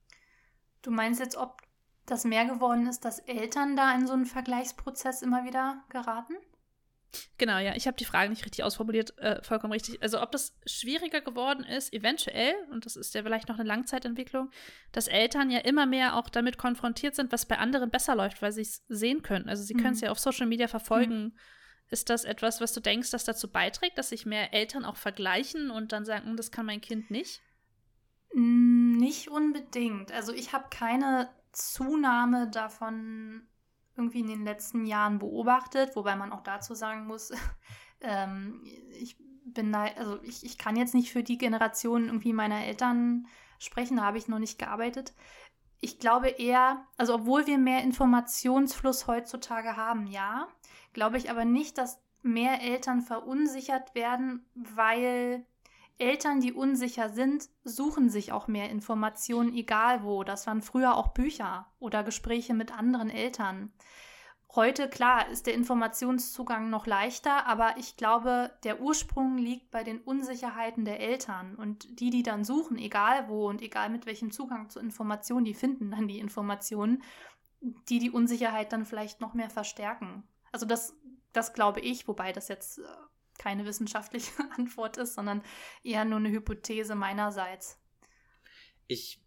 Du 0.82 0.90
meinst 0.90 1.20
jetzt, 1.20 1.36
ob 1.36 1.62
das 2.06 2.24
mehr 2.24 2.44
geworden 2.46 2.86
ist, 2.86 3.04
dass 3.04 3.18
Eltern 3.20 3.76
da 3.76 3.94
in 3.94 4.06
so 4.06 4.12
einen 4.12 4.26
Vergleichsprozess 4.26 5.22
immer 5.22 5.44
wieder 5.44 5.82
geraten? 5.88 6.34
Genau, 7.38 7.58
ja, 7.58 7.74
ich 7.74 7.86
habe 7.86 7.96
die 7.96 8.04
Frage 8.04 8.30
nicht 8.30 8.44
richtig 8.44 8.64
ausformuliert, 8.64 9.18
äh, 9.18 9.42
vollkommen 9.42 9.72
richtig. 9.72 10.02
Also 10.02 10.22
ob 10.22 10.32
das 10.32 10.56
schwieriger 10.64 11.20
geworden 11.20 11.64
ist, 11.64 11.92
eventuell, 11.92 12.54
und 12.70 12.86
das 12.86 12.96
ist 12.96 13.14
ja 13.14 13.22
vielleicht 13.22 13.48
noch 13.48 13.58
eine 13.58 13.68
Langzeitentwicklung, 13.68 14.50
dass 14.92 15.08
Eltern 15.08 15.50
ja 15.50 15.60
immer 15.60 15.86
mehr 15.86 16.16
auch 16.16 16.28
damit 16.28 16.56
konfrontiert 16.56 17.14
sind, 17.14 17.32
was 17.32 17.46
bei 17.46 17.58
anderen 17.58 17.90
besser 17.90 18.14
läuft, 18.14 18.40
weil 18.40 18.52
sie 18.52 18.62
es 18.62 18.84
sehen 18.88 19.22
können. 19.22 19.48
Also 19.48 19.62
sie 19.62 19.74
mhm. 19.74 19.78
können 19.80 19.94
es 19.94 20.00
ja 20.00 20.10
auf 20.10 20.18
Social 20.18 20.46
Media 20.46 20.68
verfolgen. 20.68 21.24
Mhm. 21.24 21.38
Ist 21.90 22.08
das 22.08 22.24
etwas, 22.24 22.60
was 22.62 22.72
du 22.72 22.80
denkst, 22.80 23.10
das 23.10 23.24
dazu 23.24 23.50
beiträgt, 23.50 23.98
dass 23.98 24.08
sich 24.08 24.24
mehr 24.24 24.54
Eltern 24.54 24.86
auch 24.86 24.96
vergleichen 24.96 25.70
und 25.70 25.92
dann 25.92 26.06
sagen, 26.06 26.26
hm, 26.28 26.36
das 26.36 26.50
kann 26.50 26.64
mein 26.64 26.80
Kind 26.80 27.10
nicht? 27.10 27.42
Nicht 28.34 29.28
unbedingt. 29.28 30.10
Also 30.10 30.32
ich 30.32 30.54
habe 30.54 30.68
keine 30.70 31.28
Zunahme 31.52 32.48
davon 32.50 33.46
irgendwie 33.96 34.20
in 34.20 34.28
den 34.28 34.44
letzten 34.44 34.86
Jahren 34.86 35.18
beobachtet, 35.18 35.96
wobei 35.96 36.16
man 36.16 36.32
auch 36.32 36.42
dazu 36.42 36.74
sagen 36.74 37.06
muss, 37.06 37.32
ähm, 38.00 38.62
ich 39.00 39.16
bin 39.44 39.72
da, 39.72 39.84
also 39.96 40.22
ich, 40.22 40.44
ich 40.44 40.58
kann 40.58 40.76
jetzt 40.76 40.94
nicht 40.94 41.12
für 41.12 41.22
die 41.22 41.38
Generation 41.38 42.06
irgendwie 42.06 42.32
meiner 42.32 42.64
Eltern 42.64 43.26
sprechen, 43.58 43.96
da 43.98 44.04
habe 44.04 44.18
ich 44.18 44.28
noch 44.28 44.38
nicht 44.38 44.58
gearbeitet. 44.58 45.14
Ich 45.80 45.98
glaube 45.98 46.28
eher, 46.28 46.86
also 46.96 47.14
obwohl 47.14 47.46
wir 47.46 47.58
mehr 47.58 47.82
Informationsfluss 47.82 49.06
heutzutage 49.08 49.76
haben, 49.76 50.06
ja, 50.06 50.46
glaube 50.92 51.18
ich 51.18 51.30
aber 51.30 51.44
nicht, 51.44 51.76
dass 51.78 52.00
mehr 52.22 52.62
Eltern 52.62 53.00
verunsichert 53.00 53.94
werden, 53.94 54.46
weil 54.54 55.44
Eltern, 55.98 56.40
die 56.40 56.52
unsicher 56.52 57.08
sind, 57.08 57.48
suchen 57.64 58.10
sich 58.10 58.32
auch 58.32 58.48
mehr 58.48 58.70
Informationen, 58.70 59.54
egal 59.54 60.02
wo. 60.02 60.24
Das 60.24 60.46
waren 60.46 60.62
früher 60.62 60.96
auch 60.96 61.08
Bücher 61.08 61.66
oder 61.78 62.02
Gespräche 62.02 62.54
mit 62.54 62.76
anderen 62.76 63.10
Eltern. 63.10 63.72
Heute, 64.54 64.90
klar, 64.90 65.28
ist 65.28 65.46
der 65.46 65.54
Informationszugang 65.54 66.68
noch 66.68 66.86
leichter, 66.86 67.46
aber 67.46 67.76
ich 67.78 67.96
glaube, 67.96 68.50
der 68.64 68.82
Ursprung 68.82 69.38
liegt 69.38 69.70
bei 69.70 69.82
den 69.82 69.98
Unsicherheiten 69.98 70.84
der 70.84 71.00
Eltern. 71.00 71.54
Und 71.54 72.00
die, 72.00 72.10
die 72.10 72.22
dann 72.22 72.44
suchen, 72.44 72.76
egal 72.76 73.28
wo 73.28 73.48
und 73.48 73.62
egal 73.62 73.88
mit 73.88 74.04
welchem 74.04 74.30
Zugang 74.30 74.68
zu 74.68 74.78
Informationen, 74.78 75.46
die 75.46 75.54
finden 75.54 75.90
dann 75.90 76.06
die 76.06 76.18
Informationen, 76.18 77.02
die 77.60 77.98
die 77.98 78.10
Unsicherheit 78.10 78.72
dann 78.74 78.84
vielleicht 78.84 79.22
noch 79.22 79.32
mehr 79.32 79.48
verstärken. 79.48 80.24
Also 80.50 80.66
das, 80.66 80.94
das 81.32 81.54
glaube 81.54 81.80
ich, 81.80 82.06
wobei 82.06 82.32
das 82.32 82.48
jetzt 82.48 82.78
äh, 82.78 82.82
keine 83.42 83.64
wissenschaftliche 83.66 84.32
Antwort 84.56 84.96
ist, 84.96 85.14
sondern 85.14 85.42
eher 85.82 86.04
nur 86.04 86.18
eine 86.18 86.30
Hypothese 86.30 86.94
meinerseits. 86.94 87.78
Ich 88.86 89.20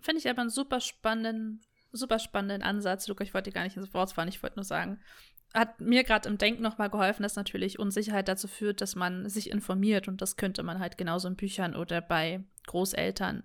finde 0.00 0.20
ich 0.20 0.28
aber 0.28 0.40
einen 0.40 0.50
super 0.50 0.80
spannenden, 0.80 1.60
super 1.92 2.18
spannenden 2.18 2.62
Ansatz. 2.62 3.06
Luca, 3.06 3.22
ich 3.22 3.34
wollte 3.34 3.52
gar 3.52 3.64
nicht 3.64 3.76
ins 3.76 3.92
Wort 3.92 4.12
fahren, 4.12 4.28
ich 4.28 4.42
wollte 4.42 4.56
nur 4.56 4.64
sagen, 4.64 5.00
hat 5.52 5.80
mir 5.80 6.04
gerade 6.04 6.28
im 6.28 6.38
Denken 6.38 6.62
nochmal 6.62 6.90
geholfen, 6.90 7.22
dass 7.22 7.36
natürlich 7.36 7.78
Unsicherheit 7.78 8.28
dazu 8.28 8.48
führt, 8.48 8.80
dass 8.80 8.94
man 8.94 9.28
sich 9.28 9.50
informiert 9.50 10.08
und 10.08 10.22
das 10.22 10.36
könnte 10.36 10.62
man 10.62 10.78
halt 10.78 10.96
genauso 10.96 11.28
in 11.28 11.36
Büchern 11.36 11.74
oder 11.74 12.00
bei 12.00 12.44
Großeltern. 12.66 13.42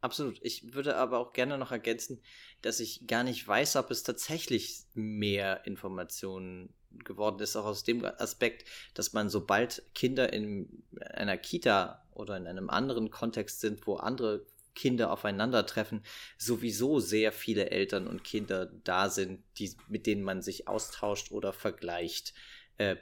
Absolut. 0.00 0.38
Ich 0.42 0.72
würde 0.72 0.96
aber 0.96 1.18
auch 1.18 1.32
gerne 1.34 1.58
noch 1.58 1.72
ergänzen, 1.72 2.22
dass 2.62 2.80
ich 2.80 3.06
gar 3.06 3.24
nicht 3.24 3.46
weiß, 3.46 3.76
ob 3.76 3.90
es 3.90 4.02
tatsächlich 4.02 4.84
mehr 4.94 5.66
Informationen 5.66 6.72
geworden 6.90 7.40
ist, 7.40 7.56
auch 7.56 7.64
aus 7.64 7.84
dem 7.84 8.04
Aspekt, 8.04 8.68
dass 8.94 9.12
man, 9.12 9.28
sobald 9.28 9.82
Kinder 9.94 10.32
in 10.32 10.82
einer 11.00 11.36
Kita 11.36 12.06
oder 12.12 12.36
in 12.36 12.46
einem 12.46 12.70
anderen 12.70 13.10
Kontext 13.10 13.60
sind, 13.60 13.86
wo 13.86 13.96
andere 13.96 14.46
Kinder 14.74 15.10
aufeinandertreffen, 15.12 16.02
sowieso 16.38 17.00
sehr 17.00 17.32
viele 17.32 17.70
Eltern 17.70 18.06
und 18.06 18.24
Kinder 18.24 18.66
da 18.84 19.10
sind, 19.10 19.42
die, 19.58 19.74
mit 19.88 20.06
denen 20.06 20.22
man 20.22 20.42
sich 20.42 20.68
austauscht 20.68 21.32
oder 21.32 21.52
vergleicht. 21.52 22.34
Äh, 22.78 22.96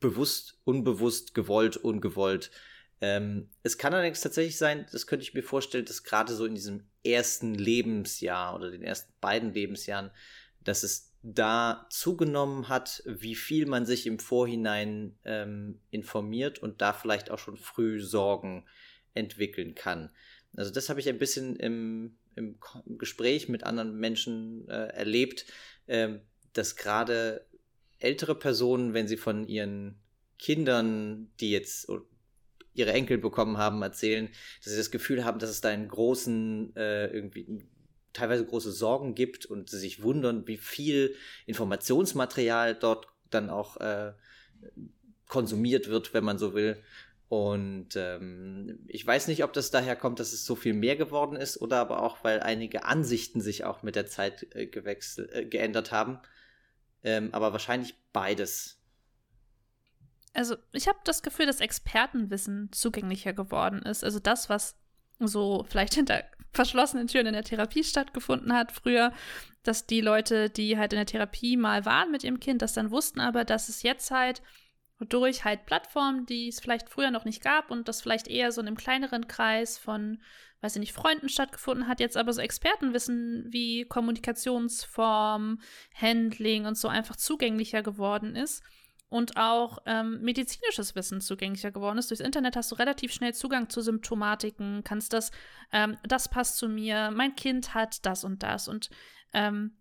bewusst, 0.00 0.60
unbewusst, 0.64 1.34
gewollt, 1.34 1.76
ungewollt. 1.76 2.50
Ähm, 3.00 3.48
es 3.62 3.78
kann 3.78 3.94
allerdings 3.94 4.20
tatsächlich 4.20 4.58
sein, 4.58 4.86
das 4.92 5.06
könnte 5.06 5.24
ich 5.24 5.34
mir 5.34 5.42
vorstellen, 5.42 5.84
dass 5.84 6.04
gerade 6.04 6.34
so 6.34 6.44
in 6.44 6.54
diesem 6.54 6.86
ersten 7.02 7.54
Lebensjahr 7.54 8.54
oder 8.54 8.70
den 8.70 8.82
ersten 8.82 9.12
beiden 9.20 9.52
Lebensjahren, 9.52 10.10
dass 10.62 10.82
es 10.82 11.13
da 11.26 11.86
zugenommen 11.88 12.68
hat, 12.68 13.02
wie 13.06 13.34
viel 13.34 13.64
man 13.64 13.86
sich 13.86 14.06
im 14.06 14.18
Vorhinein 14.18 15.18
ähm, 15.24 15.80
informiert 15.90 16.58
und 16.58 16.82
da 16.82 16.92
vielleicht 16.92 17.30
auch 17.30 17.38
schon 17.38 17.56
früh 17.56 18.02
Sorgen 18.02 18.66
entwickeln 19.14 19.74
kann. 19.74 20.10
Also 20.54 20.70
das 20.70 20.90
habe 20.90 21.00
ich 21.00 21.08
ein 21.08 21.18
bisschen 21.18 21.56
im, 21.56 22.18
im 22.36 22.58
Gespräch 22.98 23.48
mit 23.48 23.64
anderen 23.64 23.96
Menschen 23.98 24.68
äh, 24.68 24.88
erlebt, 24.88 25.46
äh, 25.86 26.18
dass 26.52 26.76
gerade 26.76 27.46
ältere 27.98 28.34
Personen, 28.34 28.92
wenn 28.92 29.08
sie 29.08 29.16
von 29.16 29.48
ihren 29.48 29.98
Kindern, 30.38 31.30
die 31.40 31.52
jetzt 31.52 31.88
ihre 32.74 32.92
Enkel 32.92 33.16
bekommen 33.16 33.56
haben, 33.56 33.80
erzählen, 33.80 34.28
dass 34.62 34.72
sie 34.74 34.78
das 34.78 34.90
Gefühl 34.90 35.24
haben, 35.24 35.38
dass 35.38 35.48
es 35.48 35.62
da 35.62 35.70
einen 35.70 35.88
großen, 35.88 36.76
äh, 36.76 37.06
irgendwie 37.06 37.66
teilweise 38.14 38.46
große 38.46 38.72
Sorgen 38.72 39.14
gibt 39.14 39.44
und 39.44 39.68
sie 39.68 39.78
sich 39.78 40.02
wundern, 40.02 40.46
wie 40.46 40.56
viel 40.56 41.14
Informationsmaterial 41.46 42.74
dort 42.74 43.08
dann 43.30 43.50
auch 43.50 43.76
äh, 43.78 44.12
konsumiert 45.28 45.88
wird, 45.88 46.14
wenn 46.14 46.24
man 46.24 46.38
so 46.38 46.54
will. 46.54 46.82
Und 47.28 47.96
ähm, 47.96 48.78
ich 48.86 49.04
weiß 49.04 49.28
nicht, 49.28 49.42
ob 49.44 49.52
das 49.52 49.70
daher 49.70 49.96
kommt, 49.96 50.20
dass 50.20 50.32
es 50.32 50.44
so 50.44 50.54
viel 50.54 50.74
mehr 50.74 50.94
geworden 50.94 51.36
ist 51.36 51.60
oder 51.60 51.78
aber 51.78 52.02
auch, 52.02 52.22
weil 52.22 52.40
einige 52.40 52.84
Ansichten 52.84 53.40
sich 53.40 53.64
auch 53.64 53.82
mit 53.82 53.96
der 53.96 54.06
Zeit 54.06 54.46
äh, 54.54 54.66
gewechselt, 54.66 55.32
äh, 55.32 55.44
geändert 55.44 55.90
haben. 55.90 56.20
Ähm, 57.02 57.30
aber 57.32 57.52
wahrscheinlich 57.52 57.94
beides. 58.12 58.78
Also 60.32 60.56
ich 60.72 60.86
habe 60.86 60.98
das 61.04 61.22
Gefühl, 61.22 61.46
dass 61.46 61.60
Expertenwissen 61.60 62.70
zugänglicher 62.72 63.32
geworden 63.32 63.82
ist. 63.82 64.04
Also 64.04 64.20
das, 64.20 64.48
was 64.48 64.76
so 65.18 65.64
vielleicht 65.68 65.94
hinter 65.94 66.24
verschlossenen 66.52 67.08
Türen 67.08 67.26
in 67.26 67.32
der 67.32 67.44
Therapie 67.44 67.84
stattgefunden 67.84 68.52
hat 68.52 68.72
früher, 68.72 69.12
dass 69.64 69.86
die 69.86 70.00
Leute, 70.00 70.50
die 70.50 70.78
halt 70.78 70.92
in 70.92 70.98
der 70.98 71.06
Therapie 71.06 71.56
mal 71.56 71.84
waren 71.84 72.12
mit 72.12 72.22
ihrem 72.22 72.38
Kind, 72.38 72.62
das 72.62 72.74
dann 72.74 72.90
wussten, 72.90 73.20
aber 73.20 73.44
dass 73.44 73.68
es 73.68 73.82
jetzt 73.82 74.10
halt 74.10 74.42
durch 75.00 75.44
halt 75.44 75.66
Plattformen, 75.66 76.26
die 76.26 76.48
es 76.48 76.60
vielleicht 76.60 76.88
früher 76.88 77.10
noch 77.10 77.24
nicht 77.24 77.42
gab 77.42 77.70
und 77.70 77.88
das 77.88 78.00
vielleicht 78.00 78.28
eher 78.28 78.52
so 78.52 78.60
in 78.60 78.68
einem 78.68 78.76
kleineren 78.76 79.26
Kreis 79.26 79.76
von, 79.76 80.22
weiß 80.60 80.76
ich 80.76 80.80
nicht, 80.80 80.92
Freunden 80.92 81.28
stattgefunden 81.28 81.88
hat, 81.88 81.98
jetzt 81.98 82.16
aber 82.16 82.32
so 82.32 82.40
Expertenwissen 82.40 83.46
wie 83.48 83.84
Kommunikationsform, 83.84 85.60
Handling 85.94 86.66
und 86.66 86.78
so 86.78 86.88
einfach 86.88 87.16
zugänglicher 87.16 87.82
geworden 87.82 88.36
ist 88.36 88.62
und 89.08 89.36
auch 89.36 89.78
ähm, 89.86 90.20
medizinisches 90.22 90.94
Wissen 90.94 91.20
zugänglicher 91.20 91.70
geworden 91.70 91.98
ist. 91.98 92.10
Durchs 92.10 92.20
Internet 92.20 92.56
hast 92.56 92.72
du 92.72 92.76
relativ 92.76 93.12
schnell 93.12 93.34
Zugang 93.34 93.68
zu 93.68 93.80
Symptomatiken, 93.80 94.82
kannst 94.82 95.12
das, 95.12 95.30
ähm, 95.72 95.96
das 96.02 96.28
passt 96.28 96.56
zu 96.56 96.68
mir, 96.68 97.10
mein 97.12 97.36
Kind 97.36 97.74
hat 97.74 98.04
das 98.06 98.24
und 98.24 98.42
das. 98.42 98.66
Und 98.66 98.90
ähm, 99.32 99.76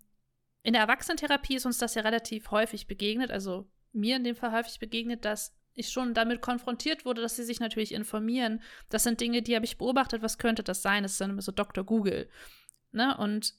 in 0.61 0.73
der 0.73 0.83
Erwachsenentherapie 0.83 1.55
ist 1.55 1.65
uns 1.65 1.77
das 1.77 1.95
ja 1.95 2.03
relativ 2.03 2.51
häufig 2.51 2.87
begegnet, 2.87 3.31
also 3.31 3.69
mir 3.91 4.15
in 4.15 4.23
dem 4.23 4.35
Fall 4.35 4.51
häufig 4.51 4.79
begegnet, 4.79 5.25
dass 5.25 5.55
ich 5.75 5.89
schon 5.89 6.13
damit 6.13 6.41
konfrontiert 6.41 7.05
wurde, 7.05 7.21
dass 7.21 7.35
sie 7.35 7.43
sich 7.43 7.59
natürlich 7.59 7.93
informieren. 7.93 8.61
Das 8.89 9.03
sind 9.03 9.19
Dinge, 9.19 9.41
die 9.41 9.55
habe 9.55 9.65
ich 9.65 9.77
beobachtet, 9.77 10.21
was 10.21 10.37
könnte 10.37 10.63
das 10.63 10.81
sein? 10.81 11.03
Das 11.03 11.13
ist 11.13 11.21
dann 11.21 11.39
so 11.41 11.51
Dr. 11.51 11.83
Google. 11.83 12.29
Ne? 12.91 13.17
Und 13.17 13.55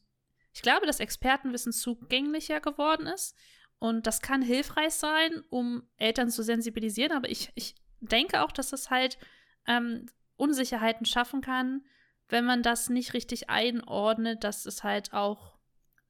ich 0.53 0.63
glaube, 0.63 0.87
dass 0.87 1.01
Expertenwissen 1.01 1.73
zugänglicher 1.73 2.61
geworden 2.61 3.07
ist. 3.07 3.37
Und 3.79 4.07
das 4.07 4.23
kann 4.23 4.43
hilfreich 4.43 4.95
sein, 4.95 5.43
um 5.51 5.83
Eltern 5.97 6.31
zu 6.31 6.43
sensibilisieren. 6.43 7.13
Aber 7.13 7.29
ich, 7.29 7.53
ich 7.55 7.75
denke 8.01 8.43
auch, 8.43 8.53
dass 8.53 8.71
das 8.71 8.91
halt 8.91 9.19
ähm, 9.67 10.07
Unsicherheiten 10.37 11.07
schaffen 11.07 11.41
kann, 11.41 11.85
wenn 12.29 12.45
man 12.45 12.63
das 12.63 12.89
nicht 12.89 13.15
richtig 13.15 13.51
einordnet, 13.51 14.45
dass 14.45 14.67
es 14.67 14.83
halt 14.83 15.13
auch 15.13 15.59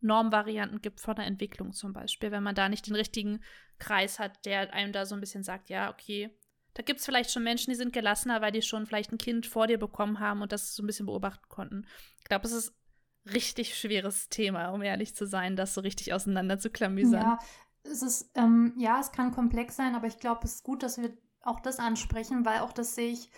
Normvarianten 0.00 0.82
gibt 0.82 1.00
von 1.00 1.16
der 1.16 1.26
Entwicklung 1.26 1.72
zum 1.72 1.92
Beispiel, 1.92 2.30
wenn 2.30 2.42
man 2.42 2.54
da 2.54 2.68
nicht 2.68 2.86
den 2.86 2.94
richtigen 2.94 3.42
Kreis 3.78 4.18
hat, 4.18 4.44
der 4.44 4.72
einem 4.72 4.92
da 4.92 5.06
so 5.06 5.14
ein 5.14 5.20
bisschen 5.20 5.42
sagt, 5.42 5.70
ja, 5.70 5.90
okay, 5.90 6.30
da 6.74 6.82
gibt 6.82 7.00
es 7.00 7.06
vielleicht 7.06 7.30
schon 7.30 7.42
Menschen, 7.42 7.70
die 7.70 7.76
sind 7.76 7.92
gelassener, 7.92 8.40
weil 8.40 8.52
die 8.52 8.62
schon 8.62 8.86
vielleicht 8.86 9.12
ein 9.12 9.18
Kind 9.18 9.46
vor 9.46 9.66
dir 9.66 9.78
bekommen 9.78 10.20
haben 10.20 10.42
und 10.42 10.52
das 10.52 10.74
so 10.74 10.82
ein 10.82 10.86
bisschen 10.86 11.06
beobachten 11.06 11.48
konnten. 11.48 11.86
Ich 12.18 12.24
glaube, 12.24 12.46
es 12.46 12.52
ist 12.52 12.74
richtig 13.32 13.78
schweres 13.78 14.28
Thema, 14.28 14.68
um 14.68 14.82
ehrlich 14.82 15.14
zu 15.14 15.26
sein, 15.26 15.56
das 15.56 15.74
so 15.74 15.80
richtig 15.80 16.12
auseinander 16.12 16.58
zu 16.58 16.70
klamüsern. 16.70 17.22
Ja, 17.22 17.38
es 17.84 18.02
ist, 18.02 18.30
ähm, 18.34 18.74
ja, 18.76 19.00
es 19.00 19.12
kann 19.12 19.32
komplex 19.32 19.76
sein, 19.76 19.94
aber 19.94 20.06
ich 20.06 20.18
glaube, 20.18 20.40
es 20.44 20.56
ist 20.56 20.64
gut, 20.64 20.82
dass 20.82 20.98
wir 20.98 21.16
auch 21.42 21.60
das 21.60 21.78
ansprechen, 21.78 22.44
weil 22.44 22.60
auch 22.60 22.72
das 22.72 22.94
sehe 22.94 23.12
ich 23.12 23.30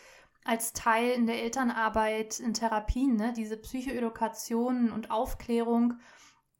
als 0.44 0.72
Teil 0.72 1.10
in 1.10 1.26
der 1.26 1.42
Elternarbeit 1.42 2.38
in 2.38 2.54
Therapien, 2.54 3.16
ne? 3.16 3.32
diese 3.36 3.56
Psychoedukation 3.56 4.92
und 4.92 5.10
Aufklärung 5.10 5.98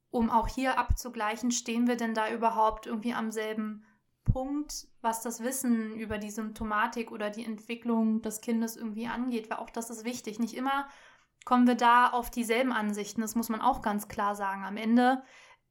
um 0.09 0.29
auch 0.29 0.47
hier 0.47 0.77
abzugleichen, 0.77 1.51
stehen 1.51 1.87
wir 1.87 1.97
denn 1.97 2.13
da 2.13 2.31
überhaupt 2.31 2.85
irgendwie 2.87 3.13
am 3.13 3.31
selben 3.31 3.83
Punkt, 4.23 4.87
was 5.01 5.21
das 5.21 5.41
Wissen 5.41 5.95
über 5.95 6.17
die 6.17 6.31
Symptomatik 6.31 7.11
oder 7.11 7.29
die 7.29 7.45
Entwicklung 7.45 8.21
des 8.21 8.41
Kindes 8.41 8.75
irgendwie 8.75 9.07
angeht, 9.07 9.49
weil 9.49 9.57
auch 9.57 9.69
das 9.69 9.89
ist 9.89 10.05
wichtig. 10.05 10.39
Nicht 10.39 10.55
immer 10.55 10.87
kommen 11.47 11.65
wir 11.65 11.75
da 11.75 12.09
auf 12.09 12.29
dieselben 12.29 12.73
Ansichten, 12.73 13.21
das 13.21 13.35
muss 13.35 13.47
man 13.47 13.61
auch 13.61 13.81
ganz 13.81 14.09
klar 14.09 14.35
sagen. 14.35 14.65
Am 14.65 14.75
Ende 14.75 15.23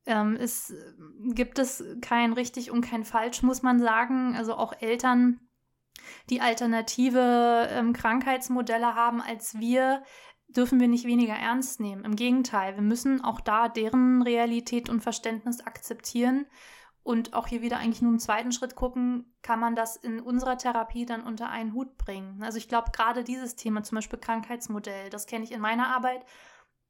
ähm, 0.06 0.34
ist, 0.34 0.72
gibt 1.34 1.58
es 1.58 1.84
kein 2.00 2.32
richtig 2.32 2.70
und 2.70 2.80
kein 2.80 3.04
falsch, 3.04 3.42
muss 3.42 3.60
man 3.60 3.78
sagen. 3.78 4.34
Also 4.36 4.54
auch 4.54 4.72
Eltern, 4.80 5.38
die 6.30 6.40
alternative 6.40 7.68
ähm, 7.70 7.92
Krankheitsmodelle 7.92 8.94
haben 8.94 9.20
als 9.20 9.58
wir, 9.58 10.02
dürfen 10.48 10.80
wir 10.80 10.88
nicht 10.88 11.04
weniger 11.04 11.34
ernst 11.34 11.78
nehmen. 11.78 12.06
Im 12.06 12.16
Gegenteil, 12.16 12.76
wir 12.76 12.82
müssen 12.82 13.22
auch 13.22 13.42
da 13.42 13.68
deren 13.68 14.22
Realität 14.22 14.88
und 14.88 15.02
Verständnis 15.02 15.60
akzeptieren 15.60 16.46
und 17.06 17.34
auch 17.34 17.46
hier 17.46 17.62
wieder 17.62 17.78
eigentlich 17.78 18.02
nur 18.02 18.10
im 18.10 18.18
zweiten 18.18 18.50
Schritt 18.50 18.74
gucken, 18.74 19.32
kann 19.40 19.60
man 19.60 19.76
das 19.76 19.94
in 19.94 20.18
unserer 20.18 20.58
Therapie 20.58 21.06
dann 21.06 21.22
unter 21.22 21.48
einen 21.48 21.72
Hut 21.72 21.96
bringen. 21.98 22.42
Also 22.42 22.58
ich 22.58 22.68
glaube, 22.68 22.90
gerade 22.90 23.22
dieses 23.22 23.54
Thema, 23.54 23.84
zum 23.84 23.94
Beispiel 23.94 24.18
Krankheitsmodell, 24.18 25.08
das 25.08 25.26
kenne 25.26 25.44
ich 25.44 25.52
in 25.52 25.60
meiner 25.60 25.86
Arbeit. 25.86 26.26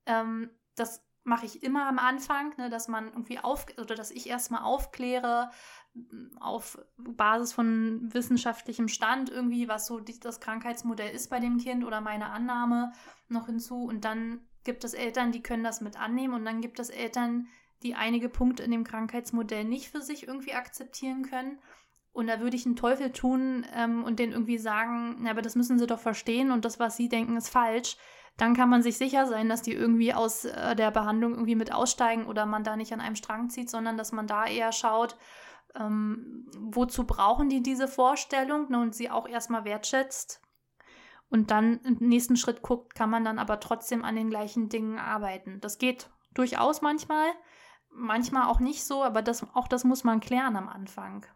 Ähm, 0.07 0.49
das 0.75 1.05
mache 1.25 1.45
ich 1.45 1.63
immer 1.63 1.87
am 1.87 1.99
Anfang, 1.99 2.55
ne, 2.57 2.71
dass 2.71 2.89
man 2.89 3.09
irgendwie 3.09 3.41
auf 3.41 3.67
oder 3.79 3.95
dass 3.95 4.11
ich 4.11 4.27
erstmal 4.27 4.63
aufkläre, 4.63 5.51
auf 6.41 6.79
Basis 6.97 7.53
von 7.53 8.09
wissenschaftlichem 8.15 8.89
Stand 8.89 9.29
irgendwie, 9.29 9.69
was 9.69 9.87
so 9.87 10.01
die, 10.01 10.19
das 10.19 10.41
Krankheitsmodell 10.41 11.15
ist 11.15 11.29
bei 11.29 11.41
dem 11.41 11.59
Kind 11.59 11.85
oder 11.85 12.01
meine 12.01 12.31
Annahme 12.31 12.93
noch 13.29 13.47
hinzu. 13.47 13.85
Und 13.85 14.07
dann 14.07 14.41
gibt 14.65 14.83
es 14.85 14.95
Eltern, 14.95 15.31
die 15.31 15.43
können 15.43 15.65
das 15.65 15.83
mit 15.83 16.01
annehmen 16.01 16.33
und 16.33 16.47
dann 16.47 16.63
gibt 16.63 16.81
es 16.81 16.89
Eltern, 16.89 17.49
die 17.87 17.95
einige 17.95 18.29
Punkte 18.29 18.63
in 18.63 18.71
dem 18.71 18.85
Krankheitsmodell 18.85 19.65
nicht 19.65 19.91
für 19.91 20.03
sich 20.03 20.27
irgendwie 20.27 20.55
akzeptieren 20.55 21.23
können. 21.23 21.59
Und 22.13 22.27
da 22.29 22.41
würde 22.41 22.57
ich 22.57 22.67
einen 22.67 22.77
Teufel 22.77 23.13
tun 23.13 23.67
ähm, 23.75 24.03
und 24.03 24.19
denen 24.19 24.33
irgendwie 24.33 24.59
sagen, 24.59 25.17
na, 25.21 25.31
aber 25.31 25.43
das 25.43 25.55
müssen 25.55 25.79
sie 25.79 25.87
doch 25.87 26.01
verstehen 26.01 26.51
und 26.51 26.65
das, 26.65 26.81
was 26.81 26.97
sie 26.97 27.09
denken, 27.09 27.37
ist 27.37 27.51
falsch. 27.51 27.97
Dann 28.37 28.55
kann 28.55 28.69
man 28.69 28.83
sich 28.83 28.99
sicher 28.99 29.27
sein, 29.27 29.49
dass 29.49 29.63
die 29.63 29.73
irgendwie 29.73 30.13
aus 30.13 30.47
äh, 30.47 30.75
der 30.75 30.91
Behandlung 30.91 31.33
irgendwie 31.33 31.55
mit 31.55 31.73
aussteigen 31.73 32.27
oder 32.27 32.45
man 32.45 32.65
da 32.65 32.77
nicht 32.77 32.93
an 32.93 33.01
einem 33.01 33.17
Strang 33.17 33.51
zieht, 33.51 33.71
sondern 33.71 33.97
dass 33.97 34.13
man 34.13 34.27
da 34.27 34.47
eher 34.47 34.73
schaut, 34.73 35.17
ähm, 35.75 36.47
wozu 36.59 37.05
brauchen 37.05 37.49
die 37.49 37.63
diese 37.63 37.89
Vorstellung 37.89 38.71
ne, 38.71 38.81
und 38.81 38.95
sie 38.95 39.11
auch 39.11 39.29
erstmal 39.29 39.65
wertschätzt. 39.65 40.41
Und 41.29 41.51
dann 41.51 41.81
im 41.81 42.09
nächsten 42.09 42.37
Schritt 42.37 42.63
guckt, 42.63 42.95
kann 42.95 43.11
man 43.11 43.25
dann 43.25 43.39
aber 43.39 43.61
trotzdem 43.61 44.05
an 44.05 44.17
den 44.17 44.31
gleichen 44.31 44.69
Dingen 44.69 44.99
arbeiten. 44.99 45.61
Das 45.61 45.79
geht 45.79 46.09
durchaus 46.37 46.83
manchmal, 46.83 47.27
manchmal 47.97 48.49
auch 48.49 48.61
nicht 48.61 48.85
so, 48.85 49.03
aber 49.03 49.23
das, 49.23 49.47
auch 49.55 49.69
das 49.69 49.85
muss 49.85 50.05
man 50.05 50.21
klären 50.21 50.57
am 50.57 50.69
Anfang. 50.69 51.27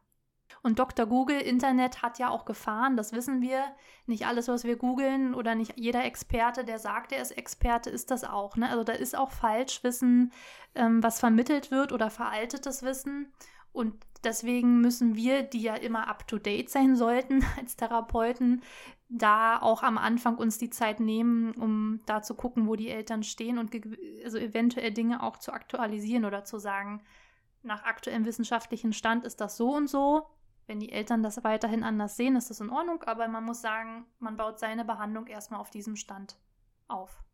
Und 0.62 0.78
Dr. 0.78 1.06
Google, 1.06 1.40
Internet 1.40 2.02
hat 2.02 2.18
ja 2.18 2.28
auch 2.28 2.44
Gefahren, 2.44 2.96
das 2.96 3.12
wissen 3.12 3.40
wir. 3.40 3.64
Nicht 4.06 4.26
alles, 4.26 4.48
was 4.48 4.64
wir 4.64 4.76
googeln 4.76 5.34
oder 5.34 5.54
nicht 5.54 5.78
jeder 5.78 6.04
Experte, 6.04 6.64
der 6.64 6.78
sagt, 6.78 7.12
er 7.12 7.22
ist 7.22 7.30
Experte, 7.30 7.88
ist 7.88 8.10
das 8.10 8.24
auch. 8.24 8.56
Ne? 8.56 8.68
Also 8.68 8.84
da 8.84 8.92
ist 8.92 9.16
auch 9.16 9.30
Falschwissen, 9.30 10.32
ähm, 10.74 11.02
was 11.02 11.18
vermittelt 11.18 11.70
wird 11.70 11.92
oder 11.92 12.10
veraltetes 12.10 12.82
Wissen. 12.82 13.32
Und 13.72 13.94
deswegen 14.22 14.80
müssen 14.80 15.14
wir, 15.14 15.42
die 15.42 15.62
ja 15.62 15.76
immer 15.76 16.08
up-to-date 16.08 16.68
sein 16.68 16.94
sollten 16.94 17.44
als 17.58 17.76
Therapeuten, 17.76 18.62
da 19.10 19.60
auch 19.60 19.82
am 19.82 19.98
Anfang 19.98 20.36
uns 20.36 20.56
die 20.56 20.70
Zeit 20.70 21.00
nehmen, 21.00 21.52
um 21.52 22.00
da 22.06 22.22
zu 22.22 22.34
gucken, 22.34 22.68
wo 22.68 22.76
die 22.76 22.88
Eltern 22.88 23.24
stehen 23.24 23.58
und 23.58 23.74
also 24.24 24.38
eventuell 24.38 24.92
Dinge 24.92 25.22
auch 25.22 25.36
zu 25.36 25.52
aktualisieren 25.52 26.24
oder 26.24 26.44
zu 26.44 26.58
sagen, 26.58 27.02
nach 27.62 27.82
aktuellem 27.82 28.24
wissenschaftlichen 28.24 28.92
Stand 28.92 29.24
ist 29.24 29.40
das 29.40 29.56
so 29.56 29.74
und 29.74 29.88
so. 29.88 30.26
Wenn 30.66 30.78
die 30.78 30.92
Eltern 30.92 31.24
das 31.24 31.42
weiterhin 31.42 31.82
anders 31.82 32.16
sehen, 32.16 32.36
ist 32.36 32.50
das 32.50 32.60
in 32.60 32.70
Ordnung, 32.70 33.02
aber 33.02 33.26
man 33.26 33.44
muss 33.44 33.60
sagen, 33.60 34.06
man 34.20 34.36
baut 34.36 34.60
seine 34.60 34.84
Behandlung 34.84 35.26
erstmal 35.26 35.60
auf 35.60 35.70
diesem 35.70 35.96
Stand 35.96 36.36
auf. 36.86 37.24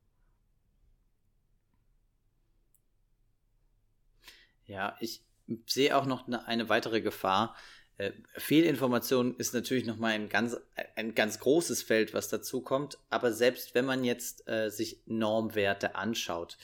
Ja, 4.64 4.97
ich, 5.01 5.22
sehe 5.66 5.97
auch 5.97 6.07
noch 6.07 6.27
eine, 6.27 6.47
eine 6.47 6.68
weitere 6.68 7.01
Gefahr. 7.01 7.55
Äh, 7.99 8.12
Fehlinformation 8.36 9.36
ist 9.36 9.55
natürlich 9.55 9.86
noch 9.86 9.97
mal 9.97 10.12
ein 10.12 10.28
ganz, 10.28 10.57
ein 10.97 11.14
ganz 11.14 11.40
großes 11.40 11.82
Feld, 11.82 12.14
was 12.14 12.28
dazu 12.28 12.61
kommt. 12.61 12.99
Aber 13.11 13.32
selbst 13.32 13.74
wenn 13.74 13.84
man 13.84 14.05
jetzt 14.05 14.49
äh, 14.49 14.70
sich 14.70 15.01
Normwerte 15.07 15.94
anschaut 15.94 16.59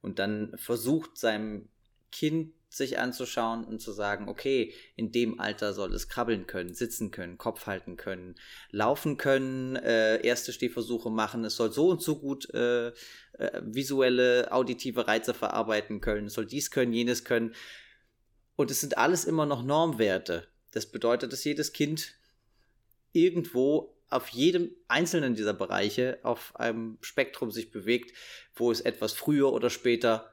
und 0.00 0.18
dann 0.18 0.56
versucht, 0.56 1.18
seinem 1.18 1.68
Kind 2.10 2.54
sich 2.70 2.98
anzuschauen 2.98 3.64
und 3.64 3.80
zu 3.80 3.92
sagen, 3.92 4.28
okay, 4.28 4.74
in 4.94 5.10
dem 5.10 5.40
Alter 5.40 5.72
soll 5.72 5.94
es 5.94 6.08
krabbeln 6.08 6.46
können, 6.46 6.74
sitzen 6.74 7.10
können, 7.10 7.38
Kopf 7.38 7.66
halten 7.66 7.96
können, 7.96 8.34
laufen 8.70 9.16
können, 9.16 9.76
äh, 9.76 10.20
erste 10.20 10.52
Stehversuche 10.52 11.10
machen, 11.10 11.44
es 11.44 11.56
soll 11.56 11.72
so 11.72 11.88
und 11.88 12.02
so 12.02 12.18
gut 12.18 12.52
äh, 12.52 12.88
äh, 12.88 12.92
visuelle, 13.62 14.52
auditive 14.52 15.08
Reize 15.08 15.32
verarbeiten 15.32 16.00
können, 16.00 16.26
es 16.26 16.34
soll 16.34 16.46
dies 16.46 16.70
können, 16.70 16.92
jenes 16.92 17.24
können. 17.24 17.54
Und 18.54 18.70
es 18.70 18.80
sind 18.80 18.98
alles 18.98 19.24
immer 19.24 19.46
noch 19.46 19.62
Normwerte. 19.62 20.48
Das 20.70 20.86
bedeutet, 20.86 21.32
dass 21.32 21.44
jedes 21.44 21.72
Kind 21.72 22.14
irgendwo 23.12 23.94
auf 24.10 24.28
jedem 24.28 24.70
einzelnen 24.86 25.34
dieser 25.34 25.52
Bereiche 25.52 26.18
auf 26.22 26.56
einem 26.56 26.98
Spektrum 27.00 27.50
sich 27.50 27.70
bewegt, 27.70 28.16
wo 28.54 28.70
es 28.70 28.80
etwas 28.80 29.12
früher 29.12 29.52
oder 29.52 29.70
später 29.70 30.32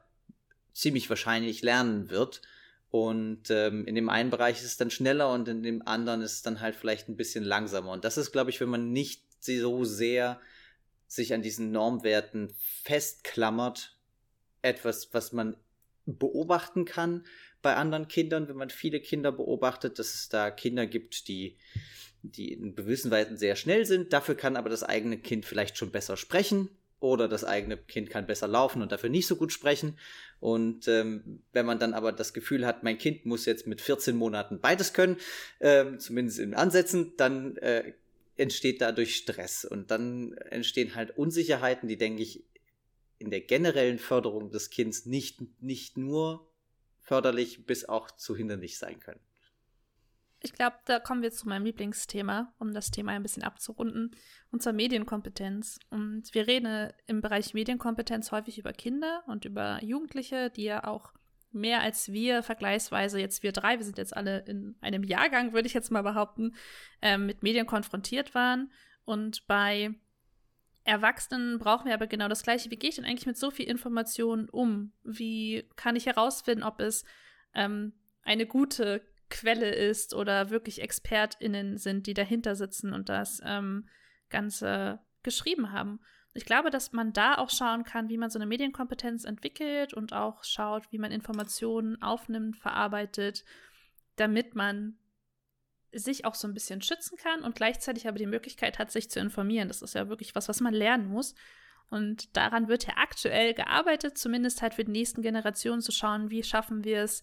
ziemlich 0.74 1.10
wahrscheinlich 1.10 1.62
lernen 1.62 2.10
wird. 2.10 2.42
Und 2.90 3.50
ähm, 3.50 3.86
in 3.86 3.96
dem 3.96 4.08
einen 4.10 4.30
Bereich 4.30 4.58
ist 4.58 4.66
es 4.66 4.78
dann 4.78 4.92
schneller 4.92 5.34
und 5.34 5.48
in 5.50 5.64
dem 5.64 5.86
anderen 5.86 6.22
ist 6.22 6.34
es 6.34 6.42
dann 6.42 6.62
halt 6.62 6.76
vielleicht 6.76 7.10
ein 7.10 7.18
bisschen 7.18 7.44
langsamer. 7.44 7.92
Und 7.92 8.06
das 8.06 8.18
ist, 8.18 8.32
glaube 8.32 8.50
ich, 8.50 8.62
wenn 8.62 8.70
man 8.70 8.92
nicht 8.92 9.24
so 9.42 9.84
sehr 9.84 10.40
sich 11.08 11.34
an 11.34 11.42
diesen 11.42 11.72
Normwerten 11.72 12.54
festklammert, 12.84 13.98
etwas, 14.62 15.14
was 15.14 15.34
man 15.34 15.58
beobachten 16.06 16.86
kann, 16.86 17.26
bei 17.66 17.78
anderen 17.78 18.08
Kindern, 18.08 18.48
wenn 18.48 18.58
man 18.58 18.70
viele 18.70 19.00
Kinder 19.00 19.32
beobachtet, 19.32 19.98
dass 19.98 20.14
es 20.14 20.30
da 20.30 20.52
Kinder 20.52 20.86
gibt, 20.86 21.28
die, 21.28 21.58
die 22.22 22.54
in 22.54 22.76
gewissen 22.76 23.10
Weisen 23.10 23.38
sehr 23.38 23.56
schnell 23.56 23.88
sind. 23.88 24.14
Dafür 24.14 24.36
kann 24.36 24.56
aber 24.56 24.70
das 24.70 24.84
eigene 24.84 25.18
Kind 25.18 25.46
vielleicht 25.46 25.76
schon 25.76 25.90
besser 25.90 26.16
sprechen 26.16 26.70
oder 27.00 27.28
das 27.28 27.44
eigene 27.44 27.76
Kind 27.76 28.12
kann 28.12 28.28
besser 28.28 28.48
laufen 28.48 28.84
und 28.84 28.92
dafür 28.92 29.10
nicht 29.10 29.26
so 29.26 29.36
gut 29.36 29.52
sprechen. 29.52 29.98
Und 30.40 30.88
ähm, 30.88 31.42
wenn 31.54 31.66
man 31.66 31.80
dann 31.80 31.96
aber 31.96 32.12
das 32.12 32.36
Gefühl 32.36 32.68
hat, 32.68 32.84
mein 32.84 33.00
Kind 33.00 33.26
muss 33.26 33.48
jetzt 33.48 33.66
mit 33.66 33.82
14 33.82 34.16
Monaten 34.16 34.60
beides 34.60 34.94
können, 34.94 35.18
ähm, 35.60 36.00
zumindest 36.00 36.38
in 36.38 36.54
Ansätzen, 36.54 37.14
dann 37.18 37.58
äh, 37.58 37.94
entsteht 38.38 38.80
dadurch 38.80 39.16
Stress 39.16 39.66
und 39.66 39.90
dann 39.90 40.34
entstehen 40.52 40.94
halt 40.94 41.18
Unsicherheiten, 41.18 41.90
die, 41.90 41.98
denke 41.98 42.22
ich, 42.22 42.44
in 43.18 43.32
der 43.32 43.42
generellen 43.42 43.98
Förderung 43.98 44.52
des 44.52 44.70
Kindes 44.70 45.08
nicht, 45.08 45.40
nicht 45.64 45.98
nur 45.98 46.48
förderlich 47.06 47.66
bis 47.66 47.86
auch 47.88 48.12
zu 48.12 48.36
hinderlich 48.36 48.78
sein 48.78 49.00
können. 49.00 49.22
Ich 50.42 50.54
glaube, 50.54 50.76
da 50.86 51.00
kommen 51.00 51.24
wir 51.24 51.32
zu 51.32 51.48
meinem 51.48 51.66
Lieblingsthema, 51.66 52.54
um 52.60 52.74
das 52.74 52.92
Thema 52.92 53.14
ein 53.14 53.24
bisschen 53.24 53.44
abzurunden, 53.44 54.16
und 54.52 54.62
zwar 54.62 54.74
Medienkompetenz. 54.74 55.80
Und 55.90 56.34
wir 56.34 56.46
reden 56.46 56.92
im 57.08 57.22
Bereich 57.22 57.54
Medienkompetenz 57.54 58.32
häufig 58.32 58.60
über 58.60 58.74
Kinder 58.74 59.24
und 59.28 59.46
über 59.46 59.84
Jugendliche, 59.84 60.52
die 60.52 60.66
ja 60.66 60.84
auch 60.84 61.14
mehr 61.52 61.82
als 61.82 62.12
wir 62.12 62.44
vergleichsweise, 62.44 63.20
jetzt 63.20 63.42
wir 63.42 63.54
drei, 63.54 63.78
wir 63.78 63.86
sind 63.86 63.98
jetzt 63.98 64.16
alle 64.16 64.40
in 64.46 64.76
einem 64.82 65.04
Jahrgang, 65.04 65.54
würde 65.54 65.68
ich 65.68 65.74
jetzt 65.74 65.90
mal 65.90 66.04
behaupten, 66.04 66.54
ähm, 67.02 67.26
mit 67.26 67.42
Medien 67.42 67.66
konfrontiert 67.66 68.36
waren. 68.36 68.72
Und 69.06 69.48
bei 69.48 69.96
Erwachsenen 70.86 71.58
brauchen 71.58 71.88
wir 71.88 71.96
aber 71.96 72.06
genau 72.06 72.28
das 72.28 72.44
Gleiche. 72.44 72.70
Wie 72.70 72.78
gehe 72.78 72.92
ich 72.92 72.96
denn 72.96 73.06
eigentlich 73.06 73.26
mit 73.26 73.38
so 73.38 73.50
viel 73.50 73.68
Information 73.68 74.48
um? 74.50 74.94
Wie 75.04 75.68
kann 75.76 75.96
ich 75.96 76.06
herausfinden, 76.06 76.64
ob 76.64 76.80
es 76.80 77.04
ähm, 77.56 77.94
eine 78.22 78.46
gute 78.46 79.02
Quelle 79.30 79.74
ist 79.74 80.14
oder 80.14 80.52
wirklich 80.52 80.82
ExpertInnen 80.82 81.78
sind, 81.78 82.06
die 82.06 82.14
dahinter 82.14 82.56
sitzen 82.56 82.94
und 82.94 83.10
das 83.10 83.42
ähm, 83.44 83.90
Ganze 84.30 85.00
geschrieben 85.24 85.72
haben? 85.72 86.00
Ich 86.36 86.46
glaube, 86.46 86.70
dass 86.70 86.92
man 86.92 87.14
da 87.14 87.40
auch 87.40 87.50
schauen 87.50 87.84
kann, 87.84 88.10
wie 88.10 88.18
man 88.18 88.30
so 88.30 88.38
eine 88.38 88.46
Medienkompetenz 88.46 89.24
entwickelt 89.26 89.94
und 89.94 90.14
auch 90.14 90.44
schaut, 90.44 90.92
wie 90.92 91.00
man 91.00 91.12
Informationen 91.12 92.00
aufnimmt, 92.04 92.58
verarbeitet, 92.58 93.44
damit 94.18 94.54
man 94.54 95.00
sich 96.00 96.26
auch 96.26 96.36
so 96.36 96.48
ein 96.48 96.54
bisschen 96.54 96.82
schützen 96.82 97.18
kann 97.18 97.44
und 97.44 97.56
gleichzeitig 97.56 98.08
aber 98.08 98.18
die 98.18 98.26
Möglichkeit 98.26 98.80
hat, 98.80 98.92
sich 98.92 99.10
zu 99.10 99.20
informieren. 99.20 99.68
Das 99.68 99.82
ist 99.82 99.96
ja 99.96 100.10
wirklich 100.10 100.36
was, 100.36 100.50
was 100.50 100.62
man 100.62 100.74
lernen 100.74 101.08
muss. 101.08 101.36
Und 101.90 102.36
daran 102.36 102.68
wird 102.68 102.88
ja 102.88 102.94
aktuell 102.98 103.54
gearbeitet, 103.54 104.18
zumindest 104.18 104.62
halt 104.62 104.74
für 104.74 104.84
die 104.84 104.92
nächsten 104.92 105.22
Generationen 105.22 105.82
zu 105.82 105.92
schauen, 105.92 106.30
wie 106.32 106.44
schaffen 106.44 106.84
wir 106.84 107.02
es, 107.04 107.22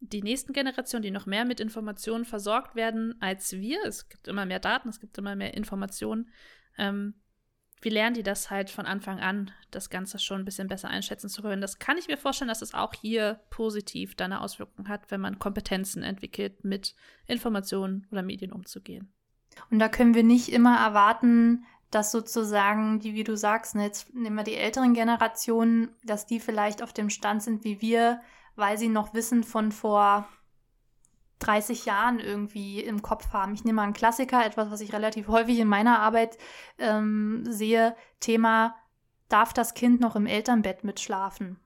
die 0.00 0.22
nächsten 0.22 0.52
Generationen, 0.52 1.02
die 1.02 1.10
noch 1.10 1.26
mehr 1.26 1.44
mit 1.44 1.60
Informationen 1.60 2.24
versorgt 2.24 2.74
werden 2.74 3.14
als 3.20 3.52
wir. 3.52 3.78
Es 3.84 4.08
gibt 4.08 4.28
immer 4.28 4.44
mehr 4.44 4.60
Daten, 4.60 4.90
es 4.90 5.00
gibt 5.00 5.16
immer 5.16 5.34
mehr 5.34 5.54
Informationen. 5.54 6.30
Ähm, 6.76 7.14
wie 7.84 7.90
lernen 7.90 8.14
die 8.14 8.22
das 8.22 8.50
halt 8.50 8.70
von 8.70 8.86
Anfang 8.86 9.20
an, 9.20 9.50
das 9.70 9.90
Ganze 9.90 10.18
schon 10.18 10.40
ein 10.40 10.44
bisschen 10.44 10.68
besser 10.68 10.88
einschätzen 10.88 11.28
zu 11.28 11.42
können? 11.42 11.60
Das 11.60 11.78
kann 11.78 11.98
ich 11.98 12.08
mir 12.08 12.16
vorstellen, 12.16 12.48
dass 12.48 12.62
es 12.62 12.74
auch 12.74 12.94
hier 12.94 13.40
positiv 13.50 14.14
dann 14.14 14.32
eine 14.32 14.40
Auswirkung 14.40 14.88
hat, 14.88 15.10
wenn 15.10 15.20
man 15.20 15.38
Kompetenzen 15.38 16.02
entwickelt, 16.02 16.64
mit 16.64 16.96
Informationen 17.26 18.06
oder 18.10 18.22
Medien 18.22 18.52
umzugehen. 18.52 19.12
Und 19.70 19.78
da 19.78 19.88
können 19.88 20.14
wir 20.14 20.24
nicht 20.24 20.48
immer 20.48 20.78
erwarten, 20.78 21.64
dass 21.90 22.10
sozusagen, 22.10 23.00
die, 23.00 23.14
wie 23.14 23.22
du 23.22 23.36
sagst, 23.36 23.74
ne, 23.74 23.84
jetzt 23.84 24.12
nehmen 24.14 24.36
wir 24.36 24.44
die 24.44 24.56
älteren 24.56 24.94
Generationen, 24.94 25.90
dass 26.02 26.26
die 26.26 26.40
vielleicht 26.40 26.82
auf 26.82 26.92
dem 26.92 27.10
Stand 27.10 27.42
sind 27.42 27.64
wie 27.64 27.80
wir, 27.80 28.20
weil 28.56 28.78
sie 28.78 28.88
noch 28.88 29.14
Wissen 29.14 29.44
von 29.44 29.70
vor 29.70 30.28
30 31.46 31.84
Jahren 31.84 32.20
irgendwie 32.20 32.80
im 32.80 33.02
Kopf 33.02 33.32
haben. 33.32 33.54
Ich 33.54 33.64
nehme 33.64 33.76
mal 33.76 33.82
einen 33.82 33.92
Klassiker, 33.92 34.44
etwas, 34.44 34.70
was 34.70 34.80
ich 34.80 34.92
relativ 34.92 35.28
häufig 35.28 35.58
in 35.58 35.68
meiner 35.68 36.00
Arbeit 36.00 36.38
ähm, 36.78 37.44
sehe, 37.48 37.94
Thema, 38.20 38.76
darf 39.28 39.52
das 39.52 39.74
Kind 39.74 40.00
noch 40.00 40.16
im 40.16 40.26
Elternbett 40.26 40.84
mitschlafen? 40.84 41.58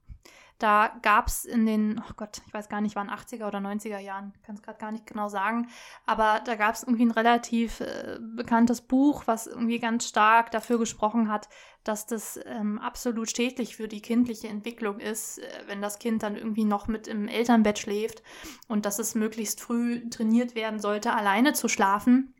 Da 0.59 0.93
gab 1.03 1.29
es 1.29 1.45
in 1.45 1.67
den, 1.67 2.01
oh 2.01 2.13
Gott, 2.17 2.43
ich 2.47 2.53
weiß 2.53 2.69
gar 2.69 2.81
nicht, 2.81 2.97
waren 2.97 3.11
80er 3.11 3.47
oder 3.47 3.59
90er 3.59 3.99
Jahren, 3.99 4.33
kann 4.45 4.57
es 4.57 4.63
gerade 4.63 4.79
gar 4.79 4.91
nicht 4.91 5.07
genau 5.07 5.29
sagen, 5.29 5.69
aber 6.05 6.41
da 6.45 6.57
gab 6.57 6.75
es 6.75 6.83
irgendwie 6.83 7.07
ein 7.07 7.13
relativ 7.13 7.81
äh, 7.81 8.19
bekanntes 8.21 8.81
Buch, 8.81 9.23
was 9.27 9.47
irgendwie 9.47 9.79
ganz 9.79 10.09
stark 10.09 10.51
dafür 10.51 10.79
gesprochen 10.79 11.31
hat, 11.31 11.49
dass 11.85 12.07
das 12.07 12.41
ähm, 12.45 12.81
absolut 12.81 13.31
schädlich 13.31 13.77
für 13.77 13.87
die 13.87 14.03
kindliche 14.03 14.49
Entwicklung 14.49 14.99
ist, 14.99 15.39
äh, 15.39 15.49
wenn 15.67 15.81
das 15.81 16.01
Kind 16.01 16.25
dann 16.25 16.35
irgendwie 16.35 16.65
noch 16.65 16.89
mit 16.89 17.07
im 17.07 17.29
Elternbett 17.29 17.79
schläft 17.79 18.25
und 18.67 18.85
dass 18.85 18.99
es 18.99 19.15
möglichst 19.15 19.61
früh 19.61 20.09
trainiert 20.11 20.57
werden 20.57 20.81
sollte, 20.81 21.15
alleine 21.15 21.53
zu 21.53 21.69
schlafen 21.69 22.35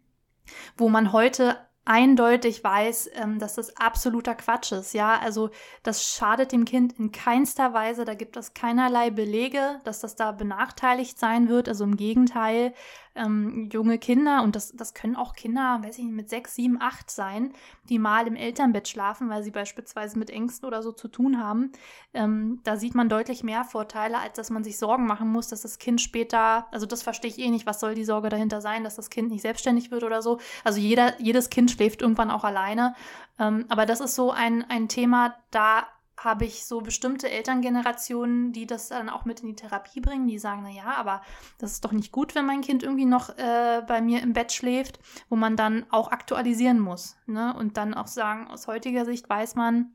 wo 0.77 0.89
man 0.89 1.13
heute 1.13 1.59
eindeutig 1.89 2.63
weiß, 2.63 3.11
ähm, 3.15 3.39
dass 3.39 3.55
das 3.55 3.75
absoluter 3.79 4.35
Quatsch 4.35 4.73
ist. 4.73 4.93
Ja, 4.93 5.19
also 5.19 5.49
das 5.83 6.05
schadet 6.05 6.53
dem 6.53 6.67
Kind 6.67 6.99
in 6.99 7.13
keinster 7.13 7.73
Weise. 7.73 8.05
Da 8.05 8.13
gibt 8.13 8.37
es 8.37 8.53
keinerlei 8.53 9.09
Belege, 9.11 9.81
dass 9.85 10.01
das 10.01 10.15
da 10.15 10.33
benachteiligt 10.33 11.19
sein 11.19 11.49
wird. 11.49 11.67
Also 11.67 11.85
im 11.85 11.97
Gegenteil, 11.97 12.75
ähm, 13.19 13.69
junge 13.73 13.99
Kinder, 13.99 14.43
und 14.43 14.57
das, 14.57 14.73
das 14.73 14.95
können 14.95 15.17
auch 15.17 15.35
Kinder, 15.35 15.81
weiß 15.83 15.99
ich 15.99 16.05
nicht, 16.05 16.15
mit 16.15 16.31
sechs, 16.31 16.55
sieben, 16.55 16.81
acht 16.81 17.11
sein, 17.11 17.53
die 17.89 17.99
mal 17.99 18.27
im 18.27 18.37
Elternbett 18.37 18.89
schlafen, 18.89 19.29
weil 19.29 19.43
sie 19.43 19.51
beispielsweise 19.51 20.19
mit 20.19 20.31
Ängsten 20.31 20.67
oder 20.67 20.83
so 20.83 20.93
zu 20.93 21.09
tun 21.09 21.43
haben. 21.43 21.73
Ähm, 22.15 22.61
da 22.65 22.77
sieht 22.77 22.95
man 22.95 23.09
deutlich 23.09 23.43
mehr 23.43 23.65
Vorteile, 23.65 24.19
als 24.19 24.37
dass 24.37 24.51
man 24.51 24.65
sich 24.65 24.79
Sorgen 24.79 25.07
machen 25.07 25.29
muss, 25.29 25.49
dass 25.49 25.63
das 25.63 25.79
Kind 25.79 26.01
später, 26.01 26.67
also 26.71 26.87
das 26.87 27.03
verstehe 27.03 27.31
ich 27.31 27.39
eh 27.39 27.51
nicht, 27.51 27.67
was 27.67 27.81
soll 27.81 27.95
die 27.95 28.05
Sorge 28.05 28.29
dahinter 28.29 28.61
sein, 28.61 28.85
dass 28.85 28.97
das 28.97 29.11
Kind 29.11 29.31
nicht 29.31 29.43
selbstständig 29.43 29.91
wird 29.91 30.05
oder 30.05 30.23
so. 30.23 30.39
Also 30.65 30.79
jeder, 30.79 31.21
jedes 31.21 31.51
Kind 31.51 31.71
schläft 31.71 32.01
irgendwann 32.01 32.31
auch 32.31 32.45
alleine. 32.45 32.95
Ähm, 33.39 33.67
aber 33.69 33.87
das 33.87 34.01
ist 34.01 34.15
so 34.15 34.31
ein, 34.31 34.65
ein 34.69 34.89
Thema, 34.89 35.35
da 35.51 35.87
habe 36.25 36.45
ich 36.45 36.65
so 36.65 36.81
bestimmte 36.81 37.31
Elterngenerationen, 37.31 38.53
die 38.53 38.67
das 38.67 38.89
dann 38.89 39.09
auch 39.09 39.25
mit 39.25 39.41
in 39.41 39.49
die 39.49 39.55
Therapie 39.55 40.01
bringen, 40.01 40.27
die 40.27 40.39
sagen, 40.39 40.63
na 40.65 40.71
ja, 40.71 40.97
aber 40.97 41.23
das 41.59 41.73
ist 41.73 41.85
doch 41.85 41.93
nicht 41.93 42.13
gut, 42.13 42.35
wenn 42.35 42.47
mein 42.47 42.61
Kind 42.61 42.83
irgendwie 42.83 43.05
noch 43.05 43.31
äh, 43.39 43.83
bei 43.87 44.01
mir 44.01 44.23
im 44.23 44.33
Bett 44.33 44.53
schläft, 44.53 44.99
wo 45.29 45.37
man 45.37 45.57
dann 45.57 45.87
auch 45.91 46.11
aktualisieren 46.11 46.81
muss. 46.81 47.17
Ne? 47.27 47.55
Und 47.57 47.77
dann 47.77 47.95
auch 47.95 48.09
sagen, 48.09 48.49
aus 48.49 48.67
heutiger 48.67 49.05
Sicht 49.05 49.29
weiß 49.29 49.55
man, 49.55 49.93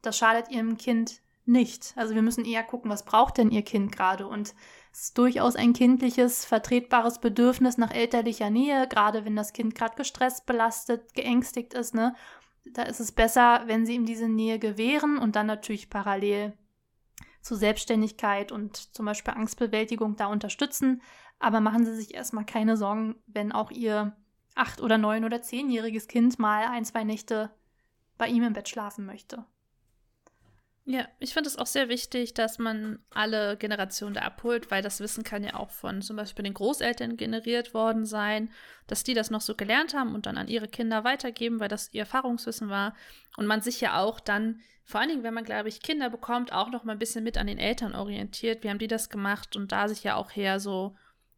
das 0.00 0.16
schadet 0.16 0.50
ihrem 0.50 0.76
Kind 0.78 1.22
nicht. 1.44 1.92
Also 1.96 2.14
wir 2.14 2.22
müssen 2.22 2.44
eher 2.44 2.62
gucken, 2.62 2.90
was 2.90 3.04
braucht 3.04 3.38
denn 3.38 3.50
ihr 3.50 3.62
Kind 3.62 3.92
gerade? 3.92 4.26
Und 4.26 4.54
es 4.92 5.04
ist 5.04 5.18
durchaus 5.18 5.56
ein 5.56 5.72
kindliches, 5.72 6.44
vertretbares 6.44 7.18
Bedürfnis 7.18 7.78
nach 7.78 7.92
elterlicher 7.92 8.50
Nähe, 8.50 8.86
gerade 8.88 9.24
wenn 9.24 9.36
das 9.36 9.52
Kind 9.52 9.74
gerade 9.74 9.96
gestresst, 9.96 10.46
belastet, 10.46 11.14
geängstigt 11.14 11.74
ist, 11.74 11.94
ne? 11.94 12.14
Da 12.64 12.82
ist 12.82 13.00
es 13.00 13.12
besser, 13.12 13.62
wenn 13.66 13.86
sie 13.86 13.94
ihm 13.94 14.06
diese 14.06 14.28
Nähe 14.28 14.58
gewähren 14.58 15.18
und 15.18 15.36
dann 15.36 15.46
natürlich 15.46 15.90
parallel 15.90 16.52
zu 17.40 17.56
Selbstständigkeit 17.56 18.52
und 18.52 18.76
zum 18.94 19.06
Beispiel 19.06 19.34
Angstbewältigung 19.34 20.16
da 20.16 20.26
unterstützen. 20.26 21.02
Aber 21.38 21.60
machen 21.60 21.84
Sie 21.84 21.94
sich 21.94 22.14
erstmal 22.14 22.46
keine 22.46 22.76
Sorgen, 22.76 23.16
wenn 23.26 23.50
auch 23.50 23.72
Ihr 23.72 24.16
acht- 24.54 24.80
oder 24.80 24.96
neun- 24.96 25.24
oder 25.24 25.42
zehnjähriges 25.42 26.06
Kind 26.06 26.38
mal 26.38 26.66
ein, 26.66 26.84
zwei 26.84 27.04
Nächte 27.04 27.50
bei 28.16 28.28
ihm 28.28 28.44
im 28.44 28.52
Bett 28.52 28.68
schlafen 28.68 29.04
möchte. 29.06 29.44
Ja, 30.84 31.06
ich 31.20 31.32
finde 31.32 31.48
es 31.48 31.56
auch 31.56 31.68
sehr 31.68 31.88
wichtig, 31.88 32.34
dass 32.34 32.58
man 32.58 32.98
alle 33.10 33.56
Generationen 33.56 34.14
da 34.14 34.22
abholt, 34.22 34.72
weil 34.72 34.82
das 34.82 34.98
Wissen 34.98 35.22
kann 35.22 35.44
ja 35.44 35.54
auch 35.54 35.70
von 35.70 36.02
zum 36.02 36.16
Beispiel 36.16 36.42
den 36.42 36.54
Großeltern 36.54 37.16
generiert 37.16 37.72
worden 37.72 38.04
sein, 38.04 38.50
dass 38.88 39.04
die 39.04 39.14
das 39.14 39.30
noch 39.30 39.42
so 39.42 39.54
gelernt 39.54 39.94
haben 39.94 40.12
und 40.12 40.26
dann 40.26 40.36
an 40.36 40.48
ihre 40.48 40.66
Kinder 40.66 41.04
weitergeben, 41.04 41.60
weil 41.60 41.68
das 41.68 41.94
ihr 41.94 42.00
Erfahrungswissen 42.00 42.68
war. 42.68 42.96
Und 43.36 43.46
man 43.46 43.60
sich 43.60 43.80
ja 43.80 44.00
auch 44.00 44.18
dann, 44.18 44.60
vor 44.84 45.00
allen 45.00 45.10
Dingen, 45.10 45.22
wenn 45.22 45.34
man, 45.34 45.44
glaube 45.44 45.68
ich, 45.68 45.82
Kinder 45.82 46.10
bekommt, 46.10 46.52
auch 46.52 46.70
noch 46.72 46.82
mal 46.82 46.92
ein 46.94 46.98
bisschen 46.98 47.22
mit 47.22 47.38
an 47.38 47.46
den 47.46 47.58
Eltern 47.58 47.94
orientiert. 47.94 48.64
Wie 48.64 48.68
haben 48.68 48.80
die 48.80 48.88
das 48.88 49.08
gemacht? 49.08 49.54
Und 49.54 49.70
da 49.70 49.86
sich 49.86 50.02
ja 50.02 50.16
auch 50.16 50.32
her 50.32 50.58
so 50.58 50.96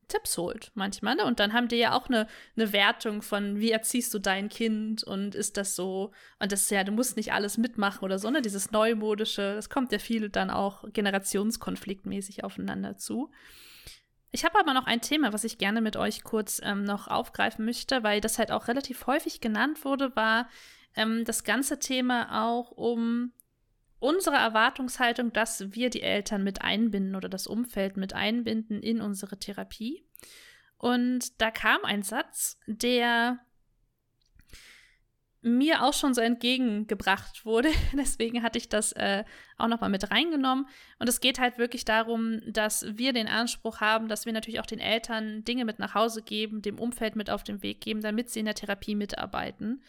Tipps 0.08 0.36
holt 0.38 0.70
manchmal. 0.74 1.16
Ne? 1.16 1.24
Und 1.24 1.40
dann 1.40 1.52
haben 1.52 1.68
die 1.68 1.76
ja 1.76 1.92
auch 1.92 2.08
eine, 2.08 2.26
eine 2.56 2.72
Wertung 2.72 3.22
von, 3.22 3.58
wie 3.58 3.70
erziehst 3.70 4.12
du 4.14 4.18
dein 4.18 4.48
Kind 4.48 5.04
und 5.04 5.34
ist 5.34 5.56
das 5.56 5.74
so, 5.74 6.12
und 6.38 6.52
das 6.52 6.62
ist 6.62 6.70
ja, 6.70 6.84
du 6.84 6.92
musst 6.92 7.16
nicht 7.16 7.32
alles 7.32 7.58
mitmachen 7.58 8.04
oder 8.04 8.18
so, 8.18 8.30
ne? 8.30 8.42
Dieses 8.42 8.70
Neumodische, 8.70 9.54
das 9.54 9.70
kommt 9.70 9.92
ja 9.92 9.98
viel 9.98 10.28
dann 10.28 10.50
auch 10.50 10.84
generationskonfliktmäßig 10.92 12.44
aufeinander 12.44 12.96
zu. 12.96 13.30
Ich 14.30 14.44
habe 14.44 14.58
aber 14.58 14.74
noch 14.74 14.86
ein 14.86 15.00
Thema, 15.00 15.32
was 15.32 15.44
ich 15.44 15.58
gerne 15.58 15.80
mit 15.80 15.96
euch 15.96 16.24
kurz 16.24 16.60
ähm, 16.64 16.82
noch 16.82 17.06
aufgreifen 17.06 17.64
möchte, 17.64 18.02
weil 18.02 18.20
das 18.20 18.38
halt 18.38 18.50
auch 18.50 18.66
relativ 18.66 19.06
häufig 19.06 19.40
genannt 19.40 19.84
wurde, 19.84 20.16
war 20.16 20.48
ähm, 20.96 21.24
das 21.24 21.44
ganze 21.44 21.78
Thema 21.78 22.44
auch 22.44 22.72
um 22.72 23.32
unsere 23.98 24.36
Erwartungshaltung, 24.36 25.32
dass 25.32 25.72
wir 25.74 25.90
die 25.90 26.02
Eltern 26.02 26.44
mit 26.44 26.62
einbinden 26.62 27.16
oder 27.16 27.28
das 27.28 27.46
Umfeld 27.46 27.96
mit 27.96 28.12
einbinden 28.12 28.82
in 28.82 29.00
unsere 29.00 29.38
Therapie. 29.38 30.04
Und 30.76 31.40
da 31.40 31.50
kam 31.50 31.84
ein 31.84 32.02
Satz, 32.02 32.58
der 32.66 33.38
mir 35.44 35.82
auch 35.82 35.92
schon 35.92 36.14
so 36.14 36.22
entgegengebracht 36.22 37.44
wurde. 37.44 37.68
Deswegen 37.92 38.42
hatte 38.42 38.58
ich 38.58 38.68
das 38.68 38.92
äh, 38.92 39.24
auch 39.58 39.68
nochmal 39.68 39.90
mit 39.90 40.10
reingenommen. 40.10 40.66
Und 40.98 41.08
es 41.08 41.20
geht 41.20 41.38
halt 41.38 41.58
wirklich 41.58 41.84
darum, 41.84 42.40
dass 42.46 42.86
wir 42.96 43.12
den 43.12 43.28
Anspruch 43.28 43.80
haben, 43.80 44.08
dass 44.08 44.24
wir 44.24 44.32
natürlich 44.32 44.60
auch 44.60 44.66
den 44.66 44.80
Eltern 44.80 45.44
Dinge 45.44 45.64
mit 45.64 45.78
nach 45.78 45.94
Hause 45.94 46.22
geben, 46.22 46.62
dem 46.62 46.78
Umfeld 46.78 47.14
mit 47.14 47.30
auf 47.30 47.44
den 47.44 47.62
Weg 47.62 47.82
geben, 47.82 48.00
damit 48.00 48.30
sie 48.30 48.40
in 48.40 48.46
der 48.46 48.54
Therapie 48.54 48.94
mitarbeiten 48.94 49.82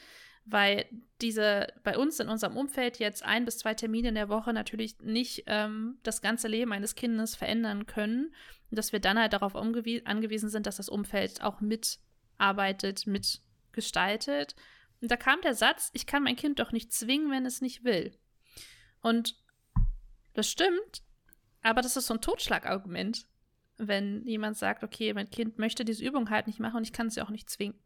weil 0.46 0.86
diese 1.22 1.68
bei 1.84 1.98
uns 1.98 2.20
in 2.20 2.30
unserem 2.30 2.56
Umfeld 2.56 3.00
jetzt 3.00 3.24
ein 3.24 3.46
bis 3.46 3.58
zwei 3.58 3.74
Termine 3.74 4.10
in 4.10 4.16
der 4.16 4.30
Woche 4.30 4.54
natürlich 4.54 5.00
nicht 5.00 5.44
ähm, 5.48 5.98
das 6.04 6.22
ganze 6.22 6.48
Leben 6.48 6.72
eines 6.72 6.96
Kindes 6.96 7.36
verändern 7.36 7.88
können 7.88 8.34
und 8.70 8.78
dass 8.78 8.92
wir 8.92 9.00
dann 9.00 9.20
halt 9.20 9.34
darauf 9.34 9.56
angewiesen 9.56 10.50
sind, 10.50 10.68
dass 10.68 10.78
das 10.78 10.90
Umfeld 10.90 11.42
auch 11.42 11.62
mitarbeitet, 11.62 13.08
mitgestaltet. 13.08 14.56
Und 15.02 15.10
da 15.10 15.18
kam 15.18 15.42
der 15.42 15.56
Satz, 15.56 15.90
ich 15.94 16.06
kann 16.06 16.24
mein 16.24 16.36
Kind 16.36 16.60
doch 16.60 16.72
nicht 16.72 16.94
zwingen, 16.94 17.32
wenn 17.32 17.46
es 17.46 17.62
nicht 17.62 17.84
will. 17.84 18.18
Und 19.02 19.36
das 20.34 20.50
stimmt, 20.50 21.04
aber 21.62 21.82
das 21.82 21.98
ist 21.98 22.08
so 22.08 22.14
ein 22.14 22.22
Totschlagargument, 22.22 23.26
wenn 23.78 24.26
jemand 24.26 24.58
sagt, 24.58 24.84
okay, 24.84 25.14
mein 25.14 25.30
Kind 25.30 25.58
möchte 25.58 25.86
diese 25.86 26.04
Übung 26.04 26.30
halt 26.30 26.48
nicht 26.48 26.60
machen 26.60 26.78
und 26.78 26.84
ich 26.84 26.94
kann 26.94 27.10
sie 27.10 27.22
auch 27.22 27.30
nicht 27.30 27.50
zwingen. 27.50 27.80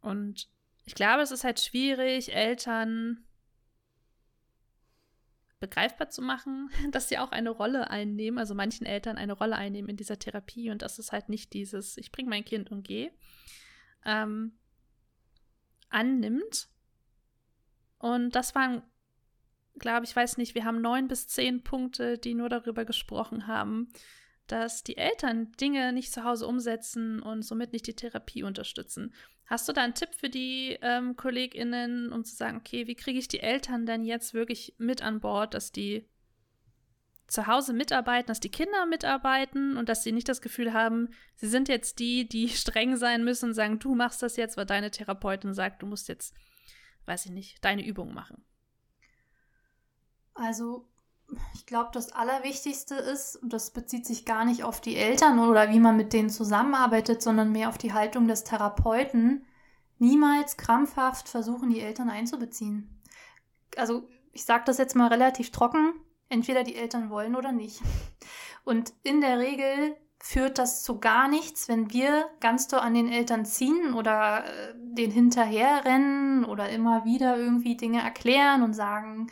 Und 0.00 0.48
ich 0.90 0.96
glaube, 0.96 1.22
es 1.22 1.30
ist 1.30 1.44
halt 1.44 1.60
schwierig, 1.60 2.34
Eltern 2.34 3.24
begreifbar 5.60 6.10
zu 6.10 6.20
machen, 6.20 6.68
dass 6.90 7.08
sie 7.08 7.18
auch 7.18 7.30
eine 7.30 7.50
Rolle 7.50 7.90
einnehmen, 7.90 8.40
also 8.40 8.56
manchen 8.56 8.86
Eltern 8.86 9.16
eine 9.16 9.34
Rolle 9.34 9.54
einnehmen 9.54 9.88
in 9.88 9.96
dieser 9.96 10.18
Therapie 10.18 10.68
und 10.68 10.82
dass 10.82 10.98
es 10.98 11.12
halt 11.12 11.28
nicht 11.28 11.52
dieses, 11.52 11.96
ich 11.96 12.10
bringe 12.10 12.28
mein 12.28 12.44
Kind 12.44 12.72
und 12.72 12.82
gehe, 12.82 13.12
ähm, 14.04 14.58
annimmt. 15.90 16.66
Und 17.98 18.34
das 18.34 18.56
waren, 18.56 18.82
glaube 19.78 20.06
ich, 20.06 20.16
weiß 20.16 20.38
nicht, 20.38 20.56
wir 20.56 20.64
haben 20.64 20.80
neun 20.80 21.06
bis 21.06 21.28
zehn 21.28 21.62
Punkte, 21.62 22.18
die 22.18 22.34
nur 22.34 22.48
darüber 22.48 22.84
gesprochen 22.84 23.46
haben, 23.46 23.92
dass 24.50 24.82
die 24.82 24.96
Eltern 24.96 25.52
Dinge 25.52 25.92
nicht 25.92 26.12
zu 26.12 26.24
Hause 26.24 26.46
umsetzen 26.46 27.20
und 27.20 27.42
somit 27.42 27.72
nicht 27.72 27.86
die 27.86 27.94
Therapie 27.94 28.42
unterstützen. 28.42 29.14
Hast 29.46 29.68
du 29.68 29.72
da 29.72 29.82
einen 29.82 29.94
Tipp 29.94 30.14
für 30.14 30.28
die 30.28 30.78
ähm, 30.80 31.16
KollegInnen, 31.16 32.12
um 32.12 32.24
zu 32.24 32.34
sagen, 32.34 32.58
okay, 32.58 32.86
wie 32.86 32.94
kriege 32.94 33.18
ich 33.18 33.28
die 33.28 33.40
Eltern 33.40 33.86
denn 33.86 34.04
jetzt 34.04 34.34
wirklich 34.34 34.74
mit 34.78 35.02
an 35.02 35.20
Bord, 35.20 35.54
dass 35.54 35.72
die 35.72 36.08
zu 37.30 37.46
Hause 37.46 37.72
mitarbeiten, 37.72 38.26
dass 38.26 38.40
die 38.40 38.50
Kinder 38.50 38.86
mitarbeiten 38.86 39.76
und 39.76 39.88
dass 39.88 40.02
sie 40.02 40.12
nicht 40.12 40.28
das 40.28 40.42
Gefühl 40.42 40.72
haben, 40.72 41.10
sie 41.36 41.46
sind 41.46 41.68
jetzt 41.68 42.00
die, 42.00 42.28
die 42.28 42.48
streng 42.50 42.96
sein 42.96 43.24
müssen 43.24 43.50
und 43.50 43.54
sagen, 43.54 43.78
du 43.78 43.94
machst 43.94 44.22
das 44.22 44.36
jetzt, 44.36 44.56
weil 44.56 44.66
deine 44.66 44.90
Therapeutin 44.90 45.54
sagt, 45.54 45.82
du 45.82 45.86
musst 45.86 46.08
jetzt, 46.08 46.34
weiß 47.06 47.26
ich 47.26 47.32
nicht, 47.32 47.64
deine 47.64 47.86
Übung 47.86 48.12
machen. 48.12 48.44
Also 50.34 50.89
ich 51.54 51.66
glaube, 51.66 51.90
das 51.92 52.12
Allerwichtigste 52.12 52.94
ist, 52.94 53.36
und 53.36 53.52
das 53.52 53.70
bezieht 53.70 54.06
sich 54.06 54.24
gar 54.24 54.44
nicht 54.44 54.64
auf 54.64 54.80
die 54.80 54.96
Eltern 54.96 55.38
oder 55.38 55.70
wie 55.70 55.80
man 55.80 55.96
mit 55.96 56.12
denen 56.12 56.30
zusammenarbeitet, 56.30 57.22
sondern 57.22 57.52
mehr 57.52 57.68
auf 57.68 57.78
die 57.78 57.92
Haltung 57.92 58.28
des 58.28 58.44
Therapeuten, 58.44 59.44
niemals 59.98 60.56
krampfhaft 60.56 61.28
versuchen, 61.28 61.70
die 61.70 61.80
Eltern 61.80 62.10
einzubeziehen. 62.10 63.02
Also 63.76 64.08
ich 64.32 64.44
sage 64.44 64.64
das 64.66 64.78
jetzt 64.78 64.96
mal 64.96 65.08
relativ 65.08 65.50
trocken, 65.50 65.92
entweder 66.28 66.64
die 66.64 66.76
Eltern 66.76 67.10
wollen 67.10 67.36
oder 67.36 67.52
nicht. 67.52 67.80
Und 68.64 68.92
in 69.02 69.20
der 69.20 69.38
Regel 69.38 69.96
führt 70.22 70.58
das 70.58 70.82
zu 70.82 71.00
gar 71.00 71.28
nichts, 71.28 71.68
wenn 71.68 71.92
wir 71.92 72.28
ganz 72.40 72.68
doll 72.68 72.80
an 72.80 72.94
den 72.94 73.10
Eltern 73.10 73.46
ziehen 73.46 73.94
oder 73.94 74.44
äh, 74.44 74.74
den 74.76 75.10
hinterherrennen 75.10 76.44
oder 76.44 76.68
immer 76.68 77.04
wieder 77.04 77.36
irgendwie 77.38 77.76
Dinge 77.76 78.02
erklären 78.02 78.62
und 78.62 78.74
sagen, 78.74 79.28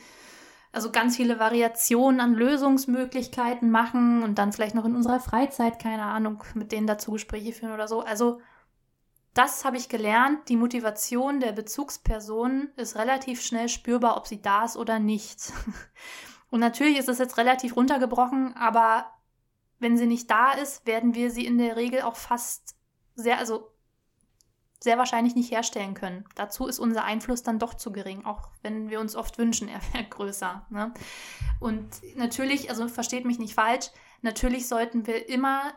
also 0.79 0.93
ganz 0.93 1.17
viele 1.17 1.41
Variationen 1.41 2.21
an 2.21 2.35
Lösungsmöglichkeiten 2.35 3.69
machen 3.69 4.23
und 4.23 4.39
dann 4.39 4.53
vielleicht 4.53 4.77
noch 4.77 4.85
in 4.85 4.95
unserer 4.95 5.19
Freizeit, 5.19 5.83
keine 5.83 6.05
Ahnung, 6.05 6.45
mit 6.55 6.71
denen 6.71 6.87
dazu 6.87 7.11
Gespräche 7.11 7.53
führen 7.53 7.73
oder 7.73 7.89
so. 7.89 8.03
Also 8.03 8.41
das 9.35 9.65
habe 9.65 9.77
ich 9.77 9.89
gelernt. 9.89 10.49
Die 10.49 10.55
Motivation 10.55 11.41
der 11.41 11.51
Bezugsperson 11.51 12.69
ist 12.77 12.95
relativ 12.95 13.43
schnell 13.43 13.69
spürbar, 13.69 14.17
ob 14.17 14.29
sie 14.29 14.41
da 14.41 14.65
ist 14.65 14.77
oder 14.77 15.01
nicht. 15.01 15.53
Und 16.51 16.61
natürlich 16.61 16.97
ist 16.97 17.09
es 17.09 17.19
jetzt 17.19 17.39
relativ 17.39 17.75
runtergebrochen, 17.75 18.55
aber 18.57 19.11
wenn 19.81 19.97
sie 19.97 20.07
nicht 20.07 20.31
da 20.31 20.53
ist, 20.53 20.87
werden 20.87 21.13
wir 21.13 21.33
sie 21.33 21.45
in 21.45 21.59
der 21.59 21.75
Regel 21.75 22.03
auch 22.03 22.15
fast 22.15 22.77
sehr, 23.17 23.41
also 23.41 23.73
sehr 24.81 24.99
wahrscheinlich 24.99 25.35
nicht 25.35 25.51
herstellen 25.51 25.95
können. 25.95 26.25
Dazu 26.35 26.67
ist 26.67 26.79
unser 26.79 27.05
Einfluss 27.05 27.43
dann 27.43 27.59
doch 27.59 27.75
zu 27.75 27.93
gering, 27.93 28.25
auch 28.25 28.49
wenn 28.63 28.91
wir 28.91 29.01
uns 29.01 29.17
oft 29.17 29.39
wünschen, 29.39 29.69
er 29.69 29.81
wäre 29.93 30.05
größer. 30.09 30.67
Ne? 30.71 30.93
Und 31.61 31.89
natürlich, 32.17 32.71
also 32.71 32.89
versteht 32.89 33.25
mich 33.25 33.39
nicht 33.39 33.55
falsch, 33.55 33.91
natürlich 34.23 34.69
sollten 34.69 35.07
wir 35.07 35.29
immer 35.29 35.73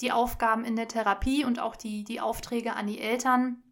die 0.00 0.12
Aufgaben 0.12 0.64
in 0.64 0.76
der 0.76 0.88
Therapie 0.88 1.44
und 1.44 1.58
auch 1.58 1.74
die, 1.74 2.04
die 2.04 2.20
Aufträge 2.20 2.74
an 2.74 2.86
die 2.86 3.00
Eltern 3.00 3.62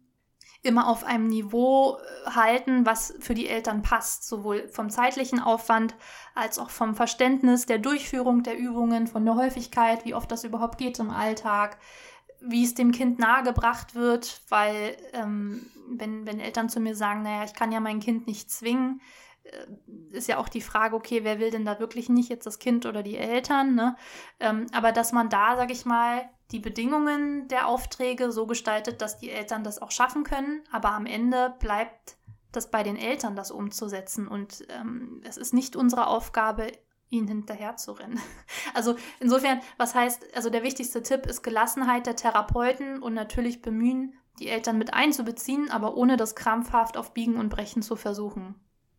immer 0.63 0.87
auf 0.87 1.03
einem 1.03 1.27
Niveau 1.27 1.97
äh, 1.97 2.31
halten, 2.31 2.85
was 2.85 3.13
für 3.19 3.33
die 3.33 3.47
Eltern 3.47 3.81
passt, 3.81 4.27
sowohl 4.27 4.67
vom 4.67 4.89
zeitlichen 4.89 5.39
Aufwand 5.39 5.95
als 6.35 6.59
auch 6.59 6.69
vom 6.69 6.95
Verständnis 6.95 7.65
der 7.65 7.77
Durchführung 7.77 8.43
der 8.43 8.57
Übungen, 8.57 9.07
von 9.07 9.23
der 9.23 9.35
Häufigkeit, 9.35 10.03
wie 10.03 10.13
oft 10.13 10.31
das 10.31 10.43
überhaupt 10.43 10.77
geht 10.77 10.99
im 10.99 11.09
Alltag, 11.09 11.77
wie 12.41 12.63
es 12.63 12.75
dem 12.75 12.91
Kind 12.91 13.19
nahegebracht 13.19 13.95
wird, 13.95 14.41
weil 14.49 14.97
ähm, 15.13 15.65
wenn, 15.89 16.25
wenn 16.25 16.39
Eltern 16.39 16.69
zu 16.69 16.79
mir 16.79 16.95
sagen, 16.95 17.23
naja, 17.23 17.43
ich 17.43 17.53
kann 17.53 17.71
ja 17.71 17.79
mein 17.79 17.99
Kind 17.99 18.27
nicht 18.27 18.51
zwingen, 18.51 19.01
äh, 19.43 20.15
ist 20.15 20.27
ja 20.27 20.37
auch 20.37 20.49
die 20.49 20.61
Frage, 20.61 20.95
okay, 20.95 21.23
wer 21.23 21.39
will 21.39 21.51
denn 21.51 21.65
da 21.65 21.79
wirklich 21.79 22.09
nicht, 22.09 22.29
jetzt 22.29 22.45
das 22.45 22.59
Kind 22.59 22.85
oder 22.85 23.03
die 23.03 23.17
Eltern, 23.17 23.75
ne? 23.75 23.95
Ähm, 24.39 24.67
aber 24.71 24.91
dass 24.91 25.11
man 25.11 25.29
da, 25.29 25.55
sag 25.55 25.71
ich 25.71 25.85
mal, 25.85 26.29
die 26.51 26.59
Bedingungen 26.59 27.47
der 27.47 27.67
Aufträge 27.67 28.31
so 28.31 28.45
gestaltet, 28.45 29.01
dass 29.01 29.17
die 29.17 29.31
Eltern 29.31 29.63
das 29.63 29.81
auch 29.81 29.91
schaffen 29.91 30.23
können, 30.23 30.63
aber 30.71 30.91
am 30.91 31.05
Ende 31.05 31.55
bleibt 31.59 32.17
das 32.51 32.71
bei 32.71 32.83
den 32.83 32.95
Eltern, 32.95 33.35
das 33.35 33.51
umzusetzen. 33.51 34.27
Und 34.27 34.65
ähm, 34.69 35.21
es 35.25 35.37
ist 35.37 35.53
nicht 35.53 35.75
unsere 35.75 36.07
Aufgabe, 36.07 36.71
ihnen 37.09 37.27
hinterher 37.27 37.77
zu 37.77 37.93
rennen. 37.93 38.19
Also 38.73 38.95
insofern, 39.19 39.61
was 39.77 39.95
heißt, 39.95 40.35
also 40.35 40.49
der 40.49 40.61
wichtigste 40.61 41.01
Tipp 41.01 41.25
ist 41.25 41.41
Gelassenheit 41.41 42.05
der 42.05 42.15
Therapeuten 42.15 43.01
und 43.01 43.13
natürlich 43.13 43.61
bemühen, 43.61 44.13
die 44.39 44.49
Eltern 44.49 44.77
mit 44.77 44.93
einzubeziehen, 44.93 45.71
aber 45.71 45.97
ohne 45.97 46.15
das 46.15 46.35
krampfhaft 46.35 46.95
auf 46.95 47.13
Biegen 47.13 47.37
und 47.37 47.49
Brechen 47.49 47.81
zu 47.81 47.95
versuchen. 47.95 48.55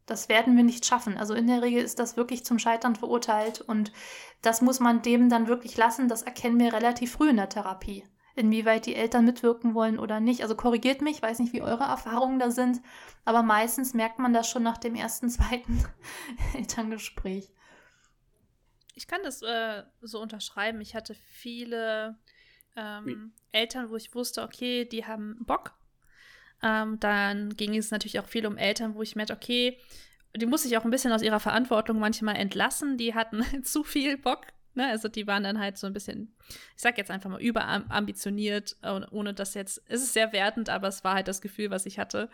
Das 0.07 0.29
werden 0.29 0.57
wir 0.57 0.65
nicht 0.65 0.87
schaffen. 0.87 1.19
Also 1.19 1.35
in 1.35 1.47
der 1.47 1.63
Regel 1.63 1.83
ist 1.83 1.99
das 1.99 2.17
wirklich 2.17 2.45
zum 2.45 2.59
Scheitern 2.59 2.97
verurteilt 2.97 3.61
und 3.61 3.93
das 4.41 4.63
muss 4.63 4.81
man 4.81 5.03
dem 5.03 5.29
dann 5.29 5.49
wirklich 5.49 5.77
lassen. 5.77 6.09
Das 6.09 6.23
erkennen 6.23 6.59
wir 6.59 6.73
relativ 6.73 7.13
früh 7.13 7.29
in 7.29 7.37
der 7.37 7.51
Therapie. 7.51 8.05
Inwieweit 8.35 8.87
die 8.87 8.95
Eltern 8.95 9.27
mitwirken 9.27 9.75
wollen 9.75 9.99
oder 9.99 10.19
nicht. 10.19 10.43
Also 10.43 10.55
korrigiert 10.55 11.03
mich, 11.03 11.21
weiß 11.21 11.41
nicht, 11.41 11.53
wie 11.53 11.63
eure 11.63 11.85
Erfahrungen 11.85 12.39
da 12.39 12.51
sind, 12.51 12.81
aber 13.25 13.43
meistens 13.43 13.95
merkt 13.95 14.19
man 14.19 14.33
das 14.33 14.49
schon 14.49 14.63
nach 14.63 14.79
dem 14.79 14.95
ersten, 14.95 15.29
zweiten 15.29 15.85
Elterngespräch. 16.55 17.53
Ich 18.99 19.07
kann 19.07 19.21
das 19.23 19.43
äh, 19.43 19.85
so 20.01 20.21
unterschreiben. 20.21 20.81
Ich 20.81 20.97
hatte 20.97 21.15
viele 21.15 22.19
ähm, 22.75 23.33
Eltern, 23.53 23.91
wo 23.91 23.97
ich 23.97 24.13
wusste, 24.13 24.43
okay, 24.43 24.87
die 24.87 25.07
haben 25.07 25.37
Bock. 25.47 25.73
Ähm, 26.65 26.99
dann 26.99 27.55
ging 27.55 27.77
es 27.77 27.93
natürlich 27.93 28.19
auch 28.19 28.27
viel 28.27 28.45
um 28.45 28.57
Eltern, 28.57 28.97
wo 28.97 29.03
ich 29.03 29.15
merkte, 29.15 29.35
okay, 29.35 29.79
die 30.35 30.47
muss 30.47 30.65
ich 30.65 30.77
auch 30.77 30.85
ein 30.85 30.91
bisschen 30.91 31.13
aus 31.13 31.23
ihrer 31.23 31.39
Verantwortung 31.39 32.01
manchmal 32.01 32.35
entlassen. 32.35 32.97
Die 32.99 33.15
hatten 33.15 33.45
zu 33.63 33.85
viel 33.85 34.19
Bock. 34.19 34.47
Ne? 34.75 34.89
Also 34.89 35.07
die 35.07 35.29
waren 35.29 35.45
dann 35.45 35.61
halt 35.61 35.79
so 35.79 35.87
ein 35.87 35.93
bisschen, 35.93 36.35
ich 36.49 36.83
sag 36.83 36.99
jetzt 36.99 37.13
einfach 37.13 37.31
mal, 37.31 37.41
überambitioniert, 37.41 38.79
ohne 39.13 39.33
das 39.33 39.55
jetzt, 39.55 39.81
es 39.87 40.03
ist 40.03 40.13
sehr 40.13 40.33
wertend, 40.33 40.71
aber 40.71 40.89
es 40.89 41.05
war 41.05 41.15
halt 41.15 41.29
das 41.29 41.41
Gefühl, 41.41 41.71
was 41.71 41.87
ich 41.87 42.01
hatte. 42.01 42.29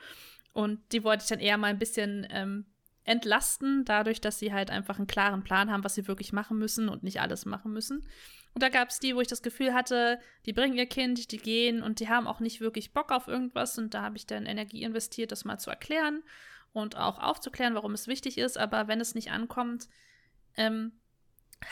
Und 0.54 0.80
die 0.92 1.04
wollte 1.04 1.24
ich 1.24 1.28
dann 1.28 1.40
eher 1.40 1.58
mal 1.58 1.66
ein 1.66 1.78
bisschen 1.78 2.26
ähm, 2.30 2.64
entlasten, 3.04 3.84
dadurch, 3.84 4.20
dass 4.20 4.38
sie 4.38 4.52
halt 4.52 4.70
einfach 4.70 4.98
einen 4.98 5.06
klaren 5.06 5.44
Plan 5.44 5.70
haben, 5.70 5.84
was 5.84 5.94
sie 5.94 6.08
wirklich 6.08 6.32
machen 6.32 6.58
müssen 6.58 6.88
und 6.88 7.02
nicht 7.02 7.20
alles 7.20 7.44
machen 7.44 7.72
müssen. 7.72 8.06
Und 8.54 8.62
da 8.62 8.68
gab 8.68 8.88
es 8.88 9.00
die, 9.00 9.14
wo 9.14 9.20
ich 9.20 9.28
das 9.28 9.42
Gefühl 9.42 9.74
hatte, 9.74 10.18
die 10.46 10.52
bringen 10.52 10.76
ihr 10.76 10.86
Kind, 10.86 11.32
die 11.32 11.38
gehen 11.38 11.82
und 11.82 12.00
die 12.00 12.08
haben 12.08 12.26
auch 12.26 12.40
nicht 12.40 12.60
wirklich 12.60 12.92
Bock 12.92 13.10
auf 13.10 13.28
irgendwas. 13.28 13.76
Und 13.78 13.94
da 13.94 14.02
habe 14.02 14.16
ich 14.16 14.26
dann 14.26 14.46
Energie 14.46 14.82
investiert, 14.82 15.32
das 15.32 15.44
mal 15.44 15.58
zu 15.58 15.70
erklären 15.70 16.22
und 16.72 16.96
auch 16.96 17.18
aufzuklären, 17.18 17.74
warum 17.74 17.92
es 17.92 18.06
wichtig 18.06 18.38
ist. 18.38 18.56
Aber 18.56 18.88
wenn 18.88 19.00
es 19.00 19.14
nicht 19.14 19.32
ankommt, 19.32 19.88
ähm, 20.56 20.92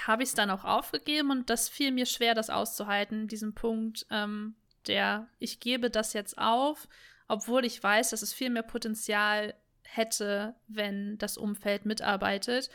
habe 0.06 0.22
ich 0.22 0.30
es 0.30 0.34
dann 0.34 0.50
auch 0.50 0.64
aufgegeben 0.64 1.30
und 1.30 1.50
das 1.50 1.68
fiel 1.68 1.92
mir 1.92 2.06
schwer, 2.06 2.34
das 2.34 2.50
auszuhalten, 2.50 3.28
diesen 3.28 3.54
Punkt, 3.54 4.06
ähm, 4.10 4.56
der 4.86 5.28
ich 5.38 5.60
gebe 5.60 5.90
das 5.90 6.12
jetzt 6.12 6.38
auf, 6.38 6.88
obwohl 7.28 7.64
ich 7.64 7.82
weiß, 7.82 8.10
dass 8.10 8.22
es 8.22 8.32
viel 8.32 8.50
mehr 8.50 8.62
Potenzial 8.62 9.54
hätte, 9.94 10.54
wenn 10.68 11.18
das 11.18 11.36
Umfeld 11.36 11.84
mitarbeitet. 11.84 12.70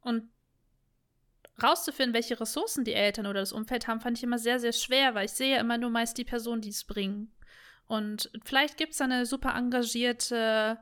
Und 0.00 0.28
rauszufinden, 1.62 2.14
welche 2.14 2.38
Ressourcen 2.40 2.84
die 2.84 2.94
Eltern 2.94 3.26
oder 3.26 3.40
das 3.40 3.52
Umfeld 3.52 3.86
haben, 3.86 4.00
fand 4.00 4.18
ich 4.18 4.24
immer 4.24 4.38
sehr, 4.38 4.60
sehr 4.60 4.72
schwer, 4.72 5.14
weil 5.14 5.26
ich 5.26 5.32
sehe 5.32 5.58
immer 5.58 5.78
nur 5.78 5.90
meist 5.90 6.18
die 6.18 6.24
Personen, 6.24 6.62
die 6.62 6.70
es 6.70 6.84
bringen. 6.84 7.32
Und 7.86 8.30
vielleicht 8.44 8.76
gibt 8.76 8.94
es 8.94 9.00
eine 9.00 9.26
super 9.26 9.54
engagierte 9.54 10.78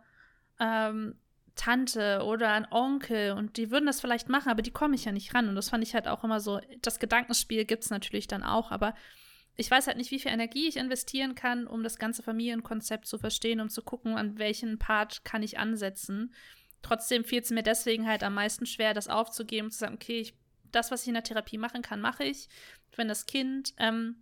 ähm, 0.58 1.16
Tante 1.54 2.22
oder 2.24 2.52
ein 2.52 2.66
Onkel 2.70 3.32
und 3.32 3.56
die 3.56 3.70
würden 3.70 3.86
das 3.86 4.00
vielleicht 4.00 4.28
machen, 4.28 4.50
aber 4.50 4.62
die 4.62 4.70
komme 4.70 4.94
ich 4.94 5.04
ja 5.04 5.12
nicht 5.12 5.34
ran. 5.34 5.48
Und 5.48 5.54
das 5.54 5.68
fand 5.68 5.84
ich 5.84 5.94
halt 5.94 6.08
auch 6.08 6.24
immer 6.24 6.40
so, 6.40 6.60
das 6.80 6.98
Gedankenspiel 6.98 7.64
gibt 7.64 7.84
es 7.84 7.90
natürlich 7.90 8.26
dann 8.26 8.42
auch, 8.42 8.70
aber 8.70 8.94
ich 9.56 9.70
weiß 9.70 9.86
halt 9.86 9.98
nicht, 9.98 10.10
wie 10.10 10.18
viel 10.18 10.32
Energie 10.32 10.68
ich 10.68 10.76
investieren 10.76 11.34
kann, 11.34 11.66
um 11.66 11.82
das 11.82 11.98
ganze 11.98 12.22
Familienkonzept 12.22 13.06
zu 13.06 13.18
verstehen, 13.18 13.60
um 13.60 13.68
zu 13.68 13.82
gucken, 13.82 14.16
an 14.16 14.38
welchen 14.38 14.78
Part 14.78 15.24
kann 15.24 15.42
ich 15.42 15.58
ansetzen. 15.58 16.34
Trotzdem 16.80 17.24
fiel 17.24 17.42
es 17.42 17.50
mir 17.50 17.62
deswegen 17.62 18.06
halt 18.06 18.22
am 18.22 18.34
meisten 18.34 18.66
schwer, 18.66 18.94
das 18.94 19.08
aufzugeben, 19.08 19.70
zu 19.70 19.78
sagen, 19.78 19.94
okay, 19.94 20.20
ich, 20.20 20.34
das, 20.70 20.90
was 20.90 21.02
ich 21.02 21.08
in 21.08 21.14
der 21.14 21.22
Therapie 21.22 21.58
machen 21.58 21.82
kann, 21.82 22.00
mache 22.00 22.24
ich. 22.24 22.48
Wenn 22.96 23.08
das 23.08 23.26
Kind 23.26 23.74
ähm, 23.76 24.21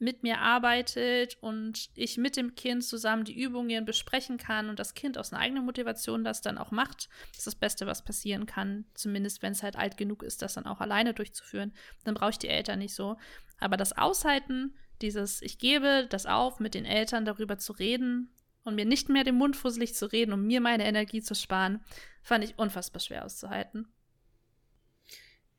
mit 0.00 0.22
mir 0.22 0.38
arbeitet 0.40 1.36
und 1.40 1.90
ich 1.94 2.16
mit 2.16 2.36
dem 2.36 2.54
Kind 2.54 2.82
zusammen 2.82 3.24
die 3.24 3.38
Übungen 3.38 3.84
besprechen 3.84 4.38
kann 4.38 4.70
und 4.70 4.78
das 4.78 4.94
Kind 4.94 5.18
aus 5.18 5.32
einer 5.32 5.42
eigenen 5.42 5.64
Motivation 5.64 6.24
das 6.24 6.40
dann 6.40 6.58
auch 6.58 6.70
macht, 6.70 7.10
ist 7.36 7.46
das 7.46 7.54
Beste, 7.54 7.86
was 7.86 8.02
passieren 8.02 8.46
kann. 8.46 8.86
Zumindest 8.94 9.42
wenn 9.42 9.52
es 9.52 9.62
halt 9.62 9.76
alt 9.76 9.98
genug 9.98 10.22
ist, 10.22 10.40
das 10.40 10.54
dann 10.54 10.66
auch 10.66 10.80
alleine 10.80 11.12
durchzuführen. 11.12 11.72
Dann 12.04 12.14
brauche 12.14 12.30
ich 12.30 12.38
die 12.38 12.48
Eltern 12.48 12.78
nicht 12.78 12.94
so. 12.94 13.18
Aber 13.58 13.76
das 13.76 13.96
Aushalten, 13.96 14.74
dieses, 15.02 15.42
ich 15.42 15.58
gebe 15.58 16.06
das 16.08 16.24
auf, 16.24 16.60
mit 16.60 16.74
den 16.74 16.86
Eltern 16.86 17.26
darüber 17.26 17.58
zu 17.58 17.72
reden 17.72 18.32
und 18.64 18.74
mir 18.74 18.86
nicht 18.86 19.10
mehr 19.10 19.24
den 19.24 19.36
Mund 19.36 19.54
fusselig 19.54 19.94
zu 19.94 20.06
reden, 20.06 20.32
um 20.32 20.46
mir 20.46 20.62
meine 20.62 20.86
Energie 20.86 21.20
zu 21.20 21.34
sparen, 21.34 21.84
fand 22.22 22.42
ich 22.42 22.58
unfassbar 22.58 23.00
schwer 23.00 23.24
auszuhalten. 23.24 23.86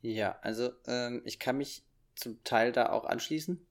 Ja, 0.02 0.39
also 0.42 0.72
ähm, 0.88 1.22
ich 1.26 1.38
kann 1.38 1.58
mich 1.58 1.84
zum 2.16 2.44
Teil 2.44 2.72
da 2.72 2.89
auch 2.89 3.06
anschließen, 3.06 3.66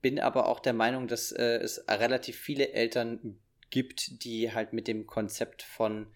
bin 0.00 0.20
aber 0.20 0.46
auch 0.46 0.60
der 0.60 0.72
Meinung, 0.72 1.08
dass 1.08 1.32
äh, 1.32 1.58
es 1.58 1.84
relativ 1.88 2.36
viele 2.36 2.72
Eltern 2.72 3.38
gibt, 3.70 4.24
die 4.24 4.52
halt 4.52 4.72
mit 4.72 4.88
dem 4.88 5.06
Konzept 5.06 5.62
von 5.62 6.06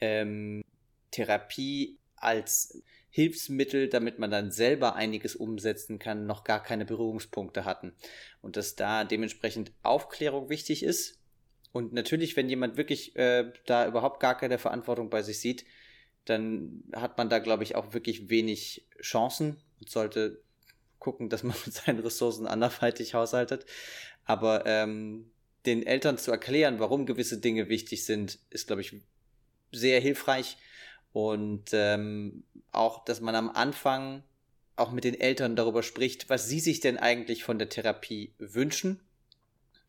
ähm, 0.00 0.64
Therapie 1.10 1.98
als 2.16 2.82
Hilfsmittel, 3.10 3.88
damit 3.88 4.18
man 4.18 4.30
dann 4.30 4.50
selber 4.50 4.94
einiges 4.94 5.36
umsetzen 5.36 5.98
kann, 5.98 6.26
noch 6.26 6.44
gar 6.44 6.62
keine 6.62 6.84
Berührungspunkte 6.84 7.64
hatten. 7.64 7.94
Und 8.40 8.56
dass 8.56 8.74
da 8.74 9.04
dementsprechend 9.04 9.72
Aufklärung 9.82 10.48
wichtig 10.48 10.82
ist. 10.82 11.18
Und 11.72 11.92
natürlich, 11.92 12.36
wenn 12.36 12.48
jemand 12.48 12.76
wirklich 12.76 13.16
äh, 13.16 13.52
da 13.66 13.86
überhaupt 13.86 14.20
gar 14.20 14.36
keine 14.36 14.58
Verantwortung 14.58 15.10
bei 15.10 15.22
sich 15.22 15.40
sieht, 15.40 15.64
dann 16.24 16.84
hat 16.94 17.18
man 17.18 17.28
da, 17.28 17.38
glaube 17.38 17.64
ich, 17.64 17.74
auch 17.74 17.92
wirklich 17.92 18.30
wenig 18.30 18.86
Chancen 19.00 19.60
und 19.80 19.90
sollte 19.90 20.42
gucken, 21.02 21.28
dass 21.28 21.42
man 21.42 21.56
mit 21.66 21.74
seinen 21.74 21.98
Ressourcen 21.98 22.46
anderweitig 22.46 23.14
haushaltet. 23.14 23.66
Aber 24.24 24.64
ähm, 24.66 25.30
den 25.66 25.84
Eltern 25.84 26.16
zu 26.16 26.30
erklären, 26.30 26.78
warum 26.78 27.06
gewisse 27.06 27.38
Dinge 27.38 27.68
wichtig 27.68 28.04
sind, 28.04 28.38
ist, 28.50 28.68
glaube 28.68 28.82
ich, 28.82 28.94
sehr 29.72 30.00
hilfreich. 30.00 30.56
Und 31.12 31.70
ähm, 31.72 32.44
auch, 32.70 33.04
dass 33.04 33.20
man 33.20 33.34
am 33.34 33.50
Anfang 33.50 34.22
auch 34.76 34.92
mit 34.92 35.04
den 35.04 35.20
Eltern 35.20 35.56
darüber 35.56 35.82
spricht, 35.82 36.30
was 36.30 36.48
sie 36.48 36.60
sich 36.60 36.80
denn 36.80 36.96
eigentlich 36.96 37.44
von 37.44 37.58
der 37.58 37.68
Therapie 37.68 38.34
wünschen. 38.38 39.00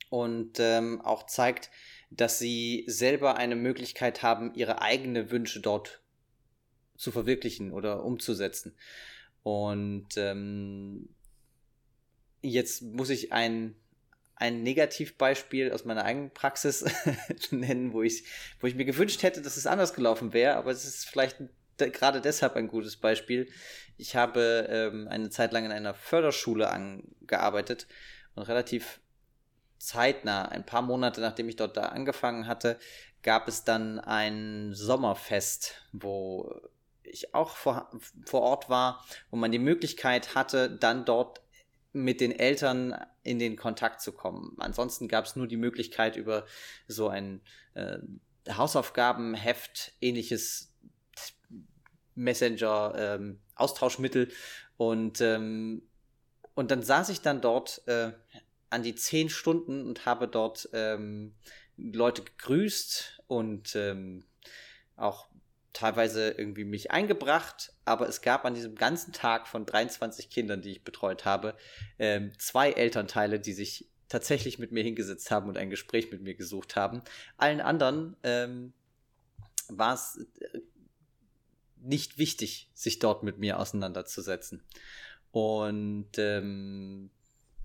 Und 0.10 0.60
ähm, 0.60 1.02
auch 1.02 1.26
zeigt, 1.26 1.72
dass 2.12 2.38
sie 2.38 2.84
selber 2.88 3.38
eine 3.38 3.56
Möglichkeit 3.56 4.22
haben, 4.22 4.54
ihre 4.54 4.82
eigenen 4.82 5.32
Wünsche 5.32 5.60
dort 5.62 6.02
zu 6.98 7.12
verwirklichen 7.12 7.72
oder 7.72 8.04
umzusetzen. 8.04 8.76
Und 9.44 10.18
ähm, 10.18 11.10
jetzt 12.42 12.82
muss 12.82 13.10
ich 13.10 13.32
ein 13.32 13.76
ein 14.36 14.64
Negativbeispiel 14.64 15.72
aus 15.72 15.86
meiner 15.86 16.04
eigenen 16.04 16.32
Praxis 16.32 16.84
nennen, 17.52 17.94
wo 17.94 18.02
ich, 18.02 18.26
wo 18.60 18.68
ich 18.68 18.76
mir 18.76 18.84
gewünscht 18.84 19.24
hätte, 19.24 19.42
dass 19.42 19.56
es 19.56 19.68
anders 19.68 19.94
gelaufen 19.94 20.34
wäre, 20.34 20.56
aber 20.56 20.72
es 20.72 20.84
ist 20.86 21.06
vielleicht 21.06 21.38
gerade 21.78 22.20
deshalb 22.20 22.56
ein 22.56 22.68
gutes 22.68 22.98
Beispiel. 22.98 23.48
Ich 23.98 24.16
habe 24.16 24.68
ähm, 24.70 25.08
eine 25.08 25.30
Zeit 25.30 25.54
lang 25.54 25.66
in 25.66 25.72
einer 25.72 25.94
Förderschule 25.94 26.70
angearbeitet 26.70 27.88
und 28.36 28.44
relativ 28.44 29.00
zeitnah, 29.78 30.46
ein 30.46 30.66
paar 30.66 30.82
Monate 30.82 31.22
nachdem 31.22 31.50
ich 31.50 31.56
dort 31.56 31.78
da 31.78 31.84
angefangen 31.84 32.48
hatte, 32.48 32.80
gab 33.22 33.48
es 33.48 33.64
dann 33.64 34.00
ein 34.00 34.74
Sommerfest, 34.74 35.88
wo 35.92 36.62
ich 37.04 37.34
auch 37.34 37.56
vor, 37.56 37.90
vor 38.26 38.42
Ort 38.42 38.70
war, 38.70 39.06
wo 39.30 39.38
man 39.38 39.52
die 39.52 39.60
Möglichkeit 39.60 40.36
hatte, 40.36 40.70
dann 40.70 41.06
dort 41.06 41.42
mit 41.94 42.22
den 42.22 42.32
Eltern 42.32 42.96
in 43.22 43.40
den 43.40 43.56
Kontakt 43.56 44.02
zu 44.02 44.12
kommen. 44.12 44.56
Ansonsten 44.60 45.08
gab 45.08 45.26
es 45.26 45.36
nur 45.36 45.48
die 45.48 45.58
Möglichkeit 45.58 46.16
über 46.16 46.46
so 46.88 47.08
ein 47.08 47.42
äh, 47.76 48.00
Hausaufgabenheft, 48.50 49.94
ähnliches 50.02 50.74
Messenger, 52.16 52.94
ähm, 52.98 53.40
Austauschmittel 53.56 54.30
und 54.78 55.22
ähm, 55.22 55.84
und 56.56 56.70
dann 56.70 56.84
saß 56.84 57.10
ich 57.10 57.22
dann 57.22 57.42
dort 57.42 57.82
äh, 57.88 58.12
an 58.70 58.84
die 58.84 58.96
zehn 58.96 59.30
Stunden 59.30 59.86
und 59.86 60.06
habe 60.06 60.28
dort 60.28 60.70
ähm, 60.74 61.34
Leute 61.78 62.24
gegrüßt 62.24 63.24
und 63.28 63.76
ähm, 63.76 64.26
auch 64.96 65.28
teilweise 65.74 66.30
irgendwie 66.32 66.64
mich 66.64 66.92
eingebracht, 66.92 67.74
aber 67.84 68.08
es 68.08 68.22
gab 68.22 68.46
an 68.46 68.54
diesem 68.54 68.76
ganzen 68.76 69.12
Tag 69.12 69.48
von 69.48 69.66
23 69.66 70.30
Kindern, 70.30 70.62
die 70.62 70.72
ich 70.72 70.84
betreut 70.84 71.26
habe, 71.26 71.56
ähm, 72.00 72.32
zwei 72.38 72.72
Elternteile, 72.72 73.40
die 73.40 73.54
sich 73.54 73.90
tatsächlich 74.08 74.60
mit 74.60 74.72
mir 74.72 74.84
hingesetzt 74.84 75.32
haben 75.32 75.50
und 75.50 75.58
ein 75.58 75.72
Gespräch 75.72 76.12
mit 76.12 76.22
mir 76.22 76.36
gesucht 76.36 76.76
haben. 76.76 77.02
Allen 77.38 77.62
anderen 77.62 78.16
ähm, 78.22 78.74
war 79.68 79.96
es 79.96 80.28
äh, 80.40 80.60
nicht 81.82 82.18
wichtig, 82.18 82.70
sich 82.74 83.00
dort 83.00 83.24
mit 83.24 83.40
mir 83.40 83.60
auseinanderzusetzen. 83.60 84.64
Und 85.32 86.12
ähm, 86.18 87.10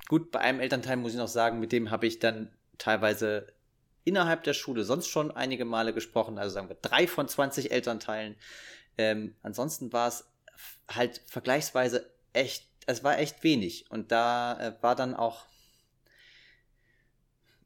gut, 0.09 0.31
bei 0.31 0.41
einem 0.41 0.61
Elternteil 0.61 0.97
muss 0.97 1.13
ich 1.13 1.19
noch 1.19 1.29
sagen, 1.29 1.61
mit 1.61 1.71
dem 1.71 1.91
habe 1.91 2.07
ich 2.07 2.19
dann 2.19 2.51
teilweise 2.79 3.47
innerhalb 4.09 4.43
der 4.45 4.55
Schule 4.55 4.85
sonst 4.85 5.09
schon 5.09 5.31
einige 5.31 5.65
Male 5.65 5.93
gesprochen, 5.93 6.39
also 6.39 6.55
sagen 6.55 6.69
wir 6.69 6.77
drei 6.81 7.07
von 7.07 7.29
20 7.29 7.71
Elternteilen. 7.71 8.37
Ähm, 8.97 9.37
ansonsten 9.43 9.93
war 9.93 10.09
es 10.09 10.25
halt 10.89 11.23
vergleichsweise 11.27 12.11
echt, 12.33 12.67
es 12.87 13.05
war 13.05 13.19
echt 13.19 13.45
wenig. 13.45 13.91
Und 13.91 14.11
da 14.11 14.59
äh, 14.59 14.83
war 14.83 14.97
dann 14.97 15.15
auch, 15.15 15.47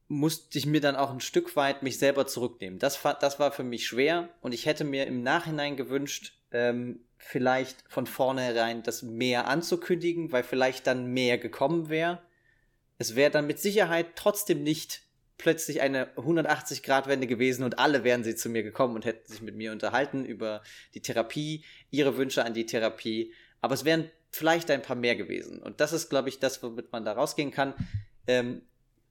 musste 0.09 0.59
ich 0.59 0.67
mir 0.67 0.81
dann 0.81 0.97
auch 0.97 1.11
ein 1.11 1.21
Stück 1.21 1.57
weit 1.57 1.83
mich 1.83 1.99
selber 1.99 2.27
zurücknehmen. 2.27 2.79
Das, 2.79 3.01
das 3.21 3.39
war 3.39 3.53
für 3.53 3.65
mich 3.65 3.87
schwer 3.87 4.29
und 4.41 4.53
ich 4.53 4.67
hätte 4.67 4.85
mir 4.85 5.07
im 5.07 5.23
Nachhinein 5.23 5.77
gewünscht, 5.77 6.35
ähm, 6.51 7.07
vielleicht 7.17 7.85
von 7.89 8.07
vornherein 8.07 8.83
das 8.83 9.03
mehr 9.03 9.47
anzukündigen, 9.47 10.33
weil 10.33 10.43
vielleicht 10.43 10.87
dann 10.87 11.07
mehr 11.07 11.39
gekommen 11.39 11.89
wäre. 11.89 12.21
Es 12.99 13.15
wäre 13.15 13.31
dann 13.31 13.47
mit 13.47 13.59
Sicherheit 13.59 14.17
trotzdem 14.17 14.63
nicht 14.63 15.03
plötzlich 15.43 15.81
eine 15.81 16.07
180-Grad-Wende 16.15 17.27
gewesen 17.27 17.65
und 17.65 17.81
alle 17.81 18.05
wären 18.05 18.23
sie 18.23 18.37
zu 18.37 18.49
mir 18.49 18.63
gekommen 18.63 18.95
und 18.95 19.05
hätten 19.05 19.31
sich 19.31 19.43
mit 19.43 19.57
mir 19.57 19.73
unterhalten 19.73 20.25
über 20.25 20.63
die 20.95 21.03
Therapie, 21.03 21.65
ihre 21.91 22.17
Wünsche 22.17 22.45
an 22.45 22.55
die 22.55 22.65
Therapie. 22.65 23.33
Aber 23.61 23.75
es 23.75 23.85
wären 23.85 24.09
vielleicht 24.31 24.71
ein 24.71 24.83
paar 24.83 24.95
mehr 24.95 25.17
gewesen. 25.17 25.61
Und 25.61 25.81
das 25.81 25.93
ist, 25.93 26.09
glaube 26.09 26.29
ich, 26.29 26.39
das, 26.39 26.63
womit 26.63 26.93
man 26.93 27.05
da 27.05 27.13
rausgehen 27.13 27.51
kann. 27.51 27.75
Ähm, 28.29 28.63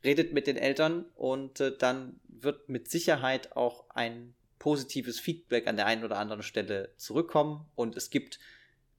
redet 0.06 0.32
mit 0.32 0.48
den 0.48 0.56
Eltern 0.56 1.06
und 1.16 1.60
äh, 1.60 1.78
dann 1.78 2.22
wird 2.30 2.70
mit 2.70 2.90
Sicherheit 2.90 3.58
auch 3.58 3.90
ein 3.90 4.34
positives 4.58 5.20
Feedback 5.20 5.68
an 5.68 5.76
der 5.76 5.86
einen 5.86 6.06
oder 6.06 6.18
anderen 6.18 6.44
Stelle 6.44 6.94
zurückkommen. 6.96 7.66
Und 7.76 7.98
es 7.98 8.10
gibt 8.10 8.40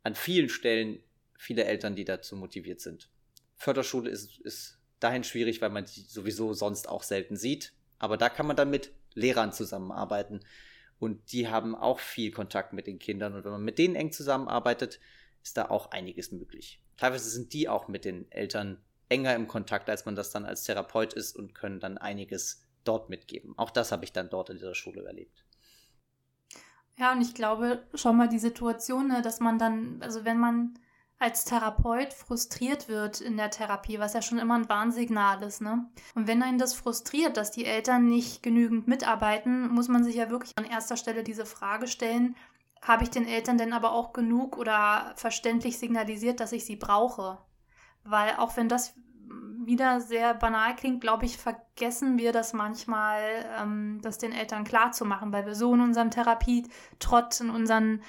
an 0.03 0.15
vielen 0.15 0.51
Stellen 0.51 1.03
viele 1.39 1.65
Eltern, 1.65 1.97
die 1.97 2.05
dazu 2.05 2.37
motiviert 2.37 2.83
sind. 2.83 3.09
Förderschule 3.57 4.11
ist, 4.11 4.39
ist 4.41 4.82
dahin 5.03 5.25
schwierig, 5.25 5.61
weil 5.61 5.71
man 5.71 5.85
die 5.85 6.01
sowieso 6.01 6.55
sonst 6.55 6.89
auch 6.89 7.03
selten 7.03 7.37
sieht. 7.37 7.73
Aber 7.99 8.17
da 8.17 8.29
kann 8.29 8.47
man 8.47 8.57
dann 8.57 8.71
mit 8.71 8.93
Lehrern 9.15 9.53
zusammenarbeiten. 9.53 10.41
Und 10.99 11.33
die 11.33 11.49
haben 11.49 11.75
auch 11.75 11.99
viel 11.99 12.31
Kontakt 12.31 12.73
mit 12.73 12.87
den 12.87 12.99
Kindern. 12.99 13.35
Und 13.35 13.45
wenn 13.45 13.53
man 13.53 13.65
mit 13.65 13.79
denen 13.79 13.97
eng 13.97 14.13
zusammenarbeitet, 14.13 15.01
ist 15.43 15.57
da 15.57 15.69
auch 15.69 15.91
einiges 15.91 16.31
möglich. 16.31 16.83
Teilweise 16.97 17.29
sind 17.31 17.53
die 17.53 17.69
auch 17.69 17.89
mit 17.89 18.05
den 18.05 18.31
Eltern 18.31 18.79
enger 19.09 19.35
im 19.35 19.49
Kontakt, 19.49 19.91
als 19.91 20.05
man 20.05 20.15
das 20.15 20.31
dann 20.31 20.45
als 20.45 20.65
Therapeut 20.65 21.13
ist 21.13 21.37
und 21.37 21.55
können 21.55 21.81
dann 21.81 21.99
einiges 21.99 22.63
dort 22.85 23.11
mitgeben. 23.11 23.55
Auch 23.59 23.71
das 23.71 23.93
habe 23.93 24.05
ich 24.05 24.13
dann 24.13 24.31
dort 24.31 24.51
in 24.51 24.57
dieser 24.57 24.75
Schule 24.75 25.05
erlebt. 25.05 25.45
Ja, 26.99 27.13
und 27.13 27.21
ich 27.21 27.35
glaube 27.35 27.83
schon 27.95 28.17
mal 28.17 28.29
die 28.29 28.39
Situation, 28.39 29.09
ne, 29.09 29.23
dass 29.23 29.41
man 29.41 29.59
dann, 29.59 30.01
also 30.03 30.25
wenn 30.25 30.39
man 30.39 30.79
als 31.23 31.45
Therapeut 31.45 32.13
frustriert 32.13 32.89
wird 32.89 33.21
in 33.21 33.37
der 33.37 33.51
Therapie, 33.51 34.01
was 34.01 34.13
ja 34.13 34.23
schon 34.23 34.41
immer 34.41 34.57
ein 34.57 34.69
Warnsignal 34.69 35.41
ist, 35.45 35.63
ne? 35.63 35.87
Und 36.17 36.27
wenn 36.27 36.43
einen 36.43 36.59
das 36.59 36.75
frustriert, 36.75 37.37
dass 37.37 37.53
die 37.53 37.65
Eltern 37.65 38.07
nicht 38.07 38.43
genügend 38.43 38.89
mitarbeiten, 38.89 39.69
muss 39.69 39.87
man 39.87 40.03
sich 40.03 40.17
ja 40.17 40.31
wirklich 40.31 40.53
an 40.57 40.65
erster 40.65 40.97
Stelle 40.97 41.23
diese 41.23 41.47
Frage 41.47 41.87
stellen, 41.87 42.35
habe 42.83 43.05
ich 43.05 43.11
den 43.11 43.29
Eltern 43.29 43.57
denn 43.57 43.73
aber 43.73 43.93
auch 43.93 44.13
genug 44.13 44.59
oder 44.59 45.13
verständlich 45.15 45.79
signalisiert, 45.79 46.41
dass 46.41 46.51
ich 46.51 46.65
sie 46.65 46.75
brauche? 46.75 47.39
Weil 48.03 48.35
auch 48.39 48.57
wenn 48.57 48.69
das 48.69 48.95
wieder 49.65 50.01
sehr 50.01 50.35
banal 50.35 50.75
klingt, 50.75 51.01
glaube 51.01 51.25
ich, 51.25 51.37
vergessen 51.37 52.19
wir 52.19 52.33
das 52.33 52.53
manchmal, 52.53 53.21
ähm, 53.61 54.01
das 54.03 54.19
den 54.19 54.33
Eltern 54.33 54.65
klar 54.65 54.91
zu 54.91 55.05
machen, 55.05 55.33
weil 55.33 55.47
wir 55.47 55.55
so 55.55 55.73
in 55.75 55.81
unserem 55.81 56.11
Therapietrott, 56.11 57.41
in 57.41 57.51
unseren 57.51 58.03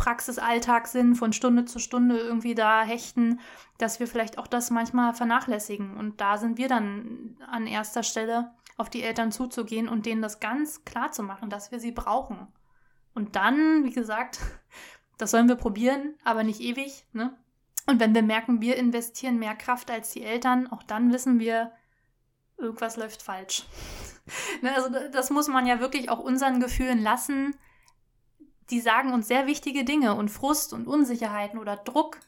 Praxisalltag 0.00 0.86
sind, 0.86 1.14
von 1.14 1.34
Stunde 1.34 1.66
zu 1.66 1.78
Stunde 1.78 2.16
irgendwie 2.16 2.54
da 2.54 2.82
hechten, 2.82 3.38
dass 3.76 4.00
wir 4.00 4.06
vielleicht 4.06 4.38
auch 4.38 4.46
das 4.46 4.70
manchmal 4.70 5.12
vernachlässigen. 5.12 5.94
Und 5.94 6.22
da 6.22 6.38
sind 6.38 6.56
wir 6.56 6.68
dann 6.68 7.36
an 7.50 7.66
erster 7.66 8.02
Stelle, 8.02 8.50
auf 8.78 8.88
die 8.88 9.02
Eltern 9.02 9.30
zuzugehen 9.30 9.90
und 9.90 10.06
denen 10.06 10.22
das 10.22 10.40
ganz 10.40 10.86
klar 10.86 11.12
zu 11.12 11.22
machen, 11.22 11.50
dass 11.50 11.70
wir 11.70 11.78
sie 11.80 11.92
brauchen. 11.92 12.48
Und 13.12 13.36
dann, 13.36 13.84
wie 13.84 13.92
gesagt, 13.92 14.40
das 15.18 15.32
sollen 15.32 15.48
wir 15.48 15.56
probieren, 15.56 16.14
aber 16.24 16.44
nicht 16.44 16.62
ewig. 16.62 17.04
Ne? 17.12 17.36
Und 17.84 18.00
wenn 18.00 18.14
wir 18.14 18.22
merken, 18.22 18.62
wir 18.62 18.76
investieren 18.76 19.38
mehr 19.38 19.54
Kraft 19.54 19.90
als 19.90 20.12
die 20.12 20.22
Eltern, 20.22 20.66
auch 20.72 20.82
dann 20.82 21.12
wissen 21.12 21.38
wir, 21.38 21.72
irgendwas 22.56 22.96
läuft 22.96 23.20
falsch. 23.20 23.66
ne, 24.62 24.74
also 24.74 24.88
das 25.12 25.28
muss 25.28 25.48
man 25.48 25.66
ja 25.66 25.78
wirklich 25.78 26.08
auch 26.08 26.20
unseren 26.20 26.58
Gefühlen 26.58 27.02
lassen 27.02 27.54
die 28.70 28.80
sagen 28.80 29.12
uns 29.12 29.28
sehr 29.28 29.46
wichtige 29.46 29.84
Dinge 29.84 30.14
und 30.14 30.30
Frust 30.30 30.72
und 30.72 30.86
Unsicherheiten 30.86 31.58
oder 31.58 31.76
Druck, 31.76 32.20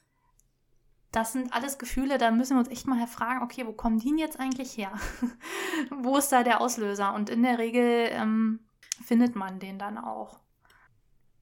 das 1.13 1.33
sind 1.33 1.53
alles 1.53 1.79
Gefühle, 1.79 2.17
da 2.17 2.31
müssen 2.31 2.57
wir 2.57 2.61
uns 2.61 2.71
echt 2.71 2.87
mal 2.87 3.07
fragen, 3.07 3.43
okay, 3.43 3.67
wo 3.67 3.73
kommen 3.73 3.99
die 3.99 4.19
jetzt 4.19 4.41
eigentlich 4.41 4.77
her? 4.77 4.93
wo 5.91 6.17
ist 6.17 6.33
da 6.33 6.43
der 6.43 6.61
Auslöser? 6.63 7.15
Und 7.15 7.29
in 7.29 7.43
der 7.43 7.59
Regel 7.59 8.09
ähm, 8.11 8.61
findet 9.05 9.37
man 9.37 9.59
den 9.59 9.79
dann 9.79 9.99
auch. 9.99 10.41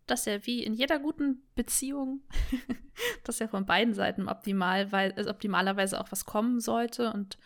Das 0.09 0.21
ist 0.21 0.27
ja 0.27 0.45
wie 0.45 0.65
in 0.65 0.75
jeder 0.75 0.99
guten 0.99 1.47
Beziehung, 1.55 2.23
dass 3.25 3.39
ja 3.39 3.47
von 3.47 3.65
beiden 3.65 3.95
Seiten 3.95 4.29
optimal, 4.29 4.91
weil, 4.91 5.13
also 5.13 5.31
optimalerweise 5.31 6.01
auch 6.01 6.11
was 6.11 6.25
kommen 6.25 6.59
sollte 6.59 7.13
und 7.13 7.39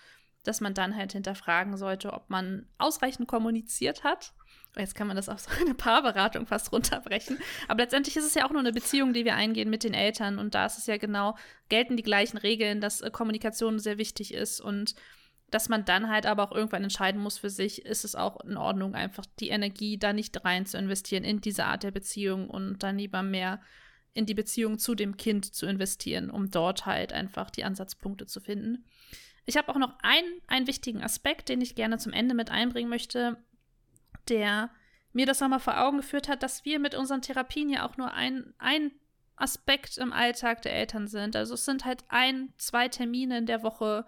dass 0.45 0.63
man 0.63 0.73
dann 0.73 0.97
halt 0.97 1.13
hinterfragen 1.13 1.77
sollte, 1.77 2.15
ob 2.15 2.31
man 2.31 2.67
ausreichend 2.79 3.29
kommuniziert 3.29 4.03
hat 4.03 4.35
Jetzt 4.77 4.95
kann 4.95 5.07
man 5.07 5.17
das 5.17 5.29
auf 5.29 5.41
so 5.41 5.51
eine 5.61 5.75
Paarberatung 5.75 6.47
fast 6.47 6.73
runterbrechen. 6.73 7.39
Aber 7.69 7.83
letztendlich 7.83 8.17
ist 8.17 8.25
es 8.25 8.35
ja 8.35 8.47
auch 8.47 8.51
nur 8.51 8.61
eine 8.61 8.73
Beziehung, 8.73 9.13
die 9.13 9.25
wir 9.25 9.37
eingehen 9.37 9.71
mit 9.71 9.85
den 9.85 9.95
Eltern. 9.95 10.39
Und 10.39 10.55
da 10.55 10.67
ist 10.67 10.79
es 10.79 10.87
ja 10.87 10.97
genau, 10.97 11.37
gelten 11.69 11.97
die 11.97 12.03
gleichen 12.03 12.39
Regeln, 12.39 12.81
dass 12.81 13.01
äh, 13.01 13.11
Kommunikation 13.11 13.79
sehr 13.79 13.99
wichtig 13.99 14.35
ist 14.35 14.61
und 14.61 14.95
dass 15.51 15.69
man 15.69 15.85
dann 15.85 16.11
halt 16.11 16.27
aber 16.27 16.43
auch 16.43 16.53
irgendwann 16.53 16.83
entscheiden 16.83 17.21
muss 17.21 17.39
für 17.39 17.51
sich, 17.51 17.85
ist 17.85 18.05
es 18.05 18.17
auch 18.17 18.41
in 18.41 18.57
Ordnung, 18.57 18.97
einfach 18.97 19.25
die 19.39 19.51
Energie 19.51 19.99
da 19.99 20.13
nicht 20.13 20.45
rein 20.45 20.67
zu 20.67 20.77
investieren 20.79 21.23
in 21.23 21.41
diese 21.41 21.67
Art 21.67 21.85
der 21.85 21.93
Beziehung 21.93 22.51
und 22.51 22.83
dann 22.83 22.99
lieber 22.99 23.23
mehr 23.23 23.61
in 24.15 24.27
die 24.27 24.35
Beziehung 24.35 24.79
zu 24.79 24.97
dem 24.97 25.17
Kind 25.17 25.55
zu 25.55 25.67
investieren, 25.67 26.31
um 26.31 26.51
dort 26.51 26.87
halt 26.87 27.13
einfach 27.13 27.51
die 27.51 27.63
Ansatzpunkte 27.63 28.27
zu 28.27 28.41
finden. 28.41 28.85
Ich 29.47 29.57
habe 29.57 29.69
auch 29.69 29.79
noch 29.79 29.93
einen, 30.03 30.41
einen 30.49 30.67
wichtigen 30.67 31.03
Aspekt, 31.03 31.49
den 31.49 31.61
ich 31.61 31.75
gerne 31.75 31.99
zum 31.99 32.13
Ende 32.13 32.35
mit 32.35 32.51
einbringen 32.51 32.89
möchte, 32.89 33.37
der 34.29 34.71
mir 35.13 35.27
das 35.27 35.41
nochmal 35.41 35.61
vor 35.61 35.81
Augen 35.81 35.99
geführt 35.99 36.29
hat, 36.29 36.43
dass 36.43 36.65
wir 36.65 36.79
mit 36.79 36.95
unseren 36.95 37.23
Therapien 37.23 37.71
ja 37.71 37.87
auch 37.87 37.97
nur 37.97 38.13
ein, 38.13 38.53
ein 38.59 38.91
Aspekt 39.37 39.99
im 39.99 40.13
Alltag 40.13 40.63
der 40.63 40.75
Eltern 40.75 41.09
sind. 41.09 41.37
Also 41.37 41.55
es 41.55 41.65
sind 41.65 41.85
halt 41.85 42.05
ein, 42.09 42.53
zwei 42.57 42.89
Termine 42.89 43.39
in 43.39 43.47
der 43.47 43.63
Woche, 43.63 44.07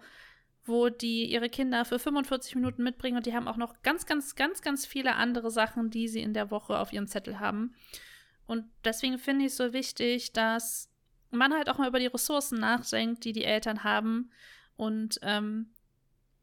wo 0.65 0.89
die 0.89 1.25
ihre 1.25 1.49
Kinder 1.49 1.85
für 1.85 1.97
45 1.97 2.55
Minuten 2.55 2.83
mitbringen 2.83 3.17
und 3.17 3.25
die 3.25 3.33
haben 3.33 3.47
auch 3.47 3.57
noch 3.57 3.81
ganz, 3.83 4.05
ganz, 4.05 4.35
ganz, 4.35 4.61
ganz 4.61 4.85
viele 4.85 5.15
andere 5.15 5.49
Sachen, 5.49 5.89
die 5.89 6.07
sie 6.07 6.21
in 6.21 6.33
der 6.33 6.51
Woche 6.51 6.77
auf 6.77 6.91
ihrem 6.91 7.07
Zettel 7.07 7.39
haben. 7.39 7.73
Und 8.45 8.65
deswegen 8.83 9.17
finde 9.17 9.45
ich 9.45 9.51
es 9.51 9.57
so 9.57 9.73
wichtig, 9.73 10.33
dass 10.33 10.89
man 11.31 11.53
halt 11.53 11.69
auch 11.69 11.77
mal 11.77 11.87
über 11.87 11.99
die 11.99 12.07
Ressourcen 12.07 12.59
nachdenkt, 12.59 13.23
die 13.23 13.33
die 13.33 13.45
Eltern 13.45 13.83
haben 13.83 14.29
und 14.75 15.19
ähm, 15.21 15.71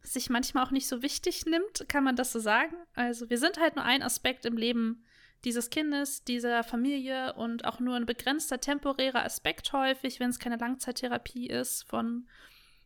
sich 0.05 0.31
manchmal 0.31 0.65
auch 0.65 0.71
nicht 0.71 0.87
so 0.87 1.03
wichtig 1.03 1.47
nimmt, 1.47 1.89
kann 1.89 2.05
man 2.05 2.15
das 2.15 2.33
so 2.33 2.39
sagen. 2.39 2.77
Also 2.95 3.31
wir 3.31 3.39
sind 3.39 3.59
halt 3.59 3.77
nur 3.77 3.85
ein 3.85 4.03
Aspekt 4.03 4.45
im 4.45 4.57
Leben 4.57 5.03
dieses 5.45 5.71
Kindes, 5.71 6.25
dieser 6.25 6.63
Familie 6.63 7.35
und 7.35 7.65
auch 7.65 7.81
nur 7.81 7.97
ein 7.97 8.07
begrenzter 8.07 8.61
temporärer 8.61 9.25
Aspekt 9.25 9.73
häufig, 9.73 10.21
wenn 10.21 10.31
es 10.31 10.39
keine 10.39 10.57
Langzeittherapie 10.57 11.49
ist 11.49 11.89
von, 11.89 12.29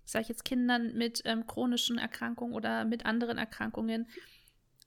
sage 0.04 0.22
ich 0.22 0.28
jetzt, 0.28 0.44
Kindern 0.44 0.94
mit 0.94 1.22
ähm, 1.24 1.46
chronischen 1.46 1.98
Erkrankungen 1.98 2.54
oder 2.54 2.84
mit 2.84 3.04
anderen 3.04 3.38
Erkrankungen, 3.38 4.08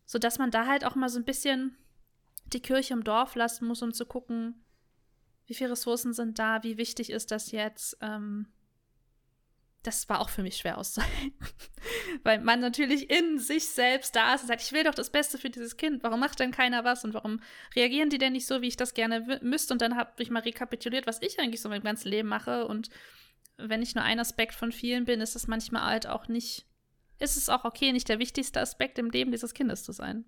sodass 0.06 0.40
man 0.40 0.52
da 0.52 0.66
halt 0.66 0.86
auch 0.86 0.96
mal 0.96 1.10
so 1.10 1.20
ein 1.20 1.26
bisschen 1.26 1.78
die 2.48 2.62
Kirche 2.62 2.94
im 2.94 3.04
Dorf 3.04 3.36
lassen 3.36 3.68
muss, 3.68 3.82
um 3.82 3.94
zu 3.94 4.06
gucken, 4.06 4.64
wie 5.48 5.54
viele 5.54 5.72
Ressourcen 5.72 6.14
sind 6.14 6.40
da, 6.40 6.64
wie 6.64 6.78
wichtig 6.78 7.10
ist 7.10 7.32
das 7.32 7.52
jetzt. 7.52 7.98
Ähm, 8.02 8.48
das 9.84 10.08
war 10.10 10.20
auch 10.20 10.30
für 10.30 10.44
mich 10.44 10.58
schwer 10.58 10.78
auszuhalten. 10.78 11.34
Weil 12.24 12.40
man 12.42 12.60
natürlich 12.60 13.10
in 13.10 13.40
sich 13.40 13.68
selbst 13.68 14.16
da 14.16 14.36
ist 14.36 14.42
und 14.42 14.48
sagt, 14.48 14.62
ich 14.62 14.72
will 14.72 14.84
doch 14.84 14.94
das 14.94 15.10
Beste 15.10 15.38
für 15.38 15.50
dieses 15.50 15.78
Kind. 15.78 16.04
Warum 16.04 16.20
macht 16.20 16.40
denn 16.40 16.52
keiner 16.52 16.84
was? 16.84 17.04
Und 17.04 17.14
warum 17.14 17.42
reagieren 17.76 18.10
die 18.10 18.20
denn 18.20 18.34
nicht 18.34 18.46
so, 18.46 18.62
wie 18.62 18.68
ich 18.68 18.78
das 18.78 18.94
gerne 18.94 19.40
müsste? 19.42 19.74
Und 19.74 19.82
dann 19.82 19.98
habe 19.98 20.12
ich 20.22 20.30
mal 20.30 20.42
rekapituliert, 20.42 21.08
was 21.08 21.22
ich 21.22 21.40
eigentlich 21.40 21.62
so 21.62 21.70
mein 21.70 21.82
ganzes 21.82 22.06
Leben 22.06 22.30
mache. 22.30 22.68
Und 22.68 22.90
wenn 23.58 23.82
ich 23.82 23.96
nur 23.96 24.04
ein 24.04 24.20
Aspekt 24.20 24.54
von 24.54 24.72
vielen 24.72 25.06
bin, 25.06 25.22
ist 25.22 25.36
es 25.36 25.48
manchmal 25.48 25.84
halt 25.84 26.08
auch 26.08 26.28
nicht, 26.28 26.68
ist 27.20 27.38
es 27.38 27.50
auch 27.50 27.66
okay, 27.66 27.92
nicht 27.92 28.10
der 28.10 28.20
wichtigste 28.20 28.60
Aspekt 28.60 29.00
im 29.00 29.10
Leben 29.10 29.32
dieses 29.32 29.54
Kindes 29.54 29.84
zu 29.84 29.92
sein. 29.92 30.26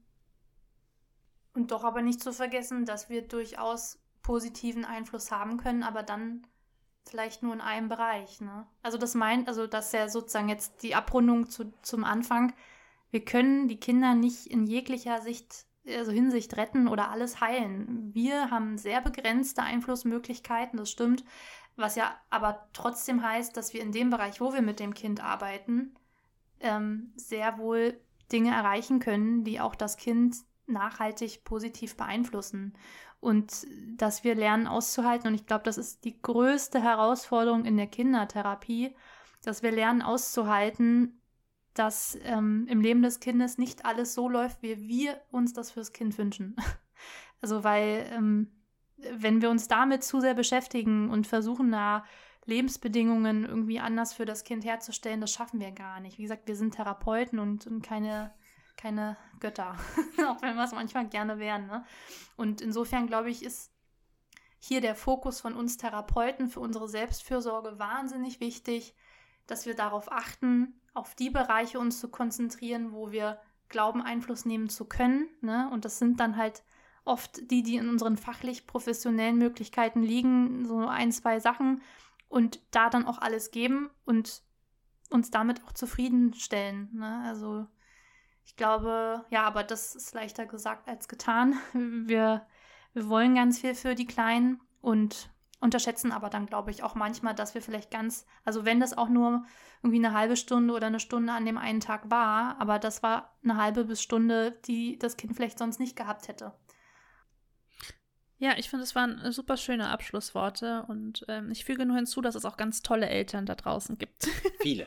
Und 1.54 1.72
doch 1.72 1.84
aber 1.84 2.02
nicht 2.02 2.22
zu 2.22 2.34
vergessen, 2.34 2.86
dass 2.86 3.10
wir 3.10 3.22
durchaus 3.22 4.00
positiven 4.24 4.86
Einfluss 4.86 5.30
haben 5.30 5.58
können, 5.58 5.84
aber 5.84 6.02
dann 6.02 6.48
vielleicht 7.06 7.44
nur 7.44 7.54
in 7.54 7.62
einem 7.62 7.90
Bereich. 7.90 8.42
Ne? 8.42 8.66
Also 8.82 8.98
das 8.98 9.16
meint, 9.16 9.48
also 9.48 9.68
das 9.68 9.88
ist 9.88 9.94
ja 9.94 10.10
sozusagen 10.10 10.50
jetzt 10.50 10.84
die 10.84 10.96
Abrundung 10.96 11.50
zu, 11.50 11.74
zum 11.82 12.04
Anfang. 12.04 12.54
Wir 13.12 13.24
können 13.24 13.68
die 13.68 13.80
Kinder 13.80 14.16
nicht 14.16 14.48
in 14.48 14.66
jeglicher 14.66 15.22
Sicht, 15.22 15.66
also 15.88 16.12
Hinsicht 16.12 16.56
retten 16.58 16.88
oder 16.88 17.12
alles 17.12 17.42
heilen. 17.42 18.14
Wir 18.14 18.50
haben 18.50 18.78
sehr 18.78 19.02
begrenzte 19.02 19.64
Einflussmöglichkeiten, 19.64 20.78
das 20.78 20.90
stimmt. 20.90 21.24
Was 21.76 21.96
ja 21.96 22.16
aber 22.30 22.70
trotzdem 22.74 23.24
heißt, 23.24 23.58
dass 23.58 23.74
wir 23.74 23.82
in 23.82 23.92
dem 23.92 24.10
Bereich, 24.10 24.40
wo 24.40 24.54
wir 24.54 24.62
mit 24.62 24.80
dem 24.80 24.94
Kind 24.94 25.24
arbeiten, 25.24 25.96
ähm, 26.60 27.12
sehr 27.16 27.58
wohl 27.58 28.00
Dinge 28.32 28.52
erreichen 28.52 29.00
können, 29.00 29.44
die 29.44 29.60
auch 29.60 29.76
das 29.76 29.98
Kind 29.98 30.38
nachhaltig 30.66 31.44
positiv 31.44 31.98
beeinflussen 31.98 32.74
und 33.24 33.66
dass 33.96 34.24
wir 34.24 34.36
lernen 34.36 34.68
auszuhalten. 34.68 35.28
Und 35.28 35.36
ich 35.36 35.46
glaube, 35.46 35.64
das 35.64 35.78
ist 35.78 36.04
die 36.04 36.22
größte 36.22 36.82
Herausforderung 36.82 37.66
in 37.66 37.78
der 37.78 37.88
Kindertherapie, 37.88 38.94
dass 39.44 39.64
wir 39.64 39.72
lernen 39.72 40.02
auszuhalten, 40.02 41.22
dass 41.74 42.18
ähm, 42.24 42.68
im 42.70 42.82
Leben 42.82 43.02
des 43.02 43.20
Kindes 43.20 43.58
nicht 43.58 43.86
alles 43.86 44.14
so 44.14 44.30
läuft, 44.30 44.62
wie 44.62 44.88
wir 44.88 45.22
uns 45.32 45.54
das 45.54 45.72
fürs 45.72 45.94
Kind 45.94 46.18
wünschen. 46.18 46.56
Also 47.42 47.66
weil 47.66 48.10
ähm, 48.14 48.48
wenn 49.12 49.42
wir 49.42 49.50
uns 49.50 49.68
damit 49.68 50.06
zu 50.06 50.22
sehr 50.22 50.34
beschäftigen 50.34 51.10
und 51.10 51.28
versuchen, 51.28 51.74
da 51.74 52.06
Lebensbedingungen 52.46 53.44
irgendwie 53.44 53.82
anders 53.82 54.14
für 54.14 54.24
das 54.24 54.46
Kind 54.46 54.64
herzustellen, 54.64 55.20
das 55.20 55.34
schaffen 55.34 55.60
wir 55.60 55.72
gar 55.72 56.00
nicht. 56.00 56.18
Wie 56.18 56.22
gesagt, 56.22 56.48
wir 56.48 56.56
sind 56.56 56.76
Therapeuten 56.76 57.40
und, 57.40 57.68
und 57.68 57.82
keine 57.82 58.32
keine 58.78 59.18
Götter, 59.40 59.76
auch 60.28 60.42
wenn 60.42 60.56
wir 60.56 60.64
es 60.64 60.72
manchmal 60.72 61.08
gerne 61.08 61.40
wären. 61.40 61.68
Ne? 61.68 61.86
Und 62.36 62.62
insofern 62.62 63.08
glaube 63.08 63.30
ich, 63.30 63.44
ist 63.44 63.72
hier 64.60 64.82
der 64.82 64.96
Fokus 64.96 65.42
von 65.42 65.56
uns 65.56 65.78
Therapeuten 65.78 66.48
für 66.48 66.62
unsere 66.62 66.88
Selbstfürsorge 66.88 67.80
wahnsinnig 67.80 68.40
wichtig, 68.40 68.96
dass 69.46 69.66
wir 69.66 69.76
darauf 69.76 70.12
achten, 70.12 70.80
auf 70.94 71.16
die 71.16 71.30
Bereiche 71.30 71.80
uns 71.80 72.00
zu 72.00 72.10
konzentrieren, 72.10 72.94
wo 72.94 73.12
wir 73.12 73.40
glauben, 73.70 74.02
Einfluss 74.02 74.46
nehmen 74.46 74.70
zu 74.70 74.86
können. 74.86 75.28
Ne? 75.42 75.70
Und 75.72 75.86
das 75.86 76.00
sind 76.00 76.20
dann 76.20 76.38
halt 76.38 76.64
oft 77.06 77.52
die, 77.52 77.64
die 77.64 77.76
in 77.76 77.90
unseren 77.90 78.18
fachlich 78.18 78.66
professionellen 78.66 79.38
Möglichkeiten 79.38 80.02
liegen, 80.02 80.66
so 80.66 80.88
ein, 80.88 81.12
zwei 81.12 81.40
Sachen 81.40 81.82
und 82.30 82.62
da 82.72 82.90
dann 82.90 83.06
auch 83.06 83.18
alles 83.18 83.52
geben 83.52 83.90
und 84.06 84.44
uns 85.10 85.30
damit 85.30 85.64
auch 85.66 85.74
zufriedenstellen. 85.74 86.90
Ne? 86.94 87.24
Also 87.26 87.68
ich 88.46 88.56
glaube, 88.56 89.26
ja, 89.30 89.44
aber 89.44 89.64
das 89.64 89.96
ist 89.96 90.14
leichter 90.14 90.46
gesagt 90.46 90.88
als 90.88 91.08
getan. 91.08 91.56
Wir, 91.74 92.46
wir 92.94 93.10
wollen 93.10 93.36
ganz 93.36 93.60
viel 93.60 93.74
für 93.74 93.96
die 93.96 94.06
Kleinen 94.06 94.62
und 94.82 95.34
unterschätzen 95.64 96.12
aber 96.12 96.30
dann, 96.30 96.46
glaube 96.46 96.72
ich, 96.72 96.84
auch 96.84 96.94
manchmal, 96.94 97.34
dass 97.34 97.56
wir 97.56 97.62
vielleicht 97.62 97.90
ganz, 97.90 98.26
also 98.44 98.66
wenn 98.66 98.82
das 98.82 98.96
auch 98.98 99.08
nur 99.08 99.46
irgendwie 99.82 100.06
eine 100.06 100.16
halbe 100.16 100.36
Stunde 100.36 100.74
oder 100.74 100.88
eine 100.88 101.00
Stunde 101.00 101.32
an 101.32 101.46
dem 101.46 101.58
einen 101.58 101.80
Tag 101.80 102.12
war, 102.12 102.60
aber 102.60 102.80
das 102.80 103.02
war 103.02 103.34
eine 103.44 103.56
halbe 103.56 103.86
bis 103.86 104.02
Stunde, 104.04 104.52
die 104.66 105.00
das 105.00 105.16
Kind 105.16 105.36
vielleicht 105.36 105.58
sonst 105.58 105.80
nicht 105.80 105.96
gehabt 105.96 106.28
hätte. 106.28 106.54
Ja, 108.44 108.56
ich 108.58 108.70
finde, 108.70 108.84
es 108.84 108.94
waren 108.94 109.32
super 109.32 109.56
schöne 109.56 109.88
Abschlussworte 109.88 110.84
und 110.90 111.24
ähm, 111.30 111.50
ich 111.50 111.64
füge 111.64 111.86
nur 111.86 111.96
hinzu, 111.96 112.20
dass 112.20 112.36
es 112.36 112.44
auch 112.44 112.58
ganz 112.58 112.82
tolle 112.82 113.08
Eltern 113.08 113.46
da 113.46 113.56
draußen 113.56 113.98
gibt. 113.98 114.28
Viele. 114.62 114.86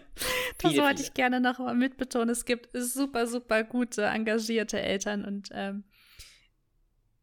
das 0.58 0.72
viele, 0.72 0.82
wollte 0.82 0.98
viele. 0.98 1.08
ich 1.08 1.14
gerne 1.14 1.40
noch 1.40 1.58
mal 1.58 1.74
mitbetonen. 1.74 2.28
Es 2.28 2.44
gibt 2.44 2.68
super, 2.74 3.26
super 3.26 3.64
gute, 3.64 4.04
engagierte 4.04 4.78
Eltern 4.78 5.24
und 5.24 5.48
ähm, 5.52 5.84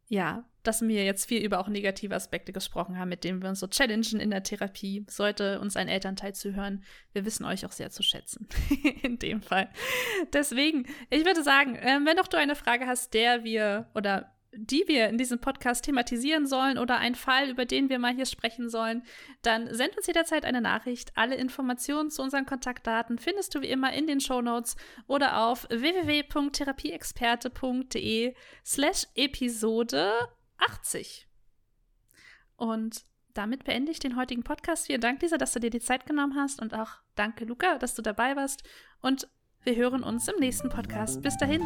ja, 0.08 0.44
dass 0.64 0.82
wir 0.82 1.04
jetzt 1.04 1.26
viel 1.26 1.44
über 1.44 1.60
auch 1.60 1.68
negative 1.68 2.16
Aspekte 2.16 2.52
gesprochen 2.52 2.98
haben, 2.98 3.10
mit 3.10 3.24
denen 3.24 3.44
wir 3.44 3.50
uns 3.50 3.60
so 3.60 3.68
challengen 3.68 4.20
in 4.20 4.32
der 4.32 4.42
Therapie. 4.42 5.06
Sollte 5.08 5.60
uns 5.60 5.78
ein 5.78 5.88
Elternteil 5.88 6.34
zuhören, 6.34 6.84
wir 7.12 7.26
wissen 7.26 7.46
euch 7.46 7.64
auch 7.64 7.72
sehr 7.72 7.92
zu 7.92 8.02
schätzen. 8.02 8.48
in 9.04 9.20
dem 9.20 9.44
Fall. 9.44 9.70
Deswegen, 10.34 10.88
ich 11.12 11.26
würde 11.26 11.44
sagen, 11.44 11.76
äh, 11.76 12.00
wenn 12.04 12.18
doch 12.18 12.28
du 12.28 12.38
eine 12.38 12.56
Frage 12.56 12.88
hast, 12.88 13.14
der 13.14 13.44
wir 13.44 13.92
oder 13.94 14.34
die 14.56 14.84
wir 14.88 15.10
in 15.10 15.18
diesem 15.18 15.40
Podcast 15.40 15.84
thematisieren 15.86 16.46
sollen 16.48 16.78
oder 16.78 16.98
ein 16.98 17.16
Fall, 17.16 17.50
über 17.50 17.66
den 17.66 17.90
wir 17.90 17.98
mal 18.00 18.14
hier 18.14 18.26
sprechen 18.26 18.70
sollen, 18.70 19.04
dann 19.42 19.74
send 19.74 19.98
uns 19.98 20.08
jederzeit 20.08 20.46
eine 20.46 20.62
Nachricht. 20.62 21.12
Alle 21.16 21.36
Informationen 21.36 22.12
zu 22.12 22.22
unseren 22.22 22.46
Kontaktdaten 22.46 23.18
findest 23.18 23.56
du 23.56 23.62
wie 23.62 23.70
immer 23.70 23.94
in 23.94 24.08
den 24.08 24.20
Show 24.20 24.42
Notes 24.42 24.76
oder 25.08 25.46
auf 25.46 25.66
www.therapieexperte.de 25.70 28.36
slash 28.66 29.08
Episode 29.16 30.12
80. 30.58 31.28
Und 32.56 33.04
damit 33.34 33.64
beende 33.64 33.92
ich 33.92 34.00
den 34.00 34.16
heutigen 34.16 34.44
Podcast. 34.44 34.86
Vielen 34.86 35.02
Dank, 35.02 35.22
Lisa, 35.22 35.38
dass 35.38 35.54
du 35.54 35.60
dir 35.60 35.72
die 35.72 35.80
Zeit 35.80 36.06
genommen 36.06 36.36
hast 36.36 36.62
und 36.62 36.74
auch 36.74 36.90
danke, 37.16 37.46
Luca, 37.46 37.78
dass 37.80 37.96
du 37.96 38.02
dabei 38.02 38.36
warst. 38.36 38.64
Und 39.02 39.28
wir 39.64 39.76
hören 39.76 40.04
uns 40.04 40.28
im 40.28 40.40
nächsten 40.40 40.70
Podcast. 40.70 41.22
Bis 41.22 41.38
dahin. 41.38 41.62